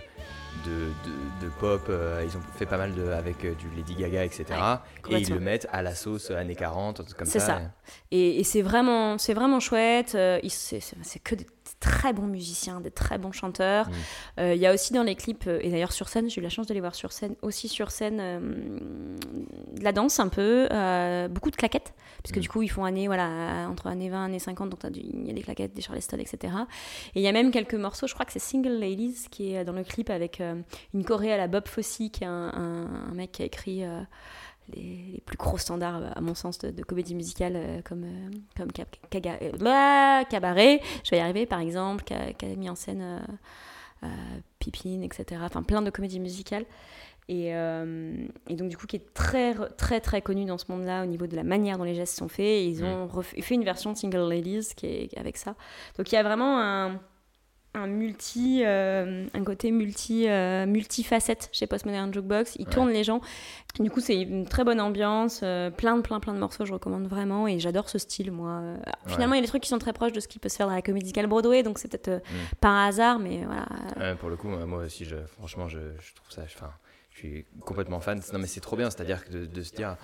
De, 0.65 0.71
de- 1.09 1.45
de 1.45 1.51
pop, 1.59 1.81
euh, 1.89 2.23
ils 2.25 2.35
ont 2.37 2.41
fait 2.57 2.65
pas 2.65 2.77
mal 2.77 2.93
de, 2.95 3.07
avec 3.09 3.43
euh, 3.45 3.53
du 3.55 3.69
Lady 3.75 3.95
Gaga, 3.95 4.23
etc. 4.25 4.45
Ouais, 4.49 5.19
et 5.19 5.21
ils 5.21 5.29
le 5.29 5.39
mettent 5.39 5.67
à 5.71 5.81
la 5.81 5.93
sauce 5.95 6.31
années 6.31 6.55
40, 6.55 6.99
un 6.99 7.03
truc 7.03 7.17
comme 7.17 7.27
C'est 7.27 7.39
ça. 7.39 7.45
ça. 7.45 7.61
Et, 8.11 8.39
et 8.39 8.43
c'est 8.43 8.61
vraiment, 8.61 9.17
vraiment 9.33 9.59
chouette. 9.59 10.13
euh, 10.15 10.39
c'est 11.03 11.19
que 11.19 11.35
des 11.35 11.45
très 11.79 12.11
bons 12.13 12.27
musiciens, 12.27 12.81
des 12.81 12.91
très 12.91 13.17
bons 13.17 13.31
chanteurs. 13.31 13.87
Mm. 13.89 13.93
Euh, 14.39 14.53
Il 14.55 14.61
y 14.61 14.65
a 14.65 14.73
aussi 14.73 14.93
dans 14.93 15.03
les 15.03 15.15
clips, 15.15 15.45
euh, 15.47 15.59
et 15.61 15.69
d'ailleurs 15.69 15.91
sur 15.93 16.09
scène, 16.09 16.29
j'ai 16.29 16.41
eu 16.41 16.43
la 16.43 16.49
chance 16.49 16.67
de 16.67 16.73
les 16.73 16.79
voir 16.79 16.95
sur 16.95 17.11
scène, 17.11 17.35
aussi 17.41 17.67
sur 17.67 17.91
scène, 17.91 18.17
euh, 18.19 18.39
de 19.75 19.83
la 19.83 19.91
danse 19.91 20.19
un 20.19 20.27
peu, 20.27 20.67
euh, 20.71 21.27
beaucoup 21.27 21.51
de 21.51 21.55
claquettes, 21.55 21.93
puisque 22.23 22.37
Mm. 22.37 22.41
du 22.41 22.49
coup 22.49 22.61
ils 22.63 22.67
font 22.69 22.83
années, 22.83 23.07
voilà, 23.07 23.67
entre 23.69 23.87
années 23.87 24.09
20 24.09 24.23
et 24.23 24.25
années 24.25 24.39
50, 24.39 24.69
donc 24.69 24.79
il 24.95 25.27
y 25.27 25.29
a 25.29 25.33
des 25.33 25.41
claquettes, 25.41 25.73
des 25.73 25.81
charleston, 25.81 26.17
etc. 26.17 26.53
Et 27.15 27.19
il 27.19 27.21
y 27.21 27.27
a 27.27 27.31
même 27.31 27.51
quelques 27.51 27.75
morceaux, 27.75 28.07
je 28.07 28.13
crois 28.13 28.25
que 28.25 28.31
c'est 28.31 28.39
Single 28.39 28.79
Ladies 28.79 29.27
qui 29.29 29.53
est 29.53 29.63
dans 29.63 29.73
le 29.73 29.83
clip 29.83 30.09
avec 30.09 30.41
une 30.93 31.03
choré 31.05 31.31
à 31.31 31.37
la 31.37 31.47
Bob 31.47 31.67
Fosse, 31.67 31.97
qui 32.11 32.23
est 32.23 32.25
un, 32.25 32.51
un- 32.53 33.09
un 33.11 33.13
mec 33.13 33.31
qui 33.33 33.43
a 33.43 33.45
écrit. 33.45 33.83
Les, 34.75 35.11
les 35.13 35.21
plus 35.25 35.37
gros 35.37 35.57
standards, 35.57 36.01
à 36.15 36.21
mon 36.21 36.35
sens, 36.35 36.57
de, 36.59 36.71
de 36.71 36.83
comédie 36.83 37.15
musicale, 37.15 37.53
euh, 37.55 37.81
comme, 37.83 38.03
euh, 38.03 38.29
comme 38.55 38.69
Caga- 39.09 39.37
euh, 39.41 39.51
blah, 39.57 40.23
Cabaret, 40.29 40.81
je 41.03 41.11
vais 41.11 41.17
y 41.17 41.19
arriver 41.21 41.45
par 41.45 41.59
exemple, 41.59 42.03
qui 42.03 42.13
a, 42.13 42.33
qui 42.33 42.45
a 42.45 42.55
mis 42.55 42.69
en 42.69 42.75
scène 42.75 43.21
Pipine, 44.59 45.03
etc. 45.03 45.41
Enfin, 45.43 45.63
plein 45.63 45.81
de 45.81 45.89
comédies 45.89 46.19
musicales. 46.19 46.65
Et, 47.29 47.47
et 47.49 48.55
donc, 48.55 48.69
du 48.69 48.77
coup, 48.77 48.87
qui 48.87 48.95
est 48.95 49.13
très, 49.13 49.53
très, 49.75 49.99
très 49.99 50.21
connu 50.21 50.45
dans 50.45 50.57
ce 50.57 50.65
monde-là 50.71 51.03
au 51.03 51.05
niveau 51.05 51.27
de 51.27 51.35
la 51.35 51.43
manière 51.43 51.77
dont 51.77 51.83
les 51.83 51.95
gestes 51.95 52.15
sont 52.17 52.29
faits. 52.29 52.45
Et 52.45 52.65
ils 52.67 52.83
ont 52.85 53.07
refait- 53.07 53.41
fait 53.41 53.55
une 53.55 53.65
version 53.65 53.91
de 53.91 53.97
Single 53.97 54.29
Ladies 54.29 54.69
qui 54.75 54.85
est 54.85 55.17
avec 55.17 55.35
ça. 55.35 55.55
Donc, 55.97 56.09
il 56.11 56.15
y 56.15 56.17
a 56.17 56.23
vraiment 56.23 56.57
un, 56.59 57.01
un 57.77 57.87
multi, 57.87 58.63
euh, 58.65 59.25
un 59.33 59.43
côté 59.43 59.71
multi, 59.71 60.27
euh, 60.27 60.65
multifacette 60.65 61.49
chez 61.51 61.67
Postmodern 61.67 62.13
Jukebox. 62.13 62.55
Ils 62.59 62.65
Ouais. 62.67 62.73
tournent 62.73 62.89
les 62.91 63.03
gens. 63.03 63.21
Du 63.79 63.89
coup, 63.91 63.99
c'est 63.99 64.19
une 64.19 64.47
très 64.47 64.63
bonne 64.63 64.81
ambiance, 64.81 65.41
euh, 65.43 65.69
plein 65.69 65.95
de 65.97 66.01
plein 66.01 66.19
plein 66.19 66.33
de 66.33 66.39
morceaux. 66.39 66.65
Je 66.65 66.73
recommande 66.73 67.07
vraiment 67.07 67.47
et 67.47 67.59
j'adore 67.59 67.89
ce 67.89 67.97
style, 67.99 68.31
moi. 68.31 68.59
Euh, 68.61 68.77
Finalement, 69.07 69.35
il 69.35 69.37
y 69.37 69.39
a 69.39 69.43
des 69.43 69.47
trucs 69.47 69.63
qui 69.63 69.69
sont 69.69 69.77
très 69.79 69.93
proches 69.93 70.13
de 70.13 70.19
ce 70.19 70.27
qui 70.27 70.39
peut 70.39 70.49
se 70.49 70.55
faire 70.57 70.67
dans 70.67 70.73
la 70.75 70.81
comédie 70.81 71.13
Broadway, 71.27 71.63
donc 71.63 71.77
c'est 71.79 71.87
peut-être 71.87 72.23
Mm. 72.31 72.55
par 72.59 72.75
hasard, 72.87 73.19
mais 73.19 73.43
voilà. 73.45 73.65
Ouais, 73.99 74.15
pour 74.15 74.29
le 74.29 74.35
coup, 74.35 74.47
moi 74.47 74.83
aussi, 74.83 75.05
je, 75.05 75.15
franchement, 75.37 75.67
je, 75.67 75.79
je 75.99 76.13
trouve 76.15 76.31
ça. 76.31 76.41
Enfin, 76.43 76.71
je 77.11 77.17
suis 77.19 77.45
complètement 77.61 77.99
fan. 77.99 78.19
Non, 78.33 78.39
mais 78.39 78.47
c'est 78.47 78.59
trop 78.61 78.75
bien, 78.77 78.89
c'est-à-dire 78.89 79.23
que 79.25 79.31
de, 79.31 79.45
de 79.45 79.61
se 79.61 79.73
dire. 79.75 79.95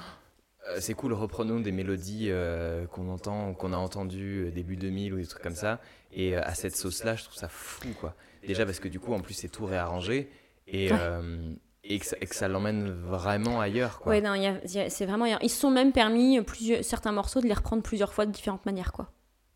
C'est 0.79 0.93
cool, 0.93 1.11
reprenons 1.11 1.59
des 1.59 1.73
mélodies 1.73 2.27
euh, 2.29 2.85
qu'on 2.87 3.09
entend, 3.09 3.53
qu'on 3.53 3.73
a 3.73 3.77
entendues 3.77 4.49
début 4.55 4.77
2000 4.77 5.13
ou 5.13 5.17
des 5.17 5.25
trucs 5.27 5.43
comme 5.43 5.55
ça. 5.55 5.81
Et 6.15 6.35
euh, 6.37 6.41
à 6.43 6.53
cette 6.53 6.75
sauce-là, 6.75 7.15
je 7.15 7.23
trouve 7.23 7.35
ça 7.35 7.49
fou, 7.49 7.87
quoi. 7.99 8.15
Déjà 8.45 8.65
parce 8.65 8.79
que 8.79 8.87
du 8.87 8.99
coup, 8.99 9.13
en 9.13 9.19
plus, 9.19 9.33
c'est 9.33 9.49
tout 9.49 9.65
réarrangé 9.65 10.29
et, 10.67 10.91
Ouais. 10.91 10.97
euh, 10.99 11.53
et 11.83 11.99
que 11.99 12.35
ça, 12.35 12.47
l'emmène 12.47 12.89
vraiment 12.91 13.59
ailleurs, 13.61 13.99
quoi. 13.99 14.11
Ouais, 14.11 14.21
non, 14.21 14.33
il 14.35 14.43
y 14.43 14.47
a- 14.47 14.59
il 14.63 14.71
y 14.71 14.79
a- 14.79 14.89
c'est 14.89 15.05
vraiment. 15.05 15.25
Ils 15.25 15.49
se 15.49 15.59
sont 15.59 15.71
même 15.71 15.91
permis 15.91 16.41
plusieurs, 16.41 16.83
certains 16.83 17.11
morceaux 17.11 17.41
de 17.41 17.47
les 17.47 17.53
reprendre 17.53 17.83
plusieurs 17.83 18.13
fois 18.13 18.25
de 18.25 18.31
différentes 18.31 18.65
manières, 18.65 18.91
quoi. 18.91 19.11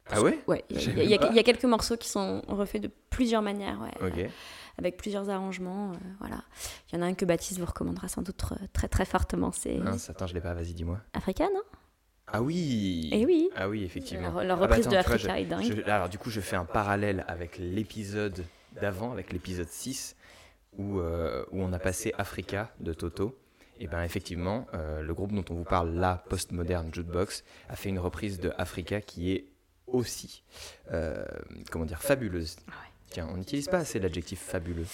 Ah 0.09 0.21
ouais? 0.21 0.39
Ouais, 0.47 0.63
il 0.69 1.03
y, 1.03 1.17
a- 1.17 1.33
y 1.33 1.43
quelques 1.43 1.65
morceaux 1.65 1.97
qui 1.97 2.07
sont 2.07 2.41
refaits 2.47 2.81
de 2.81 2.89
plusieurs 3.09 3.41
manières, 3.41 3.79
ouais. 3.81 4.07
Ok. 4.07 4.31
Avec 4.79 4.95
plusieurs 4.95 5.29
arrangements, 5.29 5.91
euh, 5.91 5.95
voilà. 6.19 6.43
Il 6.91 6.95
y 6.95 6.99
en 6.99 7.01
a 7.01 7.07
un 7.07 7.13
que 7.13 7.25
Baptiste 7.25 7.59
vous 7.59 7.65
recommandera 7.65 8.07
sans 8.07 8.21
doute 8.21 8.41
très 8.73 8.87
très 8.87 9.05
fortement, 9.05 9.51
c'est 9.51 9.75
Mince, 9.79 10.09
attends, 10.09 10.27
je 10.27 10.33
l'ai 10.33 10.39
pas, 10.39 10.53
vas-y, 10.53 10.73
dis-moi. 10.73 10.99
Africa, 11.13 11.45
non? 11.53 11.61
Ah 12.31 12.41
oui 12.41 13.09
Eh 13.13 13.25
oui. 13.25 13.49
Ah 13.55 13.69
oui, 13.69 13.83
effectivement. 13.83 14.41
Leur 14.41 14.57
Ah 14.57 14.67
bah 14.67 14.67
reprise 14.67 14.85
de 14.85 14.89
vois, 14.91 14.99
Africa 14.99 15.35
je- 15.37 15.41
est 15.41 15.45
dingue. 15.45 15.63
je- 15.63 15.89
alors 15.89 16.09
du 16.09 16.17
coup, 16.17 16.29
je 16.29 16.41
fais 16.41 16.55
un 16.57 16.65
parallèle 16.65 17.23
avec 17.27 17.57
l'épisode 17.57 18.43
d'avant, 18.81 19.11
avec 19.11 19.31
l'épisode 19.31 19.69
6, 19.69 20.15
où, 20.77 20.99
euh, 20.99 21.45
où 21.51 21.61
on 21.61 21.71
a 21.73 21.79
passé 21.79 22.13
Africa 22.17 22.69
de 22.79 22.93
Toto. 22.93 23.35
Et 23.79 23.87
bien 23.87 24.03
effectivement, 24.03 24.67
euh, 24.73 25.01
le 25.01 25.13
groupe 25.13 25.31
dont 25.33 25.45
on 25.51 25.53
vous 25.55 25.63
parle 25.63 25.91
là, 25.93 26.23
Postmodern 26.29 26.93
Jukebox, 26.93 27.43
a 27.69 27.75
fait 27.75 27.89
une 27.89 27.99
reprise 27.99 28.39
de 28.39 28.51
Africa 28.57 29.01
qui 29.01 29.31
est 29.31 29.45
aussi, 29.87 30.43
euh, 30.91 31.23
comment 31.71 31.85
dire, 31.85 32.01
fabuleuse. 32.01 32.57
Tiens, 33.09 33.27
on 33.31 33.37
n'utilise 33.37 33.67
pas 33.69 33.77
assez 33.77 33.99
l'adjectif 33.99 34.39
fabuleux. 34.41 34.85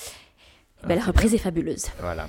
La 0.87 0.99
reprise 1.01 1.33
est 1.33 1.37
fabuleuse. 1.39 1.87
Voilà. 1.99 2.27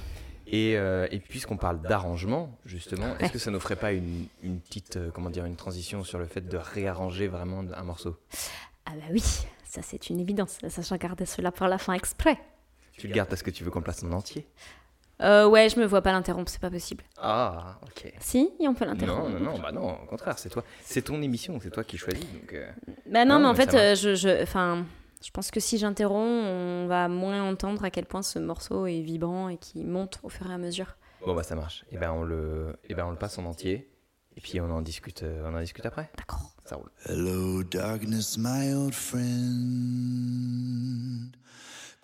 Et, 0.54 0.76
euh, 0.76 1.08
et 1.10 1.18
puisqu'on 1.18 1.56
parle 1.56 1.80
d'arrangement, 1.80 2.56
justement, 2.64 3.16
est-ce 3.18 3.32
que 3.32 3.38
ça 3.40 3.50
nous 3.50 3.58
ferait 3.58 3.74
pas 3.76 3.90
une, 3.92 4.26
une 4.42 4.60
petite, 4.60 4.96
euh, 4.96 5.10
comment 5.12 5.30
dire, 5.30 5.44
une 5.46 5.56
transition 5.56 6.04
sur 6.04 6.18
le 6.20 6.26
fait 6.26 6.46
de 6.46 6.56
réarranger 6.56 7.26
vraiment 7.26 7.64
un 7.74 7.82
morceau? 7.82 8.16
Ah 8.86 8.92
bah 8.94 9.06
oui, 9.10 9.22
ça 9.64 9.80
c'est 9.82 10.10
une 10.10 10.20
évidence. 10.20 10.58
Ça, 10.68 10.82
j'en 10.82 10.96
gardais 10.96 11.26
cela 11.26 11.50
pour 11.50 11.66
la 11.66 11.78
fin 11.78 11.92
exprès. 11.94 12.38
Tu 12.92 13.08
le 13.08 13.14
gardes 13.14 13.28
parce 13.28 13.42
que 13.42 13.50
tu 13.50 13.64
veux 13.64 13.70
qu'on 13.72 13.82
place 13.82 14.04
en 14.04 14.12
entier? 14.12 14.46
Euh, 15.22 15.46
ouais, 15.48 15.68
je 15.68 15.78
me 15.80 15.84
vois 15.86 16.02
pas 16.02 16.12
l'interrompre, 16.12 16.50
c'est 16.50 16.60
pas 16.60 16.70
possible. 16.70 17.02
Ah, 17.18 17.78
ok. 17.82 18.12
Si, 18.20 18.50
on 18.60 18.74
peut 18.74 18.84
Non, 18.84 18.92
l'interrompre. 18.92 19.30
non, 19.30 19.40
non, 19.40 19.58
bah 19.58 19.72
non, 19.72 19.92
au 20.02 20.06
contraire, 20.06 20.38
c'est 20.38 20.50
toi. 20.50 20.62
C'est 20.82 21.02
ton 21.02 21.20
émission, 21.22 21.58
c'est 21.62 21.70
toi 21.70 21.82
qui 21.84 21.98
choisis. 21.98 22.24
Donc, 22.32 22.52
euh, 22.52 22.70
Bah 23.06 23.24
non, 23.24 23.38
mais 23.40 23.46
en 23.46 23.54
fait, 23.54 23.74
euh, 23.74 23.94
je, 23.94 24.42
enfin, 24.42 24.84
je 25.24 25.30
pense 25.30 25.50
que 25.50 25.58
si 25.58 25.78
j'interromps, 25.78 26.44
on 26.46 26.87
va 26.87 27.08
moins 27.08 27.42
entendre 27.42 27.82
à 27.82 27.90
quel 27.90 28.04
point 28.04 28.22
ce 28.22 28.38
morceau 28.38 28.87
est 28.87 29.00
vibrant 29.00 29.48
et 29.48 29.56
qui 29.56 29.82
monte 29.82 30.20
au 30.22 30.28
fur 30.28 30.50
et 30.50 30.52
à 30.52 30.58
mesure. 30.58 30.98
Bon, 31.24 31.34
bah 31.34 31.42
ça 31.42 31.54
marche. 31.54 31.87
Et 31.90 31.96
ben 31.96 32.12
on 32.12 32.22
le, 32.22 32.76
et 32.88 32.94
ben 32.94 33.06
on 33.06 33.10
le 33.10 33.16
passe 33.16 33.38
en 33.38 33.46
entier. 33.46 33.90
Et 34.37 34.42
puis 34.42 34.60
on 34.60 34.70
en 34.70 34.82
discute, 34.82 35.22
euh, 35.22 35.48
on 35.50 35.54
en 35.56 35.60
discute 35.60 35.87
après. 35.87 36.10
D'accord. 36.18 36.52
Ça 36.66 36.76
roule. 36.76 36.90
Hello, 37.06 37.62
darkness, 37.62 38.37
my 38.37 38.74
old 38.74 38.94
friend. 38.94 39.24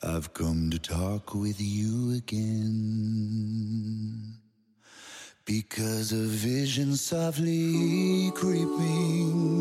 I've 0.02 0.32
come 0.32 0.70
to 0.70 0.78
talk 0.78 1.34
with 1.34 1.60
you 1.60 2.16
again. 2.16 2.80
Because 5.44 6.12
a 6.12 6.24
vision 6.24 6.94
softly 6.94 8.30
creeping 8.34 9.60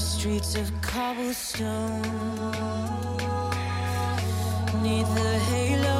Streets 0.00 0.54
of 0.54 0.72
cobblestone. 0.80 2.00
Neath 4.82 5.14
the 5.14 5.38
halo 5.50 5.99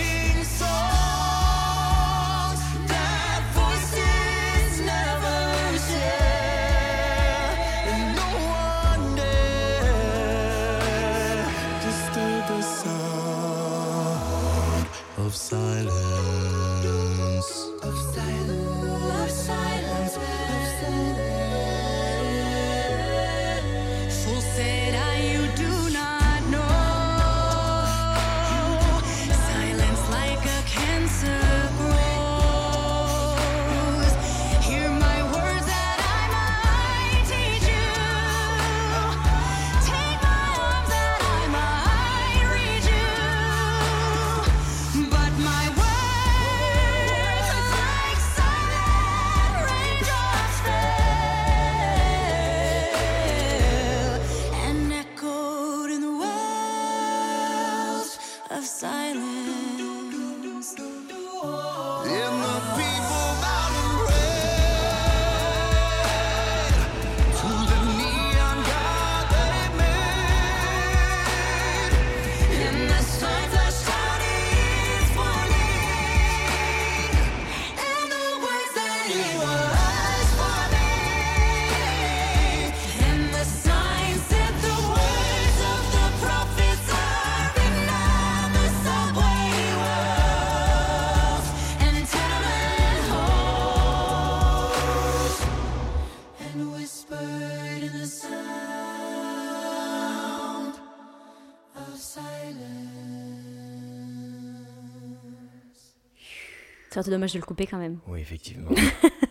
C'est 106.91 106.99
un 106.99 107.03
peu 107.03 107.11
dommage 107.11 107.33
de 107.33 107.39
le 107.39 107.45
couper 107.45 107.65
quand 107.67 107.77
même. 107.77 107.99
Oui, 108.07 108.19
effectivement. 108.19 108.69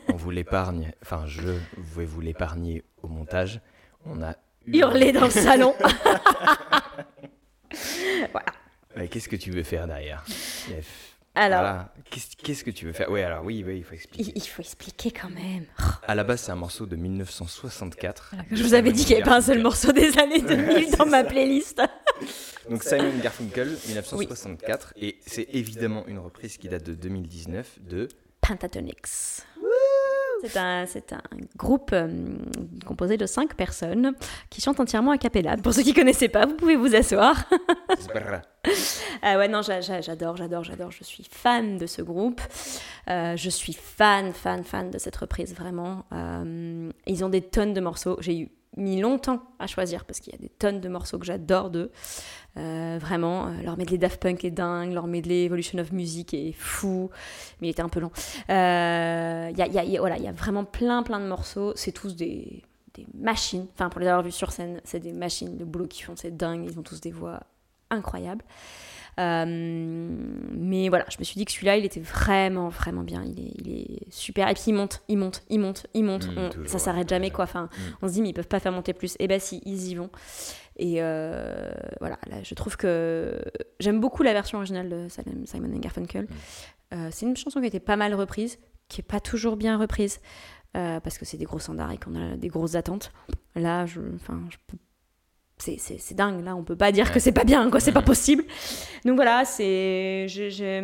On 0.08 0.16
vous 0.16 0.30
l'épargne, 0.30 0.92
enfin, 1.02 1.24
je 1.26 1.42
vais 1.76 2.06
vous 2.06 2.20
l'épargner 2.22 2.82
au 3.02 3.08
montage. 3.08 3.60
On 4.06 4.22
a 4.22 4.34
Hurler 4.66 5.12
dans 5.12 5.24
le 5.24 5.30
salon. 5.30 5.74
Ouais, 8.96 9.06
Qu'est-ce 9.08 9.28
que 9.28 9.36
tu 9.36 9.50
veux 9.52 9.62
faire 9.62 9.86
derrière 9.86 10.24
Alors- 11.36 11.60
Voilà. 11.60 11.94
Qu'est-ce 12.10 12.36
qu'est-ce 12.36 12.64
que 12.64 12.72
tu 12.72 12.86
veux 12.86 12.92
faire? 12.92 13.08
Oui, 13.08 13.22
alors 13.22 13.44
oui, 13.44 13.62
oui, 13.64 13.76
il 13.78 13.84
faut 13.84 13.94
expliquer. 13.94 14.32
Il, 14.34 14.42
il 14.42 14.48
faut 14.48 14.62
expliquer 14.62 15.12
quand 15.12 15.30
même. 15.30 15.64
À 16.08 16.16
la 16.16 16.24
base, 16.24 16.40
c'est 16.40 16.50
un 16.50 16.56
morceau 16.56 16.86
de 16.86 16.96
1964. 16.96 18.34
Je 18.50 18.62
vous 18.64 18.74
avais 18.74 18.90
dit 18.90 19.04
qu'il 19.04 19.14
n'y 19.14 19.22
avait 19.22 19.30
pas 19.30 19.36
un 19.36 19.40
seul 19.40 19.62
morceau 19.62 19.92
des 19.92 20.18
années 20.18 20.40
2000 20.42 20.96
dans 20.96 21.06
ma 21.06 21.22
playlist. 21.24 21.80
Donc 22.70 22.82
Simon 22.84 23.12
Garfunkel, 23.22 23.68
1964, 23.88 24.94
et 24.96 25.18
c'est 25.26 25.48
évidemment 25.52 26.06
une 26.06 26.18
reprise 26.20 26.56
qui 26.56 26.68
date 26.68 26.84
de 26.84 26.94
2019 26.94 27.78
de 27.82 28.08
Pentatonix. 28.40 29.44
C'est 30.42 30.56
un, 30.56 30.86
c'est 30.86 31.12
un 31.12 31.20
groupe 31.58 31.90
euh, 31.92 32.08
composé 32.86 33.18
de 33.18 33.26
cinq 33.26 33.54
personnes 33.56 34.14
qui 34.48 34.62
chantent 34.62 34.80
entièrement 34.80 35.10
a 35.10 35.18
cappella. 35.18 35.58
Pour 35.58 35.74
ceux 35.74 35.82
qui 35.82 35.90
ne 35.90 35.94
connaissaient 35.94 36.30
pas, 36.30 36.46
vous 36.46 36.54
pouvez 36.54 36.76
vous 36.76 36.94
asseoir. 36.94 37.44
Ah 39.22 39.36
ouais, 39.36 39.48
non, 39.48 39.60
j'a- 39.60 39.82
j'a- 39.82 40.00
j'adore, 40.00 40.36
j'adore, 40.38 40.64
j'adore. 40.64 40.90
Je 40.92 41.04
suis 41.04 41.26
fan 41.30 41.76
de 41.76 41.86
ce 41.86 42.00
groupe. 42.00 42.40
Euh, 43.10 43.36
je 43.36 43.50
suis 43.50 43.74
fan, 43.74 44.32
fan, 44.32 44.64
fan 44.64 44.90
de 44.90 44.96
cette 44.98 45.16
reprise, 45.16 45.54
vraiment. 45.54 46.06
Euh, 46.12 46.90
ils 47.06 47.22
ont 47.24 47.28
des 47.28 47.42
tonnes 47.42 47.74
de 47.74 47.80
morceaux. 47.80 48.16
J'ai 48.20 48.38
eu 48.38 48.48
mis 48.76 49.00
longtemps 49.00 49.42
à 49.58 49.66
choisir 49.66 50.04
parce 50.04 50.20
qu'il 50.20 50.32
y 50.32 50.36
a 50.36 50.38
des 50.38 50.48
tonnes 50.48 50.80
de 50.80 50.88
morceaux 50.88 51.18
que 51.18 51.26
j'adore 51.26 51.70
d'eux. 51.70 51.90
Euh, 52.56 52.98
vraiment, 53.00 53.46
euh, 53.46 53.62
leur 53.62 53.76
medley 53.76 53.98
Daft 53.98 54.20
Punk 54.20 54.44
est 54.44 54.50
dingue, 54.50 54.92
leur 54.92 55.06
medley 55.06 55.44
Evolution 55.44 55.78
of 55.78 55.92
Music 55.92 56.34
est 56.34 56.52
fou, 56.52 57.10
mais 57.60 57.68
il 57.68 57.70
était 57.70 57.82
un 57.82 57.88
peu 57.88 58.00
long. 58.00 58.10
Euh, 58.48 59.48
Il 59.52 59.58
y, 59.58 59.62
a, 59.62 59.66
y 59.66 59.78
a- 59.78 59.84
y 59.84 59.96
a- 59.96 60.00
voilà, 60.00 60.16
il 60.18 60.24
y 60.24 60.28
a 60.28 60.32
vraiment 60.32 60.64
plein, 60.64 61.02
plein 61.02 61.18
de 61.20 61.26
morceaux. 61.26 61.72
C'est 61.76 61.92
tous 61.92 62.14
des, 62.16 62.62
des 62.94 63.06
machines. 63.14 63.66
Enfin, 63.74 63.88
pour 63.88 64.00
les 64.00 64.06
avoir 64.06 64.22
vus 64.22 64.32
sur 64.32 64.52
scène, 64.52 64.80
c'est 64.84 65.00
des 65.00 65.12
machines. 65.12 65.56
Le 65.58 65.64
boulot 65.64 65.86
qu'ils 65.86 66.04
font, 66.04 66.14
c'est 66.16 66.36
dingue. 66.36 66.64
Ils 66.70 66.78
ont 66.78 66.82
tous 66.82 67.00
des 67.00 67.10
voix 67.12 67.40
incroyables. 67.90 68.44
Euh, 69.20 69.44
mais 70.52 70.88
voilà, 70.88 71.04
je 71.10 71.16
me 71.18 71.24
suis 71.24 71.36
dit 71.36 71.44
que 71.44 71.52
celui-là, 71.52 71.76
il 71.76 71.84
était 71.84 72.00
vraiment, 72.00 72.68
vraiment 72.70 73.02
bien. 73.02 73.22
Il 73.24 73.38
est, 73.40 73.52
il 73.58 73.72
est 73.72 74.10
super. 74.12 74.48
Et 74.48 74.54
puis 74.54 74.64
il 74.68 74.72
monte, 74.74 75.02
il 75.08 75.18
monte, 75.18 75.42
il 75.50 75.60
monte, 75.60 75.86
il 75.94 76.04
monte. 76.04 76.26
Mm, 76.28 76.38
On- 76.38 76.48
toujours, 76.48 76.68
ça 76.70 76.78
s'arrête 76.78 77.08
jamais, 77.08 77.30
quoi. 77.30 77.44
Enfin, 77.44 77.64
Mm. 77.64 77.78
on 78.02 78.08
se 78.08 78.12
dit, 78.14 78.22
mais 78.22 78.30
ils 78.30 78.34
peuvent 78.34 78.48
pas 78.48 78.60
faire 78.60 78.72
monter 78.72 78.92
plus. 78.94 79.16
Et 79.18 79.28
ben 79.28 79.38
si, 79.38 79.60
ils 79.66 79.88
y 79.88 79.94
vont. 79.94 80.10
Et 80.76 81.02
euh, 81.02 81.70
voilà, 82.00 82.18
là, 82.28 82.36
je 82.42 82.54
trouve 82.54 82.76
que 82.76 83.38
j'aime 83.78 84.00
beaucoup 84.00 84.22
la 84.22 84.32
version 84.32 84.58
originale 84.58 84.88
de 84.88 85.06
Simon 85.44 85.78
Garfunkel. 85.78 86.26
Euh, 86.94 87.08
c'est 87.12 87.26
une 87.26 87.36
chanson 87.36 87.60
qui 87.60 87.66
a 87.66 87.68
été 87.68 87.80
pas 87.80 87.96
mal 87.96 88.14
reprise, 88.14 88.58
qui 88.88 89.00
est 89.02 89.04
pas 89.04 89.20
toujours 89.20 89.56
bien 89.56 89.76
reprise, 89.76 90.20
euh, 90.76 90.98
parce 91.00 91.18
que 91.18 91.24
c'est 91.24 91.36
des 91.36 91.44
gros 91.44 91.58
standards 91.58 91.92
et 91.92 91.98
qu'on 91.98 92.14
a 92.14 92.36
des 92.36 92.48
grosses 92.48 92.74
attentes. 92.74 93.12
Là, 93.54 93.84
je, 93.86 94.00
enfin, 94.14 94.40
je 94.50 94.56
peux- 94.66 94.78
c'est, 95.62 95.76
c'est, 95.78 95.98
c'est 95.98 96.14
dingue. 96.14 96.44
Là, 96.44 96.54
on 96.56 96.62
peut 96.62 96.76
pas 96.76 96.92
dire 96.92 97.12
que 97.12 97.20
c'est 97.20 97.32
pas 97.32 97.44
bien, 97.44 97.70
quoi. 97.70 97.80
C'est 97.80 97.92
pas 97.92 98.02
possible. 98.02 98.44
Donc 99.04 99.16
voilà, 99.16 99.44
c'est, 99.44 100.26
j'ai, 100.28 100.50
j'ai, 100.50 100.82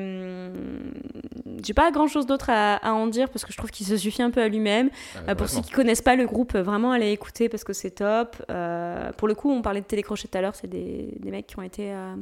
pas 1.75 1.91
grand 1.91 2.09
chose 2.09 2.27
d'autre 2.27 2.51
à, 2.51 2.77
à 2.77 2.93
en 2.93 3.07
dire 3.07 3.29
parce 3.29 3.45
que 3.45 3.53
je 3.53 3.57
trouve 3.59 3.71
qu'il 3.71 3.87
se 3.87 3.97
suffit 3.97 4.23
un 4.23 4.31
peu 4.31 4.43
à 4.43 4.49
lui-même. 4.49 4.91
Ah, 5.15 5.31
Euh, 5.31 5.35
pour 5.35 5.49
ceux 5.49 5.61
qui 5.61 5.71
connaissent 5.71 6.03
pas 6.03 6.17
le 6.17 6.27
groupe, 6.27 6.55
euh, 6.55 6.63
vraiment 6.63 6.93
allez 6.93 7.11
écouter 7.13 7.49
parce 7.49 7.65
que 7.65 7.73
c'est 7.73 7.91
top. 7.91 8.37
Euh, 8.51 9.13
pour 9.13 9.29
le 9.29 9.35
coup, 9.35 9.51
on 9.51 9.63
parlait 9.63 9.81
de 9.83 9.87
télécrochet 9.87 10.29
tout 10.29 10.39
à 10.39 10.41
l'heure, 10.41 10.55
c'est 10.55 10.69
des, 10.69 11.15
des 11.21 11.31
mecs 11.31 11.47
qui 11.47 11.59
ont 11.59 11.63
été, 11.63 11.93
euh, 11.93 12.15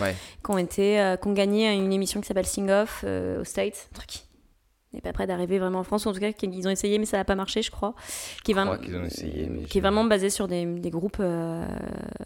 Ouais. 0.00 0.14
qui 0.44 0.50
ont 0.50 0.58
été, 0.58 1.14
qui 1.20 1.28
ont 1.28 1.32
gagné 1.32 1.72
une 1.72 1.92
émission 1.92 2.20
qui 2.20 2.26
s'appelle 2.28 2.46
Sing 2.46 2.70
Off 2.70 3.04
aux 3.04 3.44
States, 3.44 3.88
un 3.92 3.96
truc 3.96 4.10
n'est 4.98 5.02
pas 5.02 5.12
près 5.12 5.26
d'arriver 5.26 5.58
vraiment 5.58 5.80
en 5.80 5.84
France. 5.84 6.06
En 6.06 6.12
tout 6.12 6.20
cas, 6.20 6.32
qu'ils 6.32 6.66
ont 6.66 6.70
essayé, 6.70 6.98
mais 6.98 7.06
ça 7.06 7.16
n'a 7.16 7.24
pas 7.24 7.34
marché, 7.34 7.62
je 7.62 7.70
crois. 7.70 7.94
Qui 8.44 8.52
est 8.52 8.54
Je 8.54 8.60
crois 8.60 8.76
vraiment, 8.76 8.84
qu'ils 8.84 8.96
ont 8.96 9.04
essayé, 9.04 9.46
mais 9.48 9.62
qui 9.64 9.78
est 9.78 9.80
vraiment 9.80 10.04
basé 10.04 10.30
sur 10.30 10.48
des, 10.48 10.64
des 10.66 10.90
groupes 10.90 11.18
euh, 11.20 11.64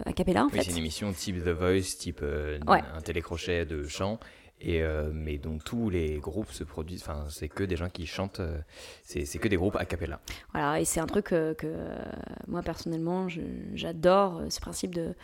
a 0.06 0.12
cappella, 0.12 0.44
en 0.44 0.46
Oui, 0.46 0.52
fait. 0.58 0.62
c'est 0.64 0.70
une 0.72 0.78
émission 0.78 1.12
type 1.12 1.44
The 1.44 1.48
Voice, 1.48 1.96
type 1.98 2.20
euh, 2.22 2.58
Ouais. 2.66 2.80
un 2.96 3.00
télécrochet 3.00 3.64
de 3.64 3.86
chant. 3.86 4.18
Et 4.64 4.80
euh, 4.80 5.10
mais 5.12 5.38
donc 5.38 5.64
tous 5.64 5.90
les 5.90 6.18
groupes 6.18 6.52
se 6.52 6.62
produisent, 6.62 7.02
enfin 7.02 7.24
c'est 7.30 7.48
que 7.48 7.64
des 7.64 7.74
gens 7.74 7.88
qui 7.88 8.06
chantent, 8.06 8.38
euh, 8.38 8.58
c'est 9.02 9.24
que 9.40 9.48
des 9.48 9.56
groupes 9.56 9.74
a 9.74 9.84
cappella. 9.84 10.20
Voilà, 10.52 10.78
et 10.80 10.84
c'est 10.84 11.00
un 11.00 11.06
truc 11.06 11.32
euh, 11.32 11.52
que 11.54 11.66
moi 12.46 12.62
personnellement 12.62 13.26
j'adore 13.74 14.40
ce 14.50 14.60
principe 14.60 14.94
de, 14.94 15.14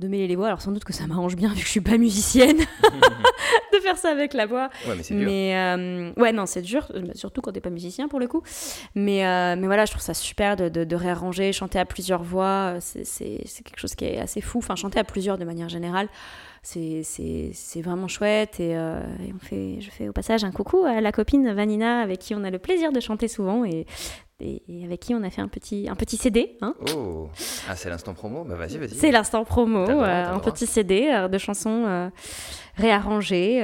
de 0.00 0.08
mêler 0.08 0.26
les 0.26 0.36
voix. 0.36 0.46
Alors 0.46 0.60
sans 0.60 0.72
doute 0.72 0.84
que 0.84 0.92
ça 0.92 1.06
m'arrange 1.06 1.36
bien 1.36 1.48
vu 1.54 1.60
que 1.60 1.66
je 1.66 1.70
suis 1.70 1.80
pas 1.80 1.98
musicienne 1.98 2.58
de 3.72 3.78
faire 3.80 3.98
ça 3.98 4.10
avec 4.10 4.34
la 4.34 4.46
voix. 4.46 4.70
Ouais, 4.88 4.94
mais 4.96 5.02
c'est 5.02 5.14
dur. 5.14 5.26
Mais 5.26 5.56
euh, 5.56 6.12
ouais, 6.16 6.32
non, 6.32 6.46
c'est 6.46 6.62
dur, 6.62 6.90
euh, 6.94 7.02
surtout 7.14 7.40
quand 7.40 7.52
t'es 7.52 7.60
pas 7.60 7.70
musicien 7.70 8.08
pour 8.08 8.18
le 8.18 8.26
coup. 8.26 8.42
Mais, 8.94 9.26
euh, 9.26 9.56
mais 9.56 9.66
voilà, 9.66 9.84
je 9.84 9.92
trouve 9.92 10.02
ça 10.02 10.14
super 10.14 10.56
de, 10.56 10.68
de, 10.68 10.84
de 10.84 10.96
réarranger, 10.96 11.52
chanter 11.52 11.78
à 11.78 11.84
plusieurs 11.84 12.22
voix. 12.22 12.76
C'est 12.80 13.44
quelque 13.64 13.78
chose 13.78 13.94
qui 13.94 14.06
est 14.06 14.18
assez 14.18 14.40
fou. 14.40 14.58
Enfin, 14.58 14.74
chanter 14.74 14.98
à 14.98 15.04
plusieurs 15.04 15.38
de 15.38 15.44
manière 15.44 15.68
générale, 15.68 16.08
c'est 16.62 17.82
vraiment 17.82 18.08
chouette. 18.08 18.60
Et, 18.60 18.76
euh, 18.76 19.02
et 19.26 19.32
on 19.34 19.38
fait, 19.38 19.80
je 19.80 19.90
fais 19.90 20.08
au 20.08 20.12
passage 20.12 20.44
un 20.44 20.50
coucou 20.50 20.84
à 20.84 21.00
la 21.00 21.12
copine 21.12 21.52
Vanina 21.52 22.00
avec 22.00 22.18
qui 22.20 22.34
on 22.34 22.44
a 22.44 22.50
le 22.50 22.58
plaisir 22.58 22.92
de 22.92 23.00
chanter 23.00 23.28
souvent 23.28 23.64
et, 23.64 23.86
et, 24.40 24.62
et 24.68 24.84
avec 24.84 25.00
qui 25.00 25.14
on 25.14 25.22
a 25.22 25.30
fait 25.30 25.40
un 25.40 25.48
petit, 25.48 25.88
un 25.88 25.94
petit 25.94 26.16
CD. 26.16 26.56
Hein. 26.60 26.74
Oh, 26.94 27.28
ah 27.68 27.76
c'est 27.76 27.88
l'instant 27.88 28.14
promo, 28.14 28.44
bah 28.44 28.56
vas-y 28.56 28.78
vas-y. 28.78 28.94
C'est 28.94 29.10
l'instant 29.10 29.44
promo, 29.44 29.84
droit, 29.84 30.04
euh, 30.04 30.26
un 30.26 30.38
droit. 30.38 30.52
petit 30.52 30.66
CD 30.66 31.10
euh, 31.12 31.28
de 31.28 31.38
chansons 31.38 31.84
euh, 31.86 32.10
réarrangées 32.76 33.62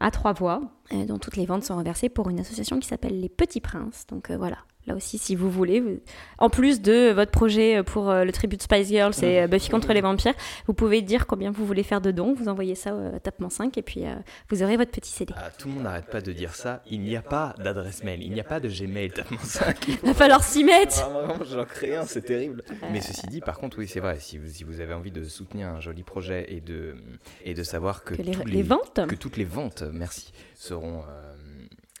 à 0.00 0.10
trois 0.10 0.32
voix, 0.32 0.60
dont 1.06 1.18
toutes 1.18 1.36
les 1.36 1.46
ventes 1.46 1.64
sont 1.64 1.76
reversées 1.76 2.08
pour 2.08 2.28
une 2.28 2.40
association 2.40 2.78
qui 2.78 2.88
s'appelle 2.88 3.20
Les 3.20 3.28
Petits 3.28 3.60
Princes. 3.60 4.06
Donc 4.08 4.30
voilà, 4.30 4.58
là 4.86 4.94
aussi, 4.96 5.18
si 5.18 5.36
vous 5.36 5.50
voulez, 5.50 5.80
vous- 5.80 6.00
en 6.38 6.48
plus 6.50 6.80
de 6.80 7.10
votre 7.12 7.30
projet 7.30 7.82
pour 7.82 8.10
euh, 8.10 8.24
le 8.24 8.32
tribut 8.32 8.56
Spice 8.60 8.88
Girls 8.88 9.12
et 9.22 9.42
euh, 9.42 9.46
Buffy 9.46 9.68
contre 9.70 9.92
les 9.92 10.00
vampires, 10.00 10.34
vous 10.66 10.72
pouvez 10.74 11.02
dire 11.02 11.26
combien 11.26 11.50
vous 11.50 11.66
voulez 11.66 11.82
faire 11.82 12.00
de 12.00 12.10
dons, 12.10 12.32
vous 12.34 12.48
envoyez 12.48 12.74
ça 12.74 12.90
euh, 12.90 13.16
à 13.16 13.20
tapement 13.20 13.50
5 13.50 13.76
et 13.78 13.82
puis 13.82 14.06
euh, 14.06 14.14
vous 14.48 14.62
aurez 14.62 14.76
votre 14.76 14.90
petit 14.90 15.10
CD. 15.10 15.34
Ah, 15.36 15.50
tout 15.58 15.68
le 15.68 15.74
monde 15.74 15.84
n'arrête 15.84 16.06
pas 16.06 16.20
de 16.22 16.32
dire 16.32 16.54
ça. 16.54 16.82
Il 16.90 17.00
n'y 17.02 17.14
a 17.16 17.22
pas 17.22 17.54
d'adresse 17.58 18.02
mail, 18.04 18.22
il 18.22 18.32
n'y 18.32 18.40
a 18.40 18.44
pas 18.44 18.58
de 18.60 18.68
Gmail 18.68 19.10
tapement 19.10 19.38
5. 19.42 19.88
Il 19.88 19.96
va 20.08 20.14
falloir 20.14 20.42
s'y 20.42 20.64
mettre. 20.64 21.02
Ah, 21.04 21.08
vraiment, 21.08 21.44
j'en 21.44 21.64
crée 21.64 21.96
un, 21.96 22.06
c'est 22.06 22.22
terrible. 22.22 22.62
Mais 22.90 23.00
ceci 23.00 23.26
dit, 23.26 23.40
par 23.40 23.58
contre, 23.58 23.78
oui, 23.78 23.86
c'est 23.86 24.00
vrai, 24.00 24.18
si 24.18 24.38
vous, 24.38 24.48
si 24.48 24.64
vous 24.64 24.80
avez 24.80 24.94
envie 24.94 25.10
de 25.12 25.24
soutenir 25.24 25.68
un 25.68 25.80
joli 25.80 26.02
projet 26.02 26.46
et 26.48 26.60
de, 26.60 26.96
et 27.44 27.52
de 27.54 27.62
savoir 27.62 28.02
que, 28.02 28.14
Que 28.14 28.22
les- 28.48 28.62
ventes 28.62 29.00
que 29.08 29.14
toutes 29.14 29.36
les 29.36 29.44
ventes, 29.44 29.82
merci, 29.92 30.32
seront 30.54 31.00
euh, 31.08 31.34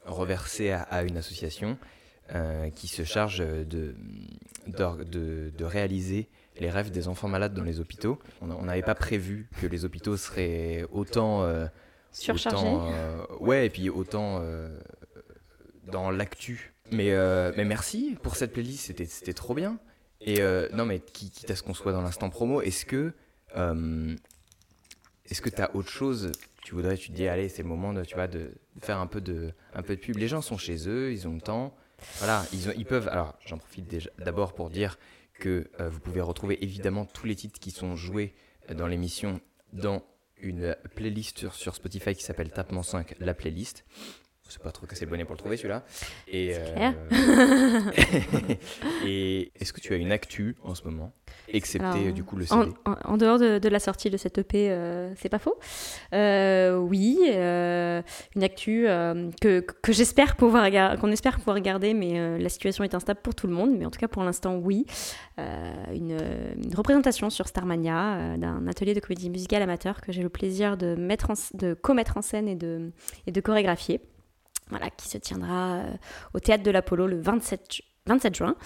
reversées 0.06 0.70
à, 0.70 0.82
à 0.82 1.02
une 1.02 1.16
association 1.16 1.70
euh, 1.70 1.84
qui 2.74 2.88
se 2.88 3.02
charge 3.04 3.38
de, 3.38 3.94
d'or- 4.66 5.04
de, 5.04 5.50
de 5.56 5.64
réaliser 5.64 6.28
les 6.58 6.70
rêves 6.70 6.90
des 6.90 7.08
enfants 7.08 7.28
malades 7.28 7.54
dans 7.54 7.64
les 7.64 7.80
hôpitaux. 7.80 8.18
On 8.40 8.64
n'avait 8.64 8.82
pas 8.82 8.94
prévu 8.94 9.48
que 9.60 9.66
les 9.66 9.84
hôpitaux 9.84 10.16
seraient 10.16 10.84
autant... 10.92 11.42
euh, 11.44 11.66
Surchargés. 12.12 12.66
autant, 12.66 12.90
euh, 12.92 13.24
ouais, 13.38 13.66
et 13.66 13.70
puis 13.70 13.88
autant 13.88 14.40
euh, 14.42 14.76
dans 15.86 16.10
l'actu. 16.10 16.74
Mais, 16.90 17.12
euh, 17.12 17.52
mais 17.56 17.64
merci 17.64 18.16
pour 18.22 18.34
cette 18.34 18.52
playlist, 18.52 18.86
c'était, 18.86 19.04
c'était 19.06 19.32
trop 19.32 19.54
bien. 19.54 19.78
Et 20.20 20.40
euh, 20.40 20.68
non, 20.72 20.84
mais 20.86 20.98
qui- 20.98 21.30
quitte 21.30 21.50
à 21.50 21.56
ce 21.56 21.62
qu'on 21.62 21.72
soit 21.72 21.92
dans 21.92 22.02
l'instant 22.02 22.28
promo, 22.28 22.60
est-ce 22.62 22.84
que 22.84 23.12
euh, 23.56 24.14
est-ce 25.26 25.40
que 25.40 25.50
tu 25.50 25.62
as 25.62 25.74
autre 25.76 25.88
chose? 25.88 26.32
Tu 26.64 26.74
voudrais, 26.74 26.96
tu 26.96 27.10
te 27.10 27.14
dis, 27.14 27.26
allez, 27.28 27.48
c'est 27.48 27.62
le 27.62 27.68
moment 27.68 27.92
de, 27.92 28.02
tu 28.04 28.16
vois, 28.16 28.26
de 28.26 28.50
faire 28.80 28.98
un 28.98 29.06
peu 29.06 29.20
de, 29.20 29.52
un 29.72 29.82
peu 29.82 29.94
de 29.94 30.00
pub. 30.00 30.16
Les 30.16 30.28
gens 30.28 30.42
sont 30.42 30.58
chez 30.58 30.88
eux, 30.88 31.12
ils 31.12 31.26
ont 31.28 31.34
le 31.34 31.40
temps. 31.40 31.74
Voilà, 32.18 32.44
ils, 32.52 32.84
peuvent. 32.84 33.08
Alors, 33.08 33.36
j'en 33.44 33.58
profite 33.58 33.86
déjà 33.86 34.10
d'abord 34.18 34.54
pour 34.54 34.70
dire 34.70 34.98
que 35.34 35.70
euh, 35.80 35.88
vous 35.88 36.00
pouvez 36.00 36.20
retrouver 36.20 36.62
évidemment 36.62 37.04
tous 37.04 37.26
les 37.26 37.36
titres 37.36 37.58
qui 37.58 37.70
sont 37.70 37.96
joués 37.96 38.34
dans 38.74 38.86
l'émission 38.86 39.40
dans 39.72 40.02
une 40.36 40.76
playlist 40.94 41.50
sur 41.50 41.74
Spotify 41.74 42.14
qui 42.14 42.22
s'appelle 42.22 42.50
Tapement 42.50 42.82
5, 42.82 43.14
la 43.18 43.34
playlist. 43.34 43.84
Je 44.50 44.54
sais 44.56 44.60
pas 44.60 44.72
trop 44.72 44.84
casser 44.86 45.04
le 45.06 45.10
bonnet 45.10 45.24
pour 45.24 45.34
le 45.34 45.38
trouver 45.38 45.56
celui-là. 45.56 45.84
Et, 46.28 46.52
clair. 46.74 46.94
et 49.06 49.52
est-ce 49.58 49.72
que 49.72 49.80
tu 49.80 49.92
as 49.92 49.96
une 49.96 50.12
actu 50.12 50.56
en 50.62 50.74
ce 50.74 50.82
moment 50.84 51.12
Excepté 51.52 51.86
Alors, 51.86 51.96
euh, 52.08 52.12
du 52.12 52.24
coup 52.24 52.36
le 52.36 52.44
CD. 52.44 52.60
en- 52.84 52.94
en 53.04 53.16
dehors 53.16 53.38
de, 53.38 53.58
de 53.58 53.68
la 53.68 53.78
sortie 53.78 54.10
de 54.10 54.16
cette 54.16 54.38
EP, 54.38 54.70
euh, 54.70 55.12
c'est 55.16 55.28
pas 55.28 55.38
faux. 55.38 55.54
Euh, 56.12 56.76
oui, 56.76 57.18
euh, 57.28 58.02
une 58.34 58.42
actu 58.42 58.88
euh, 58.88 59.30
que, 59.40 59.60
que 59.60 59.92
j'espère 59.92 60.36
pouvoir 60.36 60.68
qu'on 61.00 61.10
espère 61.12 61.38
pouvoir 61.38 61.54
regarder, 61.56 61.94
mais 61.94 62.18
euh, 62.18 62.38
la 62.38 62.48
situation 62.48 62.82
est 62.84 62.94
instable 62.94 63.20
pour 63.22 63.34
tout 63.34 63.46
le 63.46 63.52
monde. 63.52 63.70
Mais 63.78 63.86
en 63.86 63.90
tout 63.90 64.00
cas, 64.00 64.08
pour 64.08 64.22
l'instant, 64.24 64.56
oui. 64.56 64.84
Euh, 65.38 65.72
une, 65.94 66.18
une 66.64 66.74
représentation 66.74 67.30
sur 67.30 67.46
Starmania 67.48 68.14
euh, 68.16 68.36
d'un 68.36 68.66
atelier 68.66 68.94
de 68.94 69.00
comédie 69.00 69.30
musicale 69.30 69.62
amateur 69.62 70.00
que 70.00 70.12
j'ai 70.12 70.22
le 70.22 70.28
plaisir 70.28 70.76
de 70.76 70.94
mettre 70.96 71.30
en 71.30 71.34
de 71.54 71.74
co-mettre 71.74 72.16
en 72.16 72.22
scène 72.22 72.48
et 72.48 72.56
de, 72.56 72.90
et 73.26 73.32
de 73.32 73.40
chorégraphier. 73.40 74.00
Voilà, 74.70 74.90
qui 74.90 75.08
se 75.08 75.18
tiendra 75.18 75.74
euh, 75.74 75.92
au 76.34 76.40
théâtre 76.40 76.62
de 76.62 76.70
l'Apollo 76.70 77.06
le 77.06 77.20
27, 77.20 77.74
ju- 77.74 77.82
27 78.06 78.34
juin. 78.34 78.56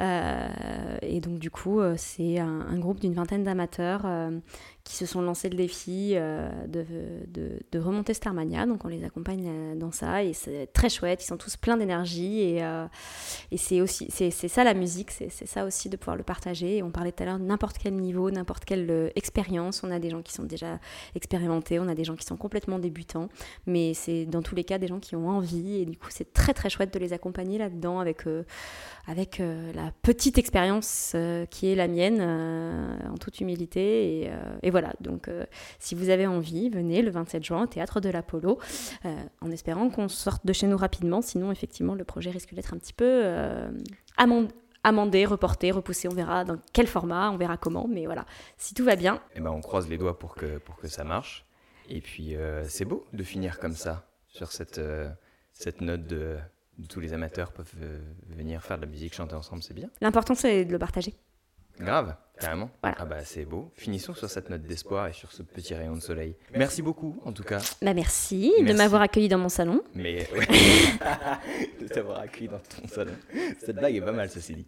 Euh, 0.00 0.98
et 1.02 1.20
donc, 1.20 1.38
du 1.38 1.50
coup, 1.50 1.80
euh, 1.80 1.94
c'est 1.96 2.38
un, 2.38 2.78
groupe 2.78 3.00
d'une 3.00 3.14
vingtaine 3.14 3.44
d'amateurs 3.44 4.06
qui 4.86 4.94
se 4.94 5.04
sont 5.04 5.20
lancés 5.20 5.48
le 5.48 5.56
défi 5.56 6.12
euh, 6.14 6.48
de, 6.68 6.84
de- 7.72 7.78
remonter 7.78 8.14
Starmania. 8.14 8.66
Donc, 8.66 8.84
on 8.84 8.88
les 8.88 9.04
accompagne 9.04 9.48
euh, 9.48 9.74
dans 9.74 9.90
ça 9.90 10.22
et 10.22 10.32
c'est 10.32 10.68
très 10.72 10.88
chouette. 10.88 11.22
Ils 11.22 11.26
sont 11.26 11.36
tous 11.36 11.56
pleins 11.56 11.76
d'énergie 11.76 12.40
et, 12.40 12.64
euh, 12.64 12.86
et 13.50 13.56
c'est 13.56 13.80
aussi 13.80 14.06
c'est 14.10 14.30
ça 14.30 14.62
la 14.64 14.74
musique, 14.74 15.10
c'est 15.10 15.28
ça 15.28 15.64
aussi 15.66 15.88
de 15.88 15.96
pouvoir 15.96 16.16
le 16.16 16.22
partager. 16.22 16.82
On 16.84 16.90
parlait 16.90 17.10
tout 17.10 17.24
à 17.24 17.26
l'heure 17.26 17.38
de 17.38 17.44
n'importe 17.44 17.78
quel 17.78 17.94
niveau, 17.94 18.30
n'importe 18.30 18.64
quelle 18.64 19.10
expérience. 19.16 19.82
On 19.82 19.90
a 19.90 19.98
des 19.98 20.08
gens 20.08 20.22
qui 20.22 20.32
sont 20.32 20.44
déjà 20.44 20.78
expérimentés, 21.16 21.80
on 21.80 21.88
a 21.88 21.94
des 21.94 22.04
gens 22.04 22.14
qui 22.14 22.24
sont 22.24 22.36
complètement 22.36 22.78
débutants, 22.78 23.28
mais 23.66 23.92
c'est 23.92 24.24
dans 24.24 24.42
tous 24.42 24.54
les 24.54 24.64
cas 24.64 24.78
des 24.78 24.86
gens 24.86 25.00
qui 25.00 25.16
ont 25.16 25.28
envie 25.28 25.80
et 25.82 25.84
du 25.84 25.98
coup 25.98 26.08
c'est 26.10 26.32
très 26.32 26.54
très 26.54 26.70
chouette 26.70 26.94
de 26.94 26.98
les 26.98 27.12
accompagner 27.12 27.58
là-dedans 27.58 27.98
avec 27.98 28.22
avec 29.08 29.38
la 29.38 29.90
petite 30.02 30.38
expérience 30.38 31.14
qui 31.50 31.66
est 31.68 31.74
la 31.74 31.88
mienne 31.88 32.20
en 33.10 33.16
toute 33.18 33.40
humilité 33.40 34.22
et, 34.22 34.30
et 34.62 34.70
voilà 34.70 34.75
donc 35.00 35.28
euh, 35.28 35.44
si 35.78 35.94
vous 35.94 36.08
avez 36.10 36.26
envie 36.26 36.68
venez 36.70 37.02
le 37.02 37.10
27 37.10 37.44
juin 37.44 37.62
au 37.64 37.66
théâtre 37.66 38.00
de 38.00 38.08
l'Apollo 38.08 38.58
euh, 39.04 39.14
en 39.40 39.50
espérant 39.50 39.88
qu'on 39.90 40.08
sorte 40.08 40.44
de 40.46 40.52
chez 40.52 40.66
nous 40.66 40.76
rapidement. 40.76 41.22
Sinon 41.22 41.52
effectivement 41.52 41.94
le 41.94 42.04
projet 42.04 42.30
risque 42.30 42.54
d'être 42.54 42.74
un 42.74 42.78
petit 42.78 42.92
peu 42.92 43.04
euh, 43.24 43.70
amend- 44.16 44.48
amendé, 44.84 45.24
reporté, 45.24 45.70
repoussé. 45.72 46.08
On 46.08 46.14
verra 46.14 46.44
dans 46.44 46.58
quel 46.72 46.86
format, 46.86 47.30
on 47.30 47.36
verra 47.36 47.56
comment 47.56 47.88
mais 47.88 48.06
voilà. 48.06 48.24
Si 48.56 48.72
tout 48.74 48.84
va 48.84 48.96
bien. 48.96 49.20
Eh 49.34 49.40
ben, 49.40 49.50
on 49.50 49.60
croise 49.60 49.88
les 49.88 49.98
doigts 49.98 50.18
pour 50.18 50.34
que, 50.34 50.58
pour 50.58 50.76
que 50.76 50.86
ça 50.88 51.02
marche. 51.04 51.44
Et 51.88 52.00
puis, 52.00 52.36
euh, 52.36 52.64
c'est 52.68 52.84
beau 52.84 53.04
de 53.12 53.22
finir 53.22 53.58
comme 53.60 53.74
ça, 53.74 54.08
sur 54.28 54.50
cette, 54.52 54.78
euh, 54.78 55.08
cette 55.52 55.80
note 55.80 56.06
de, 56.06 56.36
de 56.78 56.86
tous 56.86 57.00
les 57.00 57.12
amateurs 57.12 57.52
peuvent 57.52 57.72
euh, 57.80 57.98
venir 58.28 58.60
faire 58.62 58.76
de 58.76 58.82
la 58.82 58.88
musique, 58.90 59.14
chanter 59.14 59.34
ensemble, 59.34 59.62
c'est 59.62 59.72
bien. 59.74 59.88
l'important 60.00 60.34
c'est 60.34 60.64
de 60.64 60.72
le 60.72 60.78
partager 60.78 61.14
Grave, 61.78 62.14
carrément. 62.40 62.70
Voilà. 62.82 62.96
Ah 63.00 63.04
bah 63.04 63.18
c'est 63.24 63.44
beau. 63.44 63.70
Finissons 63.74 64.14
sur 64.14 64.28
cette 64.30 64.48
note 64.50 64.62
d'espoir 64.62 65.08
et 65.08 65.12
sur 65.12 65.30
ce 65.32 65.42
petit 65.42 65.74
rayon 65.74 65.94
de 65.94 66.00
soleil. 66.00 66.34
Merci 66.54 66.80
beaucoup, 66.82 67.20
en 67.24 67.32
tout 67.32 67.42
cas. 67.42 67.58
bah 67.82 67.92
merci, 67.94 68.52
de 68.66 68.72
m'avoir 68.72 69.02
accueilli 69.02 69.28
dans 69.28 69.38
mon 69.38 69.48
salon 69.48 69.82
Mais 69.94 70.26
de 71.80 71.88
t'avoir 71.88 72.20
accueilli 72.20 72.48
dans 72.48 72.58
ton 72.58 72.86
salon. 72.88 73.12
Cette 73.58 73.76
blague 73.76 73.96
est 73.96 74.00
pas 74.00 74.12
mal, 74.12 74.30
ceci 74.30 74.54
dit. 74.54 74.66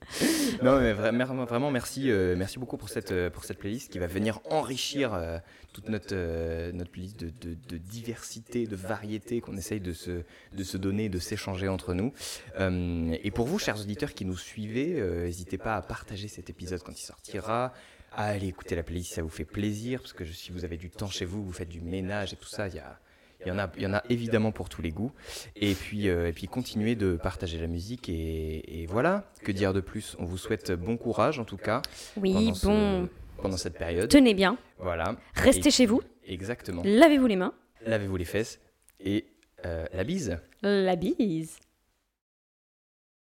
Non, 0.63 0.79
mais 0.81 0.93
vra- 0.93 1.13
mer- 1.13 1.35
vraiment, 1.35 1.71
merci, 1.71 2.11
euh, 2.11 2.35
merci 2.37 2.59
beaucoup 2.59 2.77
pour 2.77 2.89
cette, 2.89 3.13
euh, 3.13 3.31
pour 3.31 3.45
cette 3.45 3.59
playlist 3.59 3.91
qui 3.91 3.99
va 3.99 4.07
venir 4.07 4.41
enrichir 4.51 5.15
euh, 5.15 5.39
toute 5.79 5.89
notre, 5.91 6.09
euh, 6.13 6.73
notre 6.73 6.91
playlist 6.91 7.21
de, 7.21 7.31
de- 7.31 7.57
de 7.69 7.77
diversité, 7.79 8.67
de 8.67 8.75
variété 8.75 9.41
qu'on 9.41 9.57
essaye 9.57 9.81
de 9.81 9.93
se, 9.93 10.23
de 10.53 10.65
se 10.65 10.77
donner, 10.77 11.09
de 11.09 11.21
s'échanger 11.21 11.69
entre 11.69 11.95
nous. 11.95 12.13
Euh, 12.59 13.17
et 13.23 13.31
pour 13.31 13.47
vous, 13.47 13.61
chers 13.61 13.81
auditeurs 13.81 14.13
qui 14.13 14.25
nous 14.25 14.37
suivez, 14.37 14.99
euh, 14.99 15.25
n'hésitez 15.27 15.57
pas 15.57 15.77
à 15.77 15.83
partager 15.83 16.27
cet 16.27 16.51
épisode 16.51 16.83
quand 16.83 16.99
il 17.01 17.05
sortira. 17.05 17.73
À 18.11 18.25
aller 18.25 18.49
écouter 18.49 18.75
la 18.75 18.83
playlist, 18.83 19.11
si 19.11 19.15
ça 19.15 19.23
vous 19.23 19.29
fait 19.29 19.45
plaisir, 19.45 20.01
parce 20.01 20.15
que 20.15 20.25
je- 20.25 20.33
si 20.33 20.51
vous 20.51 20.65
avez 20.65 20.79
du 20.79 20.91
temps 20.91 21.09
chez 21.11 21.25
vous, 21.27 21.45
vous 21.45 21.53
faites 21.53 21.69
du 21.69 21.81
ménage 21.81 22.33
et 22.33 22.37
tout 22.37 22.49
ça, 22.49 22.67
il 22.67 22.75
y 22.75 22.79
a, 22.81 22.99
il 23.45 23.49
y, 23.49 23.51
en 23.53 23.59
a, 23.61 23.71
il 23.77 23.83
y 23.83 23.87
en 23.87 23.95
a 23.95 24.03
évidemment 24.09 24.51
pour 24.51 24.69
tous 24.69 24.83
les 24.83 24.91
goûts. 24.91 25.13
Et 25.55 25.75
puis, 25.75 26.09
euh, 26.09 26.27
et 26.29 26.33
puis 26.33 26.49
continuez 26.49 26.97
de 26.97 27.15
partager 27.15 27.59
la 27.59 27.69
musique. 27.69 28.09
Et, 28.09 28.83
et 28.83 28.87
voilà, 28.87 29.31
que 29.45 29.53
dire 29.53 29.73
de 29.73 29.81
plus? 29.81 30.17
On 30.19 30.25
vous 30.25 30.39
souhaite 30.39 30.73
bon 30.73 30.97
courage 30.97 31.39
en 31.39 31.45
tout 31.45 31.57
cas. 31.59 31.83
Oui, 32.17 32.51
ce- 32.55 32.67
bon. 32.67 33.09
Pendant 33.41 33.57
cette 33.57 33.79
période. 33.79 34.09
tenez 34.11 34.35
bien 34.35 34.59
Voilà. 34.79 35.17
Restez 35.35 35.69
Et- 35.69 35.73
chez 35.73 35.87
vous. 35.87 36.03
Exactement. 36.27 36.83
lavez-vous 36.85 37.27
les 37.27 37.37
mains 37.37 37.55
Lavez-vous 37.87 38.17
les 38.17 38.25
fesses. 38.25 38.61
Et 39.01 39.27
euh, 39.65 39.87
la 39.93 40.05
bise. 40.05 40.39
la 40.63 40.97
bise 40.97 41.59